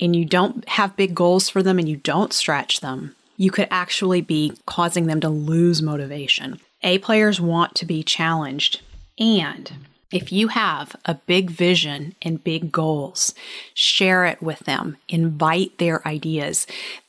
and 0.00 0.14
you 0.14 0.24
don't 0.24 0.66
have 0.68 0.96
big 0.96 1.14
goals 1.14 1.48
for 1.48 1.62
them 1.62 1.78
and 1.78 1.88
you 1.88 1.96
don't 1.96 2.32
stretch 2.32 2.80
them, 2.80 3.16
you 3.36 3.50
could 3.50 3.68
actually 3.70 4.20
be 4.20 4.52
causing 4.66 5.06
them 5.06 5.20
to 5.20 5.28
lose 5.28 5.82
motivation. 5.82 6.60
A 6.82 6.98
players 6.98 7.40
want 7.40 7.74
to 7.76 7.86
be 7.86 8.02
challenged 8.02 8.80
and 9.18 9.72
if 10.12 10.30
you 10.30 10.48
have 10.48 10.94
a 11.04 11.14
big 11.14 11.50
vision 11.50 12.14
and 12.22 12.42
big 12.42 12.70
goals, 12.70 13.34
share 13.74 14.24
it 14.24 14.40
with 14.40 14.60
them, 14.60 14.96
invite 15.08 15.78
their 15.78 16.06
ideas. 16.06 16.66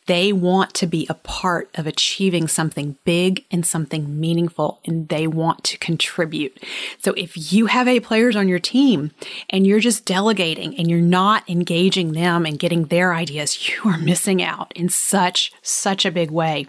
They 0.07 0.33
want 0.33 0.73
to 0.75 0.87
be 0.87 1.05
a 1.09 1.13
part 1.13 1.69
of 1.75 1.85
achieving 1.85 2.47
something 2.47 2.97
big 3.03 3.45
and 3.51 3.65
something 3.65 4.19
meaningful, 4.19 4.79
and 4.85 5.07
they 5.09 5.27
want 5.27 5.63
to 5.65 5.77
contribute. 5.77 6.63
So 6.99 7.13
if 7.13 7.53
you 7.53 7.67
have 7.67 7.87
A 7.87 7.99
players 7.99 8.35
on 8.35 8.47
your 8.47 8.59
team 8.59 9.11
and 9.49 9.67
you're 9.67 9.81
just 9.81 10.05
delegating 10.05 10.77
and 10.77 10.89
you're 10.89 11.01
not 11.01 11.47
engaging 11.49 12.13
them 12.13 12.45
and 12.45 12.57
getting 12.57 12.85
their 12.85 13.13
ideas, 13.13 13.67
you 13.69 13.89
are 13.89 13.97
missing 13.97 14.41
out 14.41 14.71
in 14.75 14.89
such, 14.89 15.51
such 15.61 16.05
a 16.05 16.11
big 16.11 16.31
way. 16.31 16.67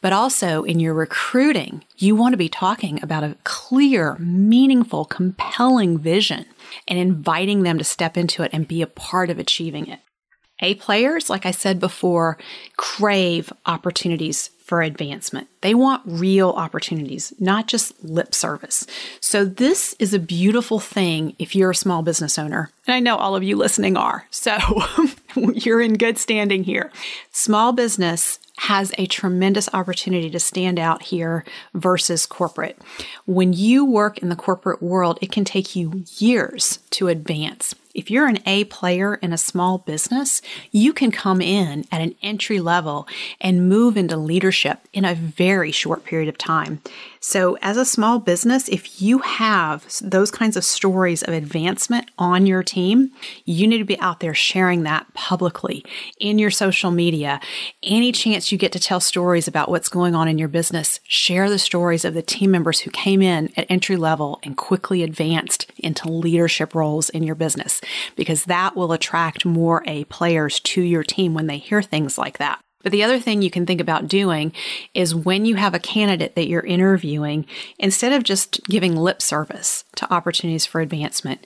But 0.00 0.12
also 0.12 0.62
in 0.62 0.80
your 0.80 0.94
recruiting, 0.94 1.84
you 1.96 2.14
want 2.14 2.32
to 2.34 2.38
be 2.38 2.48
talking 2.48 3.02
about 3.02 3.24
a 3.24 3.36
clear, 3.44 4.16
meaningful, 4.18 5.04
compelling 5.04 5.98
vision 5.98 6.46
and 6.86 6.98
inviting 6.98 7.62
them 7.62 7.78
to 7.78 7.84
step 7.84 8.16
into 8.16 8.42
it 8.42 8.50
and 8.52 8.68
be 8.68 8.80
a 8.80 8.86
part 8.86 9.30
of 9.30 9.38
achieving 9.38 9.88
it. 9.88 10.00
A 10.60 10.74
players, 10.74 11.28
like 11.28 11.44
I 11.44 11.50
said 11.50 11.78
before, 11.78 12.38
crave 12.76 13.52
opportunities 13.66 14.50
for 14.64 14.82
advancement. 14.82 15.48
They 15.60 15.74
want 15.74 16.02
real 16.04 16.50
opportunities, 16.50 17.32
not 17.38 17.68
just 17.68 18.02
lip 18.02 18.34
service. 18.34 18.84
So, 19.20 19.44
this 19.44 19.94
is 20.00 20.12
a 20.12 20.18
beautiful 20.18 20.80
thing 20.80 21.36
if 21.38 21.54
you're 21.54 21.70
a 21.70 21.74
small 21.74 22.02
business 22.02 22.38
owner. 22.38 22.70
And 22.86 22.94
I 22.94 23.00
know 23.00 23.16
all 23.16 23.36
of 23.36 23.44
you 23.44 23.54
listening 23.54 23.96
are. 23.96 24.26
So, 24.30 24.56
you're 25.36 25.80
in 25.80 25.94
good 25.94 26.18
standing 26.18 26.64
here. 26.64 26.90
Small 27.30 27.72
business 27.72 28.40
has 28.58 28.92
a 28.98 29.06
tremendous 29.06 29.68
opportunity 29.72 30.30
to 30.30 30.40
stand 30.40 30.78
out 30.78 31.02
here 31.02 31.44
versus 31.74 32.26
corporate. 32.26 32.80
When 33.26 33.52
you 33.52 33.84
work 33.84 34.18
in 34.18 34.28
the 34.28 34.36
corporate 34.36 34.82
world, 34.82 35.18
it 35.20 35.32
can 35.32 35.44
take 35.44 35.76
you 35.76 36.04
years 36.18 36.78
to 36.90 37.08
advance. 37.08 37.74
If 37.96 38.10
you're 38.10 38.26
an 38.26 38.40
A 38.44 38.64
player 38.64 39.14
in 39.14 39.32
a 39.32 39.38
small 39.38 39.78
business, 39.78 40.42
you 40.70 40.92
can 40.92 41.10
come 41.10 41.40
in 41.40 41.86
at 41.90 42.02
an 42.02 42.14
entry 42.22 42.60
level 42.60 43.08
and 43.40 43.70
move 43.70 43.96
into 43.96 44.18
leadership 44.18 44.80
in 44.92 45.06
a 45.06 45.14
very 45.14 45.72
short 45.72 46.04
period 46.04 46.28
of 46.28 46.36
time. 46.36 46.82
So, 47.20 47.56
as 47.62 47.78
a 47.78 47.86
small 47.86 48.18
business, 48.18 48.68
if 48.68 49.00
you 49.00 49.18
have 49.18 49.86
those 50.02 50.30
kinds 50.30 50.58
of 50.58 50.64
stories 50.64 51.22
of 51.22 51.32
advancement 51.32 52.10
on 52.18 52.44
your 52.44 52.62
team, 52.62 53.12
you 53.46 53.66
need 53.66 53.78
to 53.78 53.84
be 53.84 53.98
out 53.98 54.20
there 54.20 54.34
sharing 54.34 54.82
that 54.82 55.12
publicly 55.14 55.82
in 56.20 56.38
your 56.38 56.50
social 56.50 56.90
media. 56.90 57.40
Any 57.82 58.12
chance 58.12 58.45
you 58.50 58.58
get 58.58 58.72
to 58.72 58.78
tell 58.78 59.00
stories 59.00 59.48
about 59.48 59.70
what's 59.70 59.88
going 59.88 60.14
on 60.14 60.28
in 60.28 60.38
your 60.38 60.48
business, 60.48 61.00
share 61.06 61.48
the 61.48 61.58
stories 61.58 62.04
of 62.04 62.14
the 62.14 62.22
team 62.22 62.50
members 62.50 62.80
who 62.80 62.90
came 62.90 63.22
in 63.22 63.52
at 63.56 63.66
entry 63.68 63.96
level 63.96 64.38
and 64.42 64.56
quickly 64.56 65.02
advanced 65.02 65.70
into 65.78 66.10
leadership 66.10 66.74
roles 66.74 67.08
in 67.10 67.22
your 67.22 67.34
business, 67.34 67.80
because 68.16 68.44
that 68.44 68.76
will 68.76 68.92
attract 68.92 69.44
more 69.44 69.82
A 69.86 70.04
players 70.04 70.60
to 70.60 70.82
your 70.82 71.02
team 71.02 71.34
when 71.34 71.46
they 71.46 71.58
hear 71.58 71.82
things 71.82 72.18
like 72.18 72.38
that. 72.38 72.60
But 72.82 72.92
the 72.92 73.02
other 73.02 73.18
thing 73.18 73.42
you 73.42 73.50
can 73.50 73.66
think 73.66 73.80
about 73.80 74.06
doing 74.06 74.52
is 74.94 75.12
when 75.12 75.44
you 75.44 75.56
have 75.56 75.74
a 75.74 75.80
candidate 75.80 76.36
that 76.36 76.46
you're 76.46 76.60
interviewing, 76.60 77.44
instead 77.80 78.12
of 78.12 78.22
just 78.22 78.62
giving 78.64 78.94
lip 78.94 79.20
service 79.20 79.84
to 79.96 80.12
opportunities 80.12 80.66
for 80.66 80.80
advancement, 80.80 81.44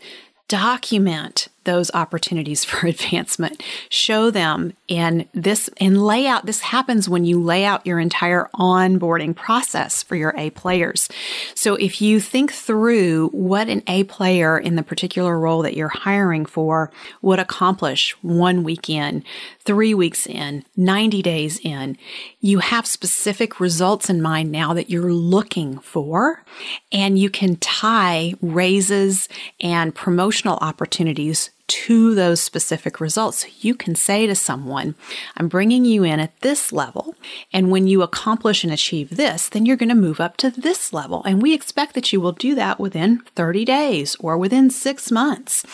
document 0.50 1.46
those 1.64 1.90
opportunities 1.94 2.64
for 2.66 2.86
advancement. 2.86 3.62
Show 3.88 4.30
them 4.30 4.74
and 4.90 5.26
this 5.32 5.70
and 5.78 6.04
layout. 6.04 6.44
This 6.44 6.60
happens 6.60 7.08
when 7.08 7.24
you 7.24 7.40
lay 7.40 7.64
out 7.64 7.86
your 7.86 8.00
entire 8.00 8.50
onboarding 8.54 9.34
process 9.34 10.02
for 10.02 10.16
your 10.16 10.34
A 10.36 10.50
players. 10.50 11.08
So 11.54 11.76
if 11.76 12.02
you 12.02 12.20
think 12.20 12.52
through 12.52 13.28
what 13.28 13.68
an 13.68 13.82
A 13.86 14.04
player 14.04 14.58
in 14.58 14.74
the 14.74 14.82
particular 14.82 15.38
role 15.38 15.62
that 15.62 15.76
you're 15.76 15.88
hiring 15.88 16.44
for 16.44 16.90
would 17.22 17.38
accomplish 17.38 18.12
one 18.22 18.64
week 18.64 18.90
in, 18.90 19.22
three 19.60 19.94
weeks 19.94 20.26
in, 20.26 20.64
90 20.76 21.22
days 21.22 21.60
in, 21.62 21.96
you 22.40 22.58
have 22.58 22.86
specific 22.86 23.60
results 23.60 24.10
in 24.10 24.20
mind 24.20 24.50
now 24.50 24.74
that 24.74 24.90
you're 24.90 25.12
looking 25.12 25.78
for 25.78 26.44
and 26.90 27.18
you 27.18 27.30
can 27.30 27.56
tie 27.56 28.34
raises 28.40 29.28
and 29.60 29.94
promotional 29.94 30.58
opportunities 30.60 31.50
to 31.70 32.14
those 32.16 32.40
specific 32.40 33.00
results. 33.00 33.38
So 33.38 33.48
You 33.60 33.74
can 33.76 33.94
say 33.94 34.26
to 34.26 34.34
someone, 34.34 34.96
I'm 35.36 35.48
bringing 35.48 35.84
you 35.84 36.02
in 36.02 36.18
at 36.18 36.38
this 36.40 36.72
level. 36.72 37.14
And 37.52 37.70
when 37.70 37.86
you 37.86 38.02
accomplish 38.02 38.64
and 38.64 38.72
achieve 38.72 39.16
this, 39.16 39.48
then 39.48 39.64
you're 39.64 39.76
going 39.76 39.88
to 39.88 39.94
move 39.94 40.20
up 40.20 40.36
to 40.38 40.50
this 40.50 40.92
level. 40.92 41.22
And 41.24 41.40
we 41.40 41.54
expect 41.54 41.94
that 41.94 42.12
you 42.12 42.20
will 42.20 42.32
do 42.32 42.54
that 42.56 42.80
within 42.80 43.22
30 43.36 43.64
days 43.64 44.16
or 44.16 44.36
within 44.36 44.68
six 44.70 45.12
months. 45.12 45.64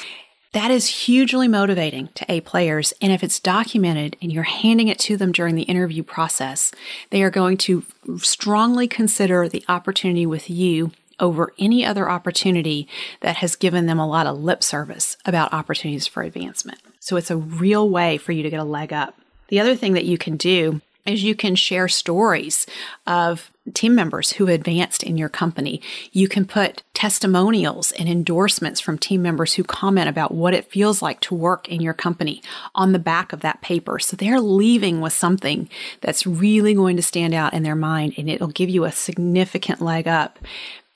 That 0.53 0.71
is 0.71 0.87
hugely 0.87 1.49
motivating 1.49 2.09
to 2.15 2.31
A 2.31 2.41
players. 2.41 2.93
And 3.01 3.13
if 3.13 3.23
it's 3.23 3.41
documented 3.41 4.17
and 4.21 4.33
you're 4.33 4.43
handing 4.43 4.89
it 4.89 4.99
to 5.01 5.17
them 5.17 5.33
during 5.33 5.55
the 5.55 5.63
interview 5.63 6.03
process, 6.03 6.73
they 7.11 7.23
are 7.23 7.31
going 7.31 7.57
to 7.59 7.85
strongly 8.19 8.87
consider 8.87 9.49
the 9.49 9.65
opportunity 9.69 10.27
with 10.27 10.51
you 10.51 10.93
over 11.21 11.53
any 11.59 11.85
other 11.85 12.11
opportunity 12.11 12.89
that 13.21 13.37
has 13.37 13.57
given 13.57 13.87
them 13.87 13.99
a 13.99 14.07
lot 14.07 14.27
of 14.27 14.43
lip 14.43 14.63
service 14.63 15.17
about 15.25 15.53
opportunities 15.53 16.07
for 16.07 16.23
advancement. 16.23 16.79
So 17.01 17.17
it's 17.17 17.31
a 17.31 17.37
real 17.37 17.89
way 17.89 18.19
for 18.19 18.33
you 18.33 18.43
to 18.43 18.51
get 18.51 18.61
a 18.61 18.65
leg 18.65 18.93
up. 18.93 19.15
The 19.49 19.61
other 19.61 19.77
thing 19.77 19.93
that 19.93 20.05
you 20.05 20.19
can 20.19 20.37
do 20.37 20.81
is 21.07 21.23
you 21.23 21.35
can 21.35 21.55
share 21.55 21.89
stories 21.89 22.67
of 23.07 23.51
team 23.75 23.95
members 23.95 24.33
who 24.33 24.49
advanced 24.49 25.03
in 25.03 25.17
your 25.17 25.29
company. 25.29 25.81
You 26.13 26.29
can 26.29 26.45
put 26.45 26.83
testimonials 26.95 27.93
and 27.93 28.09
endorsements 28.09 28.81
from 28.81 28.99
team 28.99 29.23
members 29.23 29.55
who 29.55 29.65
comment 29.65 30.09
about 30.09 30.33
what 30.33 30.55
it 30.55 30.71
feels 30.71 31.03
like 31.03 31.21
to 31.21 31.35
work 31.35 31.69
in 31.69 31.81
your 31.81 31.95
company 31.95 32.43
on 32.75 32.93
the 32.93 32.99
back 32.99 33.33
of 33.33 33.41
that 33.41 33.63
paper. 33.63 33.99
So 33.99 34.17
they're 34.17 34.41
leaving 34.41 35.01
with 35.01 35.13
something 35.13 35.69
that's 36.01 36.27
really 36.27 36.75
going 36.75 36.97
to 36.97 37.03
stand 37.03 37.35
out 37.35 37.55
in 37.55 37.63
their 37.63 37.75
mind 37.75 38.15
and 38.17 38.31
it'll 38.31 38.49
give 38.49 38.71
you 38.71 38.85
a 38.85 38.93
significant 38.93 39.81
leg 39.81 40.07
up 40.07 40.39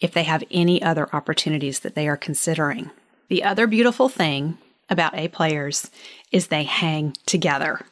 if 0.01 0.13
they 0.13 0.23
have 0.25 0.45
any 0.51 0.83
other 0.83 1.09
opportunities 1.15 1.81
that 1.81 1.95
they 1.95 2.09
are 2.09 2.17
considering. 2.17 2.91
The 3.29 3.45
other 3.45 3.67
beautiful 3.67 4.09
thing 4.09 4.59
about 4.89 5.15
A 5.15 5.29
players 5.29 5.91
is 6.33 6.49
they 6.49 6.65
hang 6.65 7.15
together. 7.27 7.87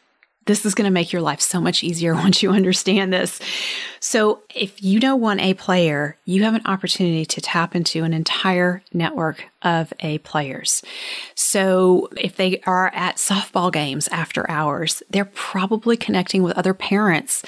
This 0.49 0.65
is 0.65 0.75
going 0.75 0.87
to 0.87 0.91
make 0.91 1.13
your 1.13 1.21
life 1.21 1.43
so 1.43 1.61
much 1.61 1.85
easier 1.85 2.15
once 2.25 2.43
you 2.43 2.51
understand 2.51 3.13
this. 3.13 3.39
So, 4.01 4.43
if 4.55 4.83
you 4.83 4.99
know 4.99 5.15
one 5.17 5.41
A 5.41 5.55
player, 5.55 6.17
you 6.25 6.45
have 6.45 6.55
an 6.55 6.63
opportunity 6.65 7.27
to 7.27 7.41
tap 7.41 7.75
into 7.77 8.05
an 8.05 8.15
entire 8.15 8.83
network 8.93 9.45
of 9.63 9.93
A 10.01 10.19
players. 10.19 10.83
So, 11.35 12.09
if 12.17 12.37
they 12.37 12.61
are 12.61 12.89
at 12.95 13.17
softball 13.17 13.73
games 13.73 14.09
after 14.09 14.49
hours, 14.49 15.03
they're 15.11 15.25
probably 15.25 15.97
connecting 15.97 16.43
with 16.43 16.57
other 16.57 16.75
parents 16.75 17.45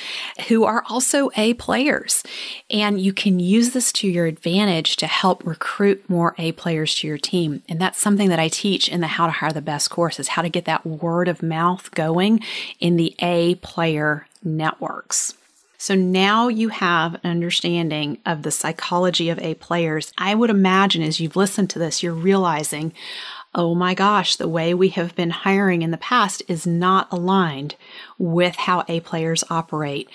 who 0.48 0.64
are 0.64 0.84
also 0.90 1.30
A 1.36 1.54
players. 1.54 2.22
And 2.68 3.00
you 3.00 3.12
can 3.12 3.38
use 3.38 3.70
this 3.70 3.92
to 3.92 4.08
your 4.08 4.26
advantage 4.26 4.96
to 4.96 5.06
help 5.06 5.46
recruit 5.46 6.08
more 6.10 6.34
A 6.36 6.52
players 6.52 6.94
to 6.96 7.06
your 7.06 7.18
team. 7.18 7.62
And 7.68 7.80
that's 7.80 7.98
something 7.98 8.28
that 8.28 8.40
I 8.40 8.48
teach 8.48 8.88
in 8.88 9.00
the 9.00 9.06
How 9.06 9.26
to 9.26 9.32
Hire 9.32 9.52
the 9.52 9.62
Best 9.62 9.88
course 9.88 10.18
is 10.18 10.28
how 10.28 10.42
to 10.42 10.48
get 10.48 10.64
that 10.64 10.84
word 10.84 11.28
of 11.28 11.42
mouth 11.42 11.90
going 11.92 12.40
in 12.80 12.89
the 12.96 13.14
A 13.20 13.56
player 13.56 14.26
networks. 14.42 15.34
So 15.78 15.94
now 15.94 16.48
you 16.48 16.68
have 16.68 17.14
an 17.14 17.30
understanding 17.30 18.18
of 18.26 18.42
the 18.42 18.50
psychology 18.50 19.30
of 19.30 19.38
A 19.38 19.54
players. 19.54 20.12
I 20.18 20.34
would 20.34 20.50
imagine 20.50 21.02
as 21.02 21.20
you've 21.20 21.36
listened 21.36 21.70
to 21.70 21.78
this, 21.78 22.02
you're 22.02 22.12
realizing, 22.12 22.92
oh 23.54 23.74
my 23.74 23.94
gosh, 23.94 24.36
the 24.36 24.46
way 24.46 24.74
we 24.74 24.90
have 24.90 25.16
been 25.16 25.30
hiring 25.30 25.80
in 25.80 25.90
the 25.90 25.96
past 25.96 26.42
is 26.48 26.66
not 26.66 27.08
aligned 27.10 27.76
with 28.18 28.56
how 28.56 28.84
A 28.88 29.00
players 29.00 29.42
operate 29.48 30.08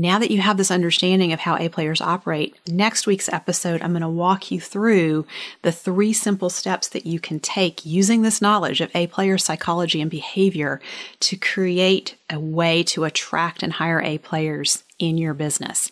now 0.00 0.18
that 0.18 0.30
you 0.30 0.40
have 0.40 0.56
this 0.56 0.70
understanding 0.70 1.32
of 1.32 1.40
how 1.40 1.56
A 1.56 1.68
players 1.68 2.00
operate, 2.00 2.56
next 2.66 3.06
week's 3.06 3.28
episode, 3.28 3.80
I'm 3.80 3.92
going 3.92 4.02
to 4.02 4.08
walk 4.08 4.50
you 4.50 4.60
through 4.60 5.26
the 5.62 5.72
three 5.72 6.12
simple 6.12 6.50
steps 6.50 6.88
that 6.88 7.06
you 7.06 7.20
can 7.20 7.38
take 7.38 7.86
using 7.86 8.22
this 8.22 8.42
knowledge 8.42 8.80
of 8.80 8.90
A 8.94 9.06
player 9.06 9.38
psychology 9.38 10.00
and 10.00 10.10
behavior 10.10 10.80
to 11.20 11.36
create 11.36 12.16
a 12.28 12.40
way 12.40 12.82
to 12.84 13.04
attract 13.04 13.62
and 13.62 13.74
hire 13.74 14.00
A 14.00 14.18
players 14.18 14.82
in 14.98 15.16
your 15.16 15.34
business. 15.34 15.90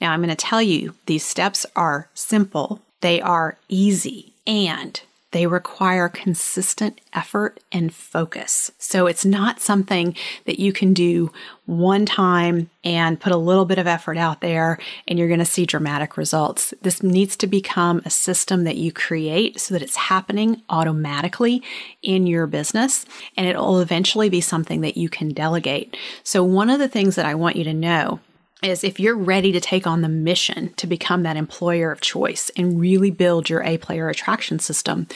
Now, 0.00 0.12
I'm 0.12 0.20
going 0.20 0.30
to 0.30 0.36
tell 0.36 0.62
you 0.62 0.94
these 1.06 1.24
steps 1.24 1.64
are 1.76 2.08
simple, 2.14 2.82
they 3.00 3.20
are 3.20 3.56
easy, 3.68 4.32
and 4.46 5.00
they 5.34 5.48
require 5.48 6.08
consistent 6.08 7.00
effort 7.12 7.58
and 7.72 7.92
focus. 7.92 8.70
So 8.78 9.08
it's 9.08 9.24
not 9.24 9.58
something 9.58 10.14
that 10.44 10.60
you 10.60 10.72
can 10.72 10.94
do 10.94 11.32
one 11.66 12.06
time 12.06 12.70
and 12.84 13.18
put 13.18 13.32
a 13.32 13.36
little 13.36 13.64
bit 13.64 13.78
of 13.78 13.88
effort 13.88 14.16
out 14.16 14.40
there 14.40 14.78
and 15.08 15.18
you're 15.18 15.26
going 15.26 15.40
to 15.40 15.44
see 15.44 15.66
dramatic 15.66 16.16
results. 16.16 16.72
This 16.82 17.02
needs 17.02 17.36
to 17.38 17.48
become 17.48 18.00
a 18.04 18.10
system 18.10 18.62
that 18.62 18.76
you 18.76 18.92
create 18.92 19.58
so 19.58 19.74
that 19.74 19.82
it's 19.82 19.96
happening 19.96 20.62
automatically 20.70 21.64
in 22.00 22.28
your 22.28 22.46
business 22.46 23.04
and 23.36 23.44
it'll 23.44 23.80
eventually 23.80 24.28
be 24.28 24.40
something 24.40 24.82
that 24.82 24.96
you 24.96 25.08
can 25.08 25.30
delegate. 25.30 25.96
So 26.22 26.44
one 26.44 26.70
of 26.70 26.78
the 26.78 26.88
things 26.88 27.16
that 27.16 27.26
I 27.26 27.34
want 27.34 27.56
you 27.56 27.64
to 27.64 27.74
know 27.74 28.20
is 28.64 28.82
if 28.82 28.98
you're 28.98 29.16
ready 29.16 29.52
to 29.52 29.60
take 29.60 29.86
on 29.86 30.00
the 30.00 30.08
mission 30.08 30.72
to 30.74 30.86
become 30.86 31.22
that 31.22 31.36
employer 31.36 31.92
of 31.92 32.00
choice 32.00 32.50
and 32.56 32.80
really 32.80 33.10
build 33.10 33.48
your 33.48 33.62
A 33.62 33.78
player 33.78 34.08
attraction 34.08 34.58
system 34.58 35.06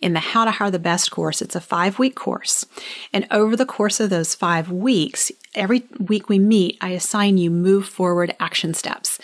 in 0.00 0.12
the 0.12 0.20
How 0.20 0.44
to 0.44 0.50
Hire 0.50 0.70
the 0.70 0.78
Best 0.78 1.10
course, 1.10 1.40
it's 1.40 1.56
a 1.56 1.60
five 1.60 1.98
week 1.98 2.14
course. 2.14 2.66
And 3.12 3.26
over 3.30 3.56
the 3.56 3.66
course 3.66 4.00
of 4.00 4.10
those 4.10 4.34
five 4.34 4.70
weeks, 4.70 5.30
every 5.54 5.84
week 5.98 6.28
we 6.28 6.38
meet, 6.38 6.78
I 6.80 6.90
assign 6.90 7.38
you 7.38 7.50
move 7.50 7.86
forward 7.86 8.34
action 8.40 8.74
steps. 8.74 9.18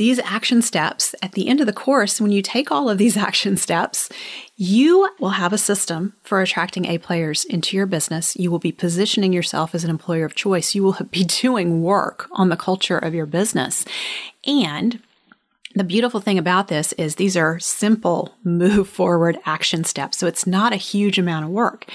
These 0.00 0.18
action 0.20 0.62
steps 0.62 1.14
at 1.20 1.32
the 1.32 1.46
end 1.46 1.60
of 1.60 1.66
the 1.66 1.74
course, 1.74 2.22
when 2.22 2.32
you 2.32 2.40
take 2.40 2.70
all 2.70 2.88
of 2.88 2.96
these 2.96 3.16
action 3.28 3.58
steps, 3.58 4.08
you 4.56 5.10
will 5.18 5.36
have 5.36 5.52
a 5.52 5.58
system 5.58 6.14
for 6.22 6.40
attracting 6.40 6.86
A 6.86 6.96
players 6.96 7.44
into 7.44 7.76
your 7.76 7.84
business. 7.84 8.34
You 8.34 8.50
will 8.50 8.58
be 8.58 8.72
positioning 8.72 9.34
yourself 9.34 9.74
as 9.74 9.84
an 9.84 9.90
employer 9.90 10.24
of 10.24 10.34
choice. 10.34 10.74
You 10.74 10.84
will 10.84 10.96
be 11.10 11.24
doing 11.42 11.82
work 11.82 12.30
on 12.32 12.48
the 12.48 12.56
culture 12.56 12.96
of 12.96 13.12
your 13.12 13.26
business. 13.26 13.84
And 14.46 15.02
the 15.74 15.84
beautiful 15.84 16.18
thing 16.18 16.36
about 16.36 16.66
this 16.66 16.92
is 16.94 17.14
these 17.14 17.36
are 17.36 17.60
simple 17.60 18.34
move 18.42 18.88
forward 18.98 19.38
action 19.46 19.84
steps. 19.84 20.18
So 20.18 20.26
it's 20.26 20.46
not 20.46 20.72
a 20.72 20.76
huge 20.76 21.18
amount 21.18 21.44
of 21.44 21.50
work. 21.52 21.86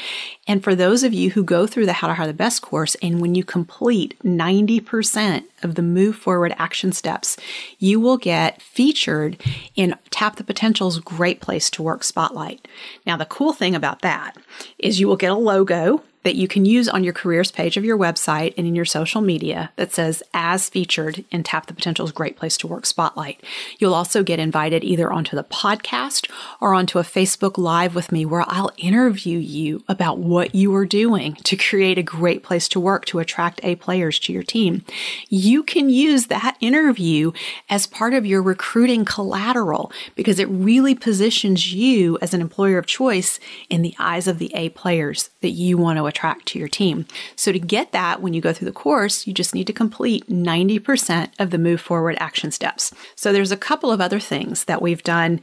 And 0.48 0.64
for 0.64 0.76
those 0.76 1.04
of 1.04 1.14
you 1.14 1.32
who 1.32 1.44
go 1.44 1.68
through 1.68 1.86
the 1.86 1.94
How 1.94 2.08
to 2.08 2.14
Hire 2.14 2.28
the 2.28 2.34
Best 2.34 2.62
course, 2.62 2.96
and 3.02 3.20
when 3.20 3.36
you 3.36 3.44
complete 3.44 4.18
90% 4.24 5.44
of 5.62 5.76
the 5.76 5.82
move 5.82 6.16
forward 6.16 6.56
action 6.58 6.94
steps, 6.94 7.36
you 7.78 8.00
will 8.00 8.18
get 8.18 8.62
featured 8.62 9.42
in 9.76 9.96
Tap 10.10 10.38
the 10.38 10.44
Potential's 10.44 11.00
Great 11.00 11.42
Place 11.42 11.70
to 11.72 11.84
Work 11.84 12.04
Spotlight. 12.04 12.68
Now, 13.06 13.18
the 13.18 13.26
cool 13.26 13.52
thing 13.52 13.76
about 13.76 14.02
that 14.02 14.38
is 14.80 15.00
you 15.00 15.08
will 15.08 15.18
get 15.18 15.32
a 15.32 15.36
logo 15.36 16.02
that 16.26 16.36
you 16.36 16.48
can 16.48 16.66
use 16.66 16.90
on 16.90 17.04
your 17.04 17.14
careers 17.14 17.52
page 17.52 17.78
of 17.78 17.86
your 17.86 17.98
website 17.98 18.56
and 18.58 18.66
in 18.66 18.74
your 18.74 18.84
social 18.84 19.22
media 19.22 19.72
that 19.76 19.94
says 19.94 20.24
as 20.34 20.68
featured 20.68 21.24
in 21.30 21.44
Tap 21.44 21.68
the 21.68 21.74
Potential's 21.74 22.12
Great 22.12 22.36
Place 22.36 22.58
to 22.58 22.68
Work 22.68 22.88
Spotlight. 22.88 23.44
You'll 23.78 23.94
also 23.94 24.24
get 24.24 24.40
invited 24.40 24.84
either 24.84 25.14
onto 25.14 25.36
the 25.36 25.44
podcast 25.44 26.28
or 26.60 26.74
onto 26.74 26.98
a 26.98 27.04
Facebook 27.04 27.60
Live 27.60 27.94
with 27.94 28.12
me 28.12 28.26
where 28.26 28.44
I'll 28.48 28.72
interview 28.78 29.38
you 29.38 29.84
about 29.88 30.18
what 30.18 30.56
you 30.56 30.74
are 30.74 30.88
doing 30.88 31.36
to 31.44 31.56
create 31.56 32.00
a 32.00 32.04
great 32.04 32.42
place 32.42 32.68
to 32.70 32.80
work 32.80 33.06
to 33.06 33.20
attract 33.20 33.60
A 33.62 33.76
players 33.76 34.18
to 34.22 34.34
your 34.34 34.42
team. 34.42 34.84
You 35.30 35.62
can 35.62 35.92
use 35.92 36.26
that 36.26 36.58
interview 36.60 37.34
as 37.70 37.86
part 37.86 38.16
of 38.16 38.26
your 38.26 38.42
recruiting 38.42 39.06
collateral 39.06 39.92
because 40.16 40.40
it 40.40 40.50
really 40.50 40.96
positions 40.96 41.72
you 41.72 42.18
as 42.20 42.34
an 42.34 42.42
employer 42.42 42.80
of 42.80 42.88
choice 42.88 43.40
in 43.70 43.84
the 43.84 43.94
eyes 44.00 44.28
of 44.28 44.40
the 44.40 44.52
A 44.56 44.70
players 44.70 45.30
that 45.42 45.52
you 45.52 45.78
want 45.78 46.00
to 46.00 46.15
attract 46.16 46.46
to 46.48 46.60
your 46.60 46.70
team. 46.70 47.06
So 47.36 47.52
to 47.52 47.60
get 47.60 47.92
that, 47.92 48.22
when 48.22 48.34
you 48.34 48.40
go 48.40 48.54
through 48.54 48.68
the 48.68 48.72
course, 48.72 49.28
you 49.28 49.34
just 49.34 49.54
need 49.54 49.68
to 49.68 49.74
complete 49.74 50.28
90% 50.30 51.32
of 51.40 51.50
the 51.50 51.58
move 51.58 51.82
forward 51.82 52.16
action 52.20 52.52
steps. 52.52 52.94
So 53.16 53.34
there's 53.34 53.52
a 53.52 53.58
couple 53.58 53.92
of 53.92 54.00
other 54.00 54.20
things 54.20 54.66
that 54.66 54.82
we've 54.82 55.04
done 55.04 55.42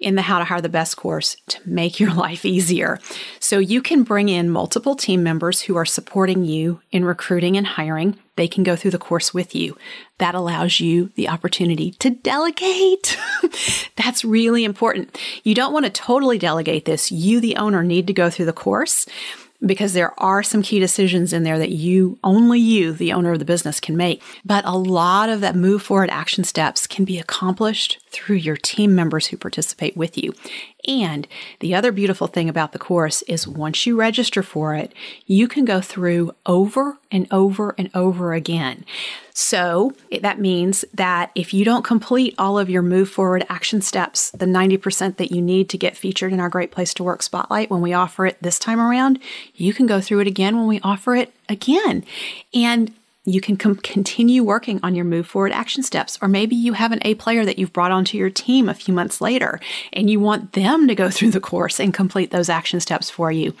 in 0.00 0.16
the 0.16 0.22
How 0.22 0.38
to 0.38 0.44
Hire 0.44 0.60
the 0.60 0.68
Best 0.68 0.96
course 0.96 1.36
to 1.48 1.60
make 1.64 2.00
your 2.00 2.12
life 2.26 2.44
easier. 2.44 2.98
So 3.38 3.58
you 3.58 3.82
can 3.82 4.02
bring 4.02 4.28
in 4.28 4.50
multiple 4.50 4.96
team 4.96 5.22
members 5.22 5.62
who 5.62 5.76
are 5.76 5.84
supporting 5.84 6.44
you 6.44 6.80
in 6.90 7.04
recruiting 7.04 7.56
and 7.56 7.66
hiring. 7.66 8.18
They 8.36 8.48
can 8.48 8.64
go 8.64 8.76
through 8.76 8.90
the 8.90 8.98
course 8.98 9.32
with 9.32 9.54
you. 9.54 9.76
That 10.18 10.34
allows 10.34 10.80
you 10.80 11.10
the 11.14 11.28
opportunity 11.28 11.92
to 11.92 12.10
delegate. 12.10 13.16
That's 13.96 14.24
really 14.24 14.64
important. 14.64 15.16
You 15.44 15.54
don't 15.54 15.72
want 15.72 15.84
to 15.84 15.90
totally 15.90 16.38
delegate 16.38 16.86
this. 16.86 17.12
You, 17.12 17.40
the 17.40 17.56
owner, 17.56 17.84
need 17.84 18.06
to 18.08 18.12
go 18.12 18.30
through 18.30 18.46
the 18.46 18.52
course 18.52 19.06
because 19.66 19.92
there 19.92 20.18
are 20.20 20.42
some 20.42 20.62
key 20.62 20.78
decisions 20.78 21.32
in 21.32 21.42
there 21.42 21.58
that 21.58 21.70
you, 21.70 22.18
only 22.22 22.60
you, 22.60 22.92
the 22.92 23.12
owner 23.12 23.32
of 23.32 23.38
the 23.38 23.44
business, 23.44 23.80
can 23.80 23.96
make. 23.96 24.22
But 24.44 24.64
a 24.64 24.76
lot 24.76 25.28
of 25.28 25.40
that 25.40 25.56
move 25.56 25.82
forward 25.82 26.10
action 26.10 26.44
steps 26.44 26.86
can 26.86 27.04
be 27.04 27.18
accomplished 27.18 27.98
through 28.14 28.36
your 28.36 28.56
team 28.56 28.94
members 28.94 29.26
who 29.26 29.36
participate 29.36 29.96
with 29.96 30.16
you. 30.16 30.32
And 30.86 31.26
the 31.60 31.74
other 31.74 31.90
beautiful 31.90 32.26
thing 32.26 32.48
about 32.48 32.72
the 32.72 32.78
course 32.78 33.22
is 33.22 33.48
once 33.48 33.86
you 33.86 33.96
register 33.96 34.42
for 34.42 34.74
it, 34.74 34.92
you 35.26 35.48
can 35.48 35.64
go 35.64 35.80
through 35.80 36.34
over 36.46 36.98
and 37.10 37.26
over 37.30 37.74
and 37.76 37.90
over 37.94 38.32
again. 38.32 38.84
So 39.32 39.94
that 40.20 40.38
means 40.38 40.84
that 40.94 41.32
if 41.34 41.52
you 41.52 41.64
don't 41.64 41.84
complete 41.84 42.34
all 42.38 42.58
of 42.58 42.70
your 42.70 42.82
move 42.82 43.08
forward 43.08 43.44
action 43.48 43.80
steps, 43.80 44.30
the 44.30 44.46
90% 44.46 45.16
that 45.16 45.32
you 45.32 45.42
need 45.42 45.68
to 45.70 45.78
get 45.78 45.96
featured 45.96 46.32
in 46.32 46.38
our 46.38 46.48
Great 46.48 46.70
Place 46.70 46.94
to 46.94 47.04
Work 47.04 47.22
Spotlight 47.22 47.70
when 47.70 47.80
we 47.80 47.92
offer 47.92 48.26
it 48.26 48.40
this 48.40 48.58
time 48.58 48.78
around, 48.78 49.18
you 49.54 49.74
can 49.74 49.86
go 49.86 50.00
through 50.00 50.20
it 50.20 50.28
again 50.28 50.56
when 50.56 50.68
we 50.68 50.80
offer 50.80 51.16
it 51.16 51.32
again. 51.48 52.04
And 52.52 52.94
you 53.24 53.40
can 53.40 53.56
com- 53.56 53.76
continue 53.76 54.44
working 54.44 54.80
on 54.82 54.94
your 54.94 55.04
move 55.04 55.26
forward 55.26 55.52
action 55.52 55.82
steps. 55.82 56.18
Or 56.20 56.28
maybe 56.28 56.54
you 56.54 56.74
have 56.74 56.92
an 56.92 57.00
A 57.02 57.14
player 57.14 57.44
that 57.44 57.58
you've 57.58 57.72
brought 57.72 57.92
onto 57.92 58.18
your 58.18 58.30
team 58.30 58.68
a 58.68 58.74
few 58.74 58.92
months 58.92 59.20
later 59.20 59.60
and 59.92 60.10
you 60.10 60.20
want 60.20 60.52
them 60.52 60.86
to 60.88 60.94
go 60.94 61.10
through 61.14 61.30
the 61.30 61.40
course 61.40 61.80
and 61.80 61.94
complete 61.94 62.30
those 62.30 62.48
action 62.48 62.80
steps 62.80 63.10
for 63.10 63.32
you. 63.32 63.54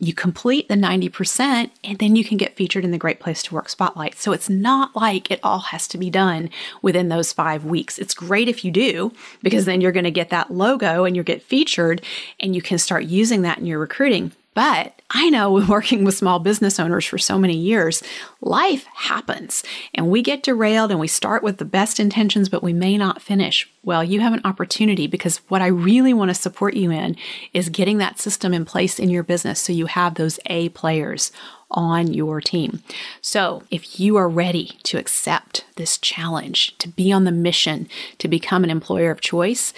You 0.00 0.12
complete 0.12 0.68
the 0.68 0.74
90% 0.74 1.70
and 1.84 1.98
then 1.98 2.16
you 2.16 2.24
can 2.24 2.36
get 2.36 2.56
featured 2.56 2.84
in 2.84 2.90
the 2.90 2.98
Great 2.98 3.20
Place 3.20 3.42
to 3.44 3.54
Work 3.54 3.68
Spotlight. 3.68 4.16
So 4.16 4.32
it's 4.32 4.50
not 4.50 4.94
like 4.94 5.30
it 5.30 5.40
all 5.42 5.60
has 5.60 5.88
to 5.88 5.98
be 5.98 6.10
done 6.10 6.50
within 6.82 7.08
those 7.08 7.32
five 7.32 7.64
weeks. 7.64 7.98
It's 7.98 8.12
great 8.12 8.48
if 8.48 8.64
you 8.64 8.70
do, 8.70 9.12
because 9.42 9.64
then 9.64 9.80
you're 9.80 9.92
going 9.92 10.04
to 10.04 10.10
get 10.10 10.30
that 10.30 10.52
logo 10.52 11.04
and 11.04 11.14
you'll 11.14 11.24
get 11.24 11.42
featured 11.42 12.02
and 12.40 12.54
you 12.54 12.62
can 12.62 12.78
start 12.78 13.04
using 13.04 13.42
that 13.42 13.58
in 13.58 13.66
your 13.66 13.78
recruiting. 13.78 14.32
But 14.54 15.02
I 15.10 15.30
know 15.30 15.52
working 15.68 16.04
with 16.04 16.16
small 16.16 16.38
business 16.38 16.80
owners 16.80 17.04
for 17.04 17.18
so 17.18 17.38
many 17.38 17.56
years, 17.56 18.02
life 18.40 18.86
happens 18.94 19.62
and 19.92 20.08
we 20.08 20.22
get 20.22 20.42
derailed 20.42 20.90
and 20.90 21.00
we 21.00 21.08
start 21.08 21.42
with 21.42 21.58
the 21.58 21.64
best 21.64 22.00
intentions, 22.00 22.48
but 22.48 22.62
we 22.62 22.72
may 22.72 22.96
not 22.96 23.20
finish. 23.20 23.68
Well, 23.82 24.02
you 24.02 24.20
have 24.20 24.32
an 24.32 24.40
opportunity 24.44 25.06
because 25.06 25.38
what 25.48 25.60
I 25.60 25.66
really 25.66 26.14
want 26.14 26.30
to 26.30 26.34
support 26.34 26.74
you 26.74 26.90
in 26.90 27.16
is 27.52 27.68
getting 27.68 27.98
that 27.98 28.18
system 28.18 28.54
in 28.54 28.64
place 28.64 28.98
in 28.98 29.10
your 29.10 29.22
business 29.22 29.60
so 29.60 29.72
you 29.72 29.86
have 29.86 30.14
those 30.14 30.40
A 30.46 30.70
players 30.70 31.32
on 31.70 32.14
your 32.14 32.40
team. 32.40 32.82
So, 33.20 33.64
if 33.70 33.98
you 33.98 34.16
are 34.16 34.28
ready 34.28 34.78
to 34.84 34.96
accept 34.96 35.64
this 35.74 35.98
challenge, 35.98 36.78
to 36.78 36.88
be 36.88 37.10
on 37.10 37.24
the 37.24 37.32
mission 37.32 37.88
to 38.18 38.28
become 38.28 38.62
an 38.62 38.70
employer 38.70 39.10
of 39.10 39.20
choice, 39.20 39.72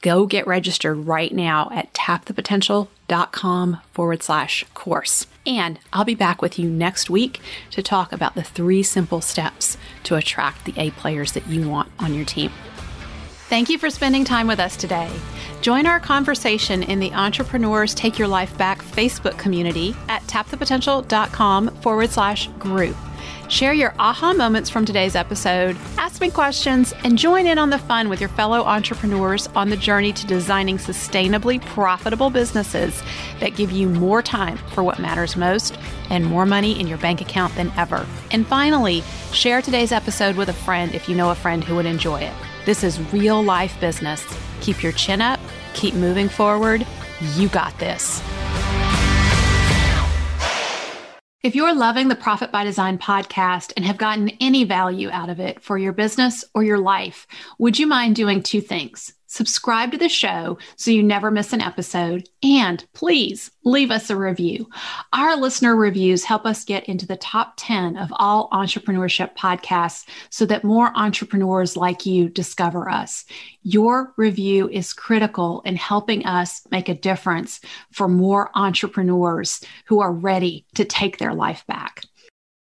go 0.00 0.26
get 0.26 0.46
registered 0.46 0.96
right 0.96 1.32
now 1.32 1.68
at 1.72 1.92
tapthepotential.com 1.92 2.99
com 3.32 3.80
forward 3.92 4.22
slash 4.22 4.64
course. 4.72 5.26
And 5.44 5.78
I'll 5.92 6.04
be 6.04 6.14
back 6.14 6.40
with 6.40 6.58
you 6.58 6.70
next 6.70 7.10
week 7.10 7.40
to 7.70 7.82
talk 7.82 8.12
about 8.12 8.34
the 8.34 8.42
three 8.42 8.82
simple 8.82 9.20
steps 9.20 9.76
to 10.04 10.14
attract 10.14 10.64
the 10.64 10.74
A 10.76 10.90
players 10.92 11.32
that 11.32 11.46
you 11.48 11.68
want 11.68 11.90
on 11.98 12.14
your 12.14 12.24
team. 12.24 12.52
Thank 13.48 13.68
you 13.68 13.78
for 13.78 13.90
spending 13.90 14.24
time 14.24 14.46
with 14.46 14.60
us 14.60 14.76
today. 14.76 15.10
Join 15.60 15.86
our 15.86 15.98
conversation 15.98 16.84
in 16.84 17.00
the 17.00 17.12
Entrepreneurs 17.12 17.94
Take 17.94 18.16
Your 18.16 18.28
Life 18.28 18.56
Back 18.56 18.80
Facebook 18.80 19.36
community 19.38 19.96
at 20.08 20.22
tapthepotential.com 20.22 21.68
forward 21.82 22.10
slash 22.10 22.46
group. 22.60 22.96
Share 23.48 23.72
your 23.72 23.94
aha 23.98 24.32
moments 24.32 24.70
from 24.70 24.84
today's 24.84 25.14
episode, 25.16 25.76
ask 25.98 26.20
me 26.20 26.30
questions, 26.30 26.94
and 27.04 27.18
join 27.18 27.46
in 27.46 27.58
on 27.58 27.70
the 27.70 27.78
fun 27.78 28.08
with 28.08 28.20
your 28.20 28.28
fellow 28.30 28.62
entrepreneurs 28.62 29.48
on 29.48 29.70
the 29.70 29.76
journey 29.76 30.12
to 30.12 30.26
designing 30.26 30.78
sustainably 30.78 31.60
profitable 31.66 32.30
businesses 32.30 33.02
that 33.40 33.56
give 33.56 33.70
you 33.70 33.88
more 33.88 34.22
time 34.22 34.56
for 34.74 34.82
what 34.82 34.98
matters 34.98 35.36
most 35.36 35.78
and 36.10 36.24
more 36.24 36.46
money 36.46 36.78
in 36.78 36.86
your 36.86 36.98
bank 36.98 37.20
account 37.20 37.54
than 37.54 37.72
ever. 37.76 38.06
And 38.30 38.46
finally, 38.46 39.02
share 39.32 39.62
today's 39.62 39.92
episode 39.92 40.36
with 40.36 40.48
a 40.48 40.52
friend 40.52 40.94
if 40.94 41.08
you 41.08 41.14
know 41.16 41.30
a 41.30 41.34
friend 41.34 41.64
who 41.64 41.76
would 41.76 41.86
enjoy 41.86 42.20
it. 42.20 42.34
This 42.66 42.84
is 42.84 43.00
real 43.12 43.42
life 43.42 43.78
business. 43.80 44.24
Keep 44.60 44.82
your 44.82 44.92
chin 44.92 45.20
up, 45.20 45.40
keep 45.74 45.94
moving 45.94 46.28
forward. 46.28 46.86
You 47.34 47.48
got 47.48 47.78
this. 47.78 48.22
If 51.42 51.54
you're 51.54 51.74
loving 51.74 52.08
the 52.08 52.16
Profit 52.16 52.52
by 52.52 52.64
Design 52.64 52.98
podcast 52.98 53.72
and 53.74 53.86
have 53.86 53.96
gotten 53.96 54.28
any 54.40 54.64
value 54.64 55.08
out 55.10 55.30
of 55.30 55.40
it 55.40 55.62
for 55.62 55.78
your 55.78 55.94
business 55.94 56.44
or 56.54 56.62
your 56.62 56.76
life, 56.76 57.26
would 57.58 57.78
you 57.78 57.86
mind 57.86 58.14
doing 58.14 58.42
two 58.42 58.60
things? 58.60 59.14
Subscribe 59.30 59.92
to 59.92 59.98
the 59.98 60.08
show 60.08 60.58
so 60.74 60.90
you 60.90 61.02
never 61.02 61.30
miss 61.30 61.52
an 61.52 61.60
episode, 61.60 62.28
and 62.42 62.84
please 62.94 63.50
leave 63.64 63.90
us 63.90 64.10
a 64.10 64.16
review. 64.16 64.68
Our 65.12 65.36
listener 65.36 65.76
reviews 65.76 66.24
help 66.24 66.44
us 66.44 66.64
get 66.64 66.88
into 66.88 67.06
the 67.06 67.16
top 67.16 67.54
10 67.56 67.96
of 67.96 68.12
all 68.16 68.50
entrepreneurship 68.50 69.36
podcasts 69.36 70.04
so 70.30 70.44
that 70.46 70.64
more 70.64 70.90
entrepreneurs 70.96 71.76
like 71.76 72.04
you 72.04 72.28
discover 72.28 72.90
us. 72.90 73.24
Your 73.62 74.12
review 74.16 74.68
is 74.68 74.92
critical 74.92 75.62
in 75.64 75.76
helping 75.76 76.26
us 76.26 76.62
make 76.72 76.88
a 76.88 76.94
difference 76.94 77.60
for 77.92 78.08
more 78.08 78.50
entrepreneurs 78.54 79.60
who 79.86 80.00
are 80.00 80.12
ready 80.12 80.66
to 80.74 80.84
take 80.84 81.18
their 81.18 81.34
life 81.34 81.64
back. 81.68 82.02